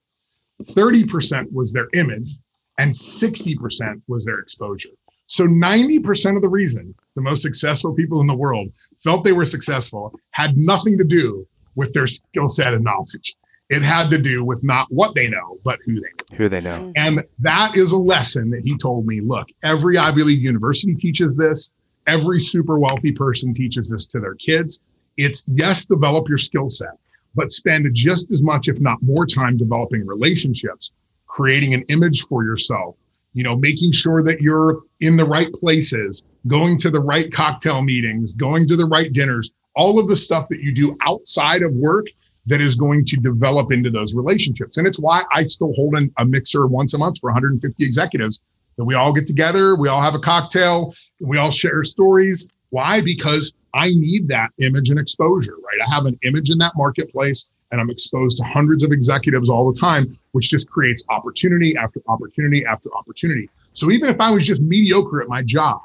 30% 0.63 1.53
was 1.53 1.73
their 1.73 1.89
image 1.95 2.37
and 2.79 2.93
60% 2.93 4.03
was 4.07 4.25
their 4.25 4.39
exposure. 4.39 4.91
So 5.27 5.45
90% 5.45 6.37
of 6.37 6.43
the 6.43 6.49
reason 6.49 6.95
the 7.15 7.23
most 7.23 7.43
successful 7.43 7.95
people 7.95 8.21
in 8.21 8.27
the 8.27 8.35
world 8.35 8.69
felt 8.99 9.25
they 9.25 9.33
were 9.33 9.45
successful 9.45 10.13
had 10.33 10.57
nothing 10.57 10.99
to 10.99 11.05
do 11.05 11.47
with 11.77 11.93
their 11.93 12.07
skill 12.07 12.49
set 12.49 12.75
and 12.75 12.85
knowledge. 12.85 13.37
It 13.71 13.83
had 13.83 14.11
to 14.11 14.19
do 14.19 14.45
with 14.45 14.63
not 14.63 14.87
what 14.91 15.15
they 15.15 15.29
know, 15.29 15.57
but 15.65 15.79
who 15.85 15.95
they 15.95 16.01
know. 16.01 16.37
Who 16.37 16.49
they 16.49 16.61
know. 16.61 16.81
Mm-hmm. 16.81 16.93
And 16.97 17.25
that 17.39 17.77
is 17.77 17.93
a 17.93 17.99
lesson 17.99 18.51
that 18.51 18.63
he 18.63 18.77
told 18.77 19.07
me 19.07 19.21
look, 19.21 19.49
every 19.63 19.97
Ivy 19.97 20.23
League 20.25 20.43
university 20.43 20.95
teaches 20.95 21.37
this. 21.37 21.73
Every 22.07 22.39
super 22.39 22.79
wealthy 22.79 23.13
person 23.13 23.55
teaches 23.55 23.91
this 23.91 24.07
to 24.09 24.21
their 24.21 24.35
kids. 24.35 24.83
It's 25.17 25.49
yes, 25.49 25.85
develop 25.85 26.29
your 26.29 26.39
skill 26.39 26.69
set, 26.69 26.97
but 27.35 27.51
spend 27.51 27.89
just 27.95 28.31
as 28.31 28.43
much, 28.43 28.69
if 28.69 28.81
not 28.81 29.03
more 29.03 29.27
time 29.27 29.57
developing 29.57 30.07
relationships, 30.07 30.93
creating 31.27 31.75
an 31.75 31.83
image 31.89 32.23
for 32.23 32.45
yourself, 32.45 32.97
you 33.33 33.43
know, 33.43 33.57
making 33.57 33.93
sure 33.93 34.23
that 34.23 34.41
you're 34.41 34.83
in 35.01 35.17
the 35.17 35.25
right 35.25 35.53
places, 35.53 36.25
going 36.47 36.79
to 36.79 36.91
the 36.91 37.01
right 37.01 37.33
cocktail 37.33 37.83
meetings, 37.83 38.33
going 38.33 38.67
to 38.67 38.77
the 38.77 38.87
right 38.87 39.13
dinners, 39.13 39.53
all 39.75 39.99
of 39.99 40.09
the 40.09 40.17
stuff 40.17 40.49
that 40.49 40.61
you 40.61 40.73
do 40.73 40.97
outside 41.03 41.63
of 41.63 41.75
work 41.75 42.07
that 42.47 42.61
is 42.61 42.77
going 42.77 43.05
to 43.07 43.17
develop 43.17 43.73
into 43.73 43.91
those 43.91 44.15
relationships. 44.15 44.77
And 44.77 44.87
it's 44.87 44.99
why 44.99 45.25
I 45.33 45.45
still 45.45 45.73
hold 45.75 45.97
a 46.17 46.25
mixer 46.25 46.67
once 46.67 46.95
a 46.95 46.99
month 46.99 47.19
for 47.19 47.31
150 47.31 47.85
executives 47.85 48.43
that 48.77 48.85
we 48.85 48.95
all 48.95 49.13
get 49.13 49.27
together, 49.27 49.77
we 49.77 49.89
all 49.89 50.03
have 50.03 50.15
a 50.15 50.19
cocktail, 50.19 50.95
we 51.21 51.39
all 51.39 51.51
share 51.51 51.85
stories. 51.85 52.53
Why? 52.71 53.01
Because 53.01 53.55
I 53.75 53.89
need 53.89 54.29
that 54.29 54.51
image 54.61 54.91
and 54.91 54.99
exposure, 54.99 55.57
right? 55.57 55.87
I 55.87 55.95
have 55.95 56.07
an 56.07 56.19
image 56.23 56.51
in 56.51 56.59
that 56.59 56.73
marketplace 56.77 57.51
and 57.73 57.81
I'm 57.81 57.91
exposed 57.91 58.39
to 58.39 58.45
hundreds 58.45 58.85
of 58.85 58.93
executives 58.93 59.51
all 59.51 59.71
the 59.71 59.79
time, 59.79 60.17
which 60.33 60.49
just 60.49 60.71
creates 60.71 61.05
opportunity 61.09 61.77
after 61.77 62.01
opportunity 62.07 62.65
after 62.65 62.89
opportunity. 62.95 63.51
So 63.73 63.91
even 63.91 64.09
if 64.09 64.21
I 64.21 64.31
was 64.31 64.47
just 64.47 64.63
mediocre 64.63 65.21
at 65.21 65.29
my 65.29 65.43
job, 65.43 65.81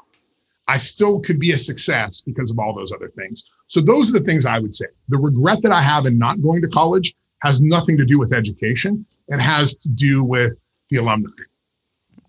I 0.68 0.76
still 0.76 1.18
could 1.18 1.40
be 1.40 1.50
a 1.50 1.58
success 1.58 2.20
because 2.20 2.52
of 2.52 2.60
all 2.60 2.72
those 2.72 2.92
other 2.92 3.08
things. 3.08 3.44
So 3.66 3.80
those 3.80 4.08
are 4.08 4.20
the 4.20 4.24
things 4.24 4.46
I 4.46 4.60
would 4.60 4.72
say. 4.72 4.86
The 5.08 5.18
regret 5.18 5.62
that 5.62 5.72
I 5.72 5.82
have 5.82 6.06
in 6.06 6.16
not 6.16 6.40
going 6.40 6.62
to 6.62 6.68
college 6.68 7.12
has 7.42 7.60
nothing 7.60 7.96
to 7.96 8.04
do 8.04 8.20
with 8.20 8.32
education. 8.32 9.04
It 9.26 9.40
has 9.40 9.76
to 9.78 9.88
do 9.88 10.22
with 10.22 10.52
the 10.90 10.98
alumni. 10.98 11.28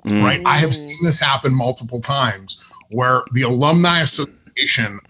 Mm. 0.05 0.23
Right? 0.23 0.41
I 0.43 0.57
have 0.57 0.75
seen 0.75 0.97
this 1.03 1.19
happen 1.19 1.53
multiple 1.53 2.01
times 2.01 2.57
where 2.89 3.21
the 3.33 3.43
alumni 3.43 3.99
association 3.99 4.40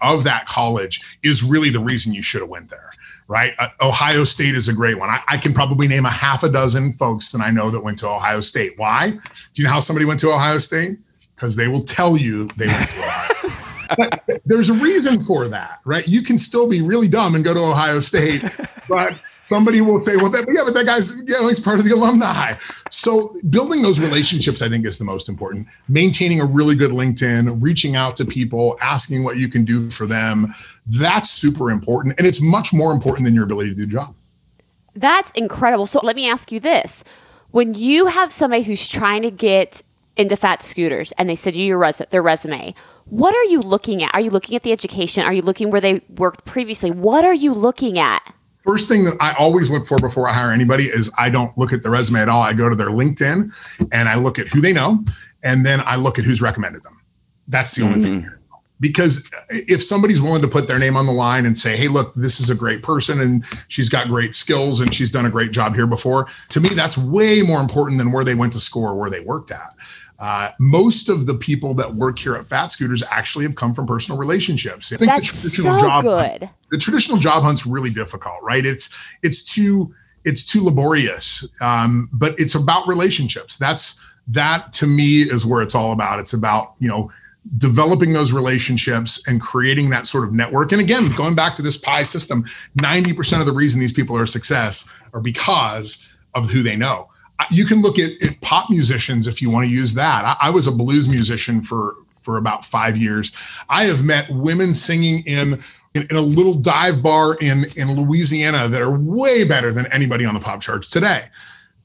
of 0.00 0.24
that 0.24 0.46
college 0.46 1.18
is 1.22 1.42
really 1.42 1.70
the 1.70 1.80
reason 1.80 2.12
you 2.12 2.22
should 2.22 2.40
have 2.40 2.50
went 2.50 2.68
there 2.68 2.92
right? 3.28 3.52
Uh, 3.58 3.68
Ohio 3.80 4.24
State 4.24 4.54
is 4.54 4.68
a 4.68 4.74
great 4.74 4.98
one. 4.98 5.08
I, 5.08 5.20
I, 5.26 5.36
can 5.38 5.54
probably 5.54 5.88
name 5.88 6.04
a 6.04 6.10
half 6.10 6.42
a 6.42 6.50
dozen 6.50 6.92
folks 6.92 7.32
that 7.32 7.40
I 7.40 7.50
know 7.50 7.70
that 7.70 7.80
went 7.80 7.96
to 7.98 8.08
Ohio 8.08 8.40
State. 8.40 8.74
Why? 8.76 9.10
Do 9.10 9.18
you 9.54 9.64
know 9.64 9.70
how 9.70 9.80
somebody 9.80 10.04
went 10.04 10.20
to 10.20 10.30
Ohio 10.30 10.58
State? 10.58 10.98
Because 11.34 11.56
they 11.56 11.66
will 11.66 11.82
tell 11.82 12.16
you 12.16 12.48
they 12.58 12.66
went 12.66 12.90
to 12.90 12.98
Ohio. 12.98 14.38
there's 14.44 14.68
a 14.68 14.74
reason 14.74 15.18
for 15.18 15.48
that, 15.48 15.80
right? 15.84 16.06
You 16.06 16.22
can 16.22 16.38
still 16.38 16.68
be 16.68 16.82
really 16.82 17.08
dumb 17.08 17.34
and 17.34 17.42
go 17.42 17.54
to 17.54 17.60
Ohio 17.60 18.00
State, 18.00 18.42
but 18.88 19.18
somebody 19.42 19.80
will 19.80 20.00
say, 20.00 20.16
well, 20.16 20.30
that, 20.30 20.46
yeah, 20.48 20.62
but 20.64 20.74
that 20.74 20.86
guy's, 20.86 21.12
yeah, 21.28 21.40
he's 21.42 21.60
part 21.60 21.78
of 21.78 21.84
the 21.84 21.92
alumni. 21.92 22.54
So 22.90 23.36
building 23.50 23.82
those 23.82 24.00
relationships, 24.00 24.62
I 24.62 24.68
think 24.68 24.86
is 24.86 24.98
the 24.98 25.04
most 25.04 25.28
important. 25.28 25.68
Maintaining 25.88 26.40
a 26.40 26.44
really 26.46 26.74
good 26.74 26.92
LinkedIn, 26.92 27.60
reaching 27.60 27.96
out 27.96 28.16
to 28.16 28.24
people, 28.24 28.78
asking 28.80 29.24
what 29.24 29.36
you 29.36 29.48
can 29.48 29.64
do 29.64 29.90
for 29.90 30.06
them. 30.06 30.48
That's 30.86 31.28
super 31.28 31.70
important. 31.70 32.14
And 32.18 32.26
it's 32.26 32.40
much 32.40 32.72
more 32.72 32.92
important 32.92 33.24
than 33.24 33.34
your 33.34 33.44
ability 33.44 33.70
to 33.70 33.74
do 33.74 33.86
the 33.86 33.92
job. 33.92 34.14
That's 34.94 35.30
incredible. 35.32 35.86
So 35.86 36.00
let 36.02 36.16
me 36.16 36.28
ask 36.28 36.52
you 36.52 36.60
this. 36.60 37.02
When 37.50 37.74
you 37.74 38.06
have 38.06 38.32
somebody 38.32 38.62
who's 38.62 38.88
trying 38.88 39.22
to 39.22 39.30
get 39.30 39.82
into 40.16 40.36
fat 40.36 40.62
scooters 40.62 41.12
and 41.12 41.28
they 41.28 41.34
send 41.34 41.56
you 41.56 41.64
your 41.64 41.78
res- 41.78 42.02
their 42.10 42.22
resume, 42.22 42.74
what 43.06 43.34
are 43.34 43.44
you 43.44 43.60
looking 43.60 44.02
at? 44.02 44.14
Are 44.14 44.20
you 44.20 44.30
looking 44.30 44.54
at 44.54 44.62
the 44.62 44.72
education? 44.72 45.24
Are 45.24 45.32
you 45.32 45.42
looking 45.42 45.70
where 45.70 45.80
they 45.80 46.02
worked 46.16 46.44
previously? 46.44 46.90
What 46.90 47.24
are 47.24 47.34
you 47.34 47.52
looking 47.52 47.98
at? 47.98 48.34
First 48.62 48.88
thing 48.88 49.04
that 49.04 49.16
I 49.20 49.34
always 49.38 49.70
look 49.70 49.86
for 49.86 49.98
before 49.98 50.28
I 50.28 50.32
hire 50.32 50.50
anybody 50.50 50.84
is 50.84 51.12
I 51.18 51.30
don't 51.30 51.56
look 51.58 51.72
at 51.72 51.82
the 51.82 51.90
resume 51.90 52.20
at 52.20 52.28
all. 52.28 52.42
I 52.42 52.52
go 52.52 52.68
to 52.68 52.76
their 52.76 52.90
LinkedIn 52.90 53.52
and 53.92 54.08
I 54.08 54.14
look 54.16 54.38
at 54.38 54.48
who 54.48 54.60
they 54.60 54.72
know, 54.72 55.04
and 55.44 55.66
then 55.66 55.80
I 55.84 55.96
look 55.96 56.18
at 56.18 56.24
who's 56.24 56.40
recommended 56.40 56.82
them. 56.82 57.00
That's 57.48 57.74
the 57.74 57.84
only 57.84 58.00
mm-hmm. 58.00 58.20
thing. 58.20 58.30
Because 58.80 59.30
if 59.50 59.80
somebody's 59.80 60.20
willing 60.20 60.42
to 60.42 60.48
put 60.48 60.66
their 60.66 60.78
name 60.78 60.96
on 60.96 61.06
the 61.06 61.12
line 61.12 61.46
and 61.46 61.56
say, 61.56 61.76
hey, 61.76 61.86
look, 61.86 62.12
this 62.14 62.40
is 62.40 62.50
a 62.50 62.54
great 62.54 62.82
person 62.82 63.20
and 63.20 63.44
she's 63.68 63.88
got 63.88 64.08
great 64.08 64.34
skills 64.34 64.80
and 64.80 64.92
she's 64.92 65.12
done 65.12 65.24
a 65.24 65.30
great 65.30 65.52
job 65.52 65.76
here 65.76 65.86
before, 65.86 66.26
to 66.48 66.60
me, 66.60 66.68
that's 66.70 66.98
way 66.98 67.42
more 67.42 67.60
important 67.60 67.98
than 67.98 68.10
where 68.10 68.24
they 68.24 68.34
went 68.34 68.52
to 68.54 68.60
school 68.60 68.84
or 68.84 68.96
where 68.96 69.08
they 69.08 69.20
worked 69.20 69.52
at. 69.52 69.72
Uh, 70.22 70.52
most 70.60 71.08
of 71.08 71.26
the 71.26 71.34
people 71.34 71.74
that 71.74 71.96
work 71.96 72.16
here 72.16 72.36
at 72.36 72.46
Fat 72.46 72.70
Scooters 72.70 73.02
actually 73.10 73.44
have 73.44 73.56
come 73.56 73.74
from 73.74 73.88
personal 73.88 74.16
relationships. 74.16 74.92
I 74.92 74.96
think 74.96 75.10
That's 75.10 75.42
the 75.42 75.50
traditional 75.50 75.80
so 75.80 75.88
job 75.88 76.02
good. 76.04 76.42
Hunt, 76.44 76.52
the 76.70 76.78
traditional 76.78 77.18
job 77.18 77.42
hunt's 77.42 77.66
really 77.66 77.90
difficult, 77.90 78.36
right? 78.40 78.64
It's 78.64 78.96
it's 79.24 79.42
too 79.42 79.92
it's 80.24 80.44
too 80.44 80.62
laborious, 80.62 81.44
um, 81.60 82.08
but 82.12 82.38
it's 82.38 82.54
about 82.54 82.86
relationships. 82.86 83.58
That's 83.58 84.00
that 84.28 84.72
to 84.74 84.86
me 84.86 85.22
is 85.22 85.44
where 85.44 85.60
it's 85.60 85.74
all 85.74 85.90
about. 85.90 86.20
It's 86.20 86.34
about 86.34 86.74
you 86.78 86.86
know 86.86 87.10
developing 87.58 88.12
those 88.12 88.32
relationships 88.32 89.26
and 89.26 89.40
creating 89.40 89.90
that 89.90 90.06
sort 90.06 90.22
of 90.22 90.32
network. 90.32 90.70
And 90.70 90.80
again, 90.80 91.10
going 91.16 91.34
back 91.34 91.52
to 91.56 91.62
this 91.62 91.78
pie 91.78 92.04
system, 92.04 92.44
90% 92.78 93.40
of 93.40 93.46
the 93.46 93.52
reason 93.52 93.80
these 93.80 93.92
people 93.92 94.16
are 94.16 94.22
a 94.22 94.28
success 94.28 94.96
are 95.12 95.20
because 95.20 96.08
of 96.34 96.48
who 96.48 96.62
they 96.62 96.76
know 96.76 97.08
you 97.50 97.64
can 97.64 97.82
look 97.82 97.98
at, 97.98 98.10
at, 98.22 98.40
pop 98.40 98.70
musicians 98.70 99.26
if 99.26 99.40
you 99.40 99.50
want 99.50 99.66
to 99.66 99.72
use 99.72 99.94
that. 99.94 100.24
I, 100.24 100.48
I, 100.48 100.50
was 100.50 100.66
a 100.66 100.72
blues 100.72 101.08
musician 101.08 101.60
for 101.60 101.96
for 102.12 102.36
about 102.36 102.64
five 102.64 102.96
years. 102.96 103.32
I 103.68 103.84
have 103.84 104.04
met 104.04 104.30
women 104.30 104.74
singing 104.74 105.24
in, 105.26 105.62
in 105.94 106.06
in, 106.10 106.16
a 106.16 106.20
little 106.20 106.54
dive 106.54 107.02
bar 107.02 107.36
in 107.40 107.66
in 107.76 107.92
Louisiana 107.92 108.68
that 108.68 108.82
are 108.82 108.96
way 108.96 109.44
better 109.44 109.72
than 109.72 109.86
anybody 109.86 110.24
on 110.24 110.34
the 110.34 110.40
pop 110.40 110.60
charts 110.60 110.90
today, 110.90 111.24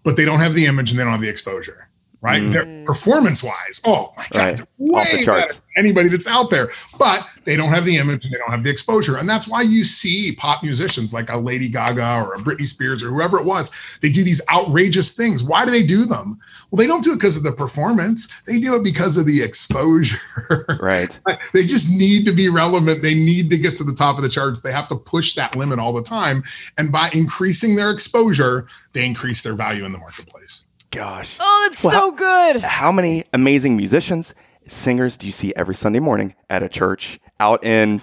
but 0.03 0.15
they 0.15 0.25
don't 0.25 0.39
have 0.39 0.53
the 0.53 0.65
image 0.65 0.91
and 0.91 0.99
they 0.99 1.03
don't 1.03 1.13
have 1.13 1.21
the 1.21 1.29
exposure 1.29 1.87
right? 2.21 2.41
Mm. 2.41 2.51
They're 2.51 2.83
performance 2.85 3.43
wise. 3.43 3.81
Oh 3.85 4.13
my 4.17 4.25
God, 4.31 4.59
right. 4.59 4.67
way 4.77 5.01
Off 5.01 5.11
the 5.11 5.23
charts. 5.23 5.61
anybody 5.75 6.09
that's 6.09 6.27
out 6.27 6.49
there, 6.49 6.69
but 6.97 7.27
they 7.45 7.55
don't 7.55 7.69
have 7.69 7.85
the 7.85 7.97
image 7.97 8.23
and 8.25 8.33
they 8.33 8.37
don't 8.37 8.51
have 8.51 8.63
the 8.63 8.69
exposure. 8.69 9.17
And 9.17 9.29
that's 9.29 9.49
why 9.49 9.61
you 9.61 9.83
see 9.83 10.33
pop 10.35 10.63
musicians 10.63 11.13
like 11.13 11.29
a 11.29 11.37
Lady 11.37 11.69
Gaga 11.69 12.25
or 12.25 12.33
a 12.33 12.39
Britney 12.39 12.65
Spears 12.65 13.03
or 13.03 13.09
whoever 13.09 13.39
it 13.39 13.45
was, 13.45 13.99
they 14.01 14.09
do 14.09 14.23
these 14.23 14.41
outrageous 14.51 15.15
things. 15.15 15.43
Why 15.43 15.65
do 15.65 15.71
they 15.71 15.85
do 15.85 16.05
them? 16.05 16.39
Well, 16.69 16.77
they 16.77 16.87
don't 16.87 17.03
do 17.03 17.13
it 17.13 17.15
because 17.15 17.37
of 17.37 17.43
the 17.43 17.53
performance. 17.53 18.41
They 18.41 18.59
do 18.59 18.75
it 18.75 18.83
because 18.83 19.17
of 19.17 19.25
the 19.25 19.41
exposure. 19.41 20.17
Right. 20.79 21.19
they 21.53 21.65
just 21.65 21.89
need 21.89 22.25
to 22.25 22.31
be 22.31 22.49
relevant. 22.49 23.01
They 23.01 23.15
need 23.15 23.49
to 23.49 23.57
get 23.57 23.75
to 23.77 23.83
the 23.83 23.93
top 23.93 24.17
of 24.17 24.23
the 24.23 24.29
charts. 24.29 24.61
They 24.61 24.71
have 24.71 24.87
to 24.89 24.95
push 24.95 25.33
that 25.35 25.55
limit 25.55 25.79
all 25.79 25.91
the 25.91 26.03
time. 26.03 26.43
And 26.77 26.91
by 26.91 27.09
increasing 27.13 27.75
their 27.75 27.89
exposure, 27.89 28.67
they 28.93 29.05
increase 29.05 29.43
their 29.43 29.55
value 29.55 29.85
in 29.85 29.91
the 29.91 29.97
marketplace 29.97 30.63
gosh. 30.91 31.37
Oh, 31.39 31.67
that's 31.69 31.83
well, 31.83 31.93
so 31.93 32.11
good. 32.11 32.61
How 32.61 32.91
many 32.91 33.25
amazing 33.33 33.77
musicians, 33.77 34.33
singers 34.67 35.17
do 35.17 35.25
you 35.25 35.31
see 35.31 35.53
every 35.55 35.75
Sunday 35.75 35.99
morning 35.99 36.35
at 36.49 36.63
a 36.63 36.69
church 36.69 37.19
out 37.39 37.63
in 37.63 38.01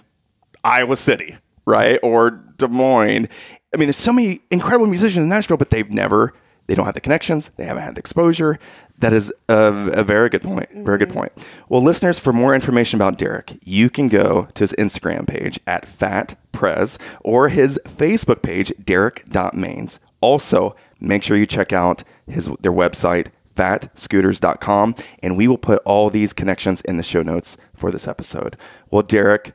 Iowa 0.62 0.96
City, 0.96 1.36
right? 1.66 1.98
Or 2.02 2.30
Des 2.30 2.68
Moines? 2.68 3.28
I 3.72 3.76
mean, 3.76 3.86
there's 3.86 3.96
so 3.96 4.12
many 4.12 4.40
incredible 4.50 4.86
musicians 4.86 5.24
in 5.24 5.28
Nashville, 5.28 5.56
but 5.56 5.70
they've 5.70 5.90
never, 5.90 6.32
they 6.66 6.74
don't 6.74 6.86
have 6.86 6.94
the 6.94 7.00
connections, 7.00 7.50
they 7.56 7.64
haven't 7.64 7.82
had 7.82 7.96
the 7.96 8.00
exposure. 8.00 8.58
That 8.98 9.12
is 9.12 9.32
a, 9.48 9.90
a 9.92 10.04
very 10.04 10.28
good 10.28 10.42
point. 10.42 10.70
Very 10.70 10.98
good 10.98 11.08
mm-hmm. 11.08 11.18
point. 11.18 11.32
Well, 11.68 11.82
listeners, 11.82 12.20
for 12.20 12.32
more 12.32 12.54
information 12.54 12.96
about 12.96 13.18
Derek, 13.18 13.58
you 13.64 13.90
can 13.90 14.08
go 14.08 14.46
to 14.54 14.62
his 14.62 14.72
Instagram 14.74 15.26
page 15.26 15.58
at 15.66 15.86
Fat 15.86 16.36
fatprez 16.54 16.98
or 17.20 17.48
his 17.48 17.78
Facebook 17.84 18.42
page, 18.42 18.72
derek.mains. 18.82 19.98
Also, 20.20 20.74
make 21.00 21.22
sure 21.22 21.36
you 21.36 21.46
check 21.46 21.72
out 21.72 22.04
his 22.26 22.48
their 22.60 22.72
website 22.72 23.28
fatscooters.com 23.54 24.94
and 25.22 25.36
we 25.36 25.48
will 25.48 25.58
put 25.58 25.80
all 25.84 26.10
these 26.10 26.32
connections 26.32 26.80
in 26.82 26.96
the 26.96 27.02
show 27.02 27.22
notes 27.22 27.56
for 27.74 27.90
this 27.90 28.08
episode. 28.08 28.56
Well, 28.90 29.02
Derek, 29.02 29.54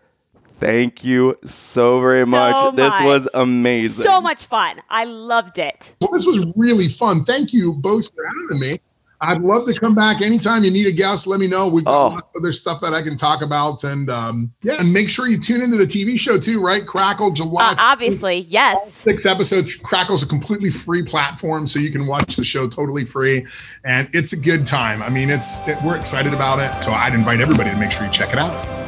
thank 0.59 1.03
you 1.03 1.38
so 1.43 1.99
very 1.99 2.24
so 2.24 2.32
much. 2.32 2.55
much. 2.55 2.76
This 2.76 3.01
was 3.01 3.30
amazing. 3.34 4.03
So 4.03 4.22
much 4.22 4.45
fun. 4.45 4.82
I 4.89 5.03
loved 5.05 5.57
it. 5.57 5.95
Well, 6.01 6.11
this 6.11 6.26
was 6.26 6.45
really 6.55 6.88
fun. 6.88 7.24
Thank 7.24 7.53
you 7.53 7.74
both 7.74 8.13
for 8.13 8.24
having 8.26 8.59
me. 8.59 8.80
I'd 9.22 9.41
love 9.41 9.65
to 9.67 9.78
come 9.78 9.93
back 9.93 10.22
anytime 10.22 10.63
you 10.63 10.72
need 10.72 10.88
a 10.88 10.91
guest. 10.91 11.28
Let 11.28 11.41
me 11.41 11.47
know. 11.47 11.67
We've 11.67 11.84
got 11.84 11.93
oh. 11.93 12.07
lots 12.15 12.28
of 12.36 12.41
other 12.41 12.51
stuff 12.53 12.80
that 12.82 12.93
I 12.93 13.01
can 13.01 13.17
talk 13.17 13.41
about, 13.41 13.84
and 13.84 14.09
um, 14.09 14.53
yeah, 14.63 14.80
and 14.80 14.93
make 14.93 15.09
sure 15.09 15.28
you 15.28 15.38
tune 15.38 15.61
into 15.61 15.76
the 15.76 15.86
TV 15.86 16.17
show 16.17 16.39
too, 16.39 16.61
right? 16.61 16.86
Crackle 16.86 17.32
July. 17.32 17.72
Uh, 17.72 17.76
obviously, 17.80 18.39
yes. 18.49 18.93
Six 18.93 19.26
episodes. 19.26 19.76
Crackle's 19.76 20.24
a 20.24 20.28
completely 20.28 20.70
free 20.70 21.03
platform, 21.03 21.67
so 21.67 21.80
you 21.80 21.91
can 21.91 22.07
watch 22.07 22.38
the 22.38 22.45
show 22.45 22.70
totally 22.70 23.03
free, 23.03 23.45
and 23.84 24.09
it's 24.13 24.32
a 24.32 24.39
good 24.39 24.65
time. 24.65 25.03
I 25.03 25.09
mean, 25.09 25.30
it's 25.30 25.67
it, 25.67 25.78
we're 25.84 25.97
excited 25.97 26.34
about 26.34 26.59
it, 26.59 26.82
so 26.82 26.93
I'd 26.93 27.13
invite 27.13 27.41
everybody 27.41 27.72
to 27.72 27.78
make 27.78 27.91
sure 27.91 28.05
you 28.05 28.11
check 28.11 28.32
it 28.32 28.39
out. 28.39 28.80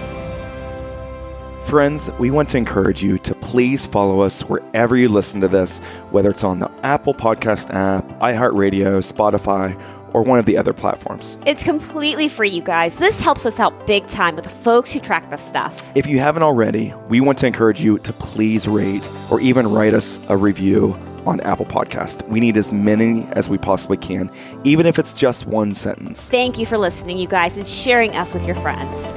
Friends, 1.65 2.11
we 2.19 2.31
want 2.31 2.49
to 2.49 2.57
encourage 2.57 3.01
you 3.01 3.17
to 3.19 3.33
please 3.35 3.85
follow 3.85 4.19
us 4.19 4.41
wherever 4.41 4.97
you 4.97 5.07
listen 5.07 5.39
to 5.39 5.47
this, 5.47 5.79
whether 6.09 6.29
it's 6.29 6.43
on 6.43 6.59
the 6.59 6.69
Apple 6.83 7.13
Podcast 7.13 7.73
app, 7.73 8.03
iHeartRadio, 8.19 8.99
Spotify 8.99 9.79
or 10.13 10.23
one 10.23 10.39
of 10.39 10.45
the 10.45 10.57
other 10.57 10.73
platforms. 10.73 11.37
It's 11.45 11.63
completely 11.63 12.27
free, 12.27 12.49
you 12.49 12.61
guys. 12.61 12.95
This 12.95 13.21
helps 13.21 13.45
us 13.45 13.59
out 13.59 13.87
big 13.87 14.07
time 14.07 14.35
with 14.35 14.45
the 14.45 14.49
folks 14.49 14.91
who 14.91 14.99
track 14.99 15.29
this 15.29 15.45
stuff. 15.45 15.91
If 15.95 16.05
you 16.05 16.19
haven't 16.19 16.43
already, 16.43 16.93
we 17.09 17.21
want 17.21 17.37
to 17.39 17.47
encourage 17.47 17.81
you 17.81 17.97
to 17.99 18.13
please 18.13 18.67
rate 18.67 19.09
or 19.29 19.39
even 19.41 19.67
write 19.67 19.93
us 19.93 20.19
a 20.29 20.37
review 20.37 20.95
on 21.25 21.39
Apple 21.41 21.65
Podcast. 21.65 22.27
We 22.27 22.39
need 22.39 22.57
as 22.57 22.73
many 22.73 23.25
as 23.33 23.47
we 23.47 23.57
possibly 23.57 23.97
can, 23.97 24.31
even 24.63 24.85
if 24.85 24.97
it's 24.97 25.13
just 25.13 25.45
one 25.45 25.73
sentence. 25.73 26.29
Thank 26.29 26.57
you 26.57 26.65
for 26.65 26.77
listening, 26.77 27.17
you 27.17 27.27
guys, 27.27 27.57
and 27.57 27.67
sharing 27.67 28.15
us 28.15 28.33
with 28.33 28.45
your 28.45 28.55
friends. 28.55 29.13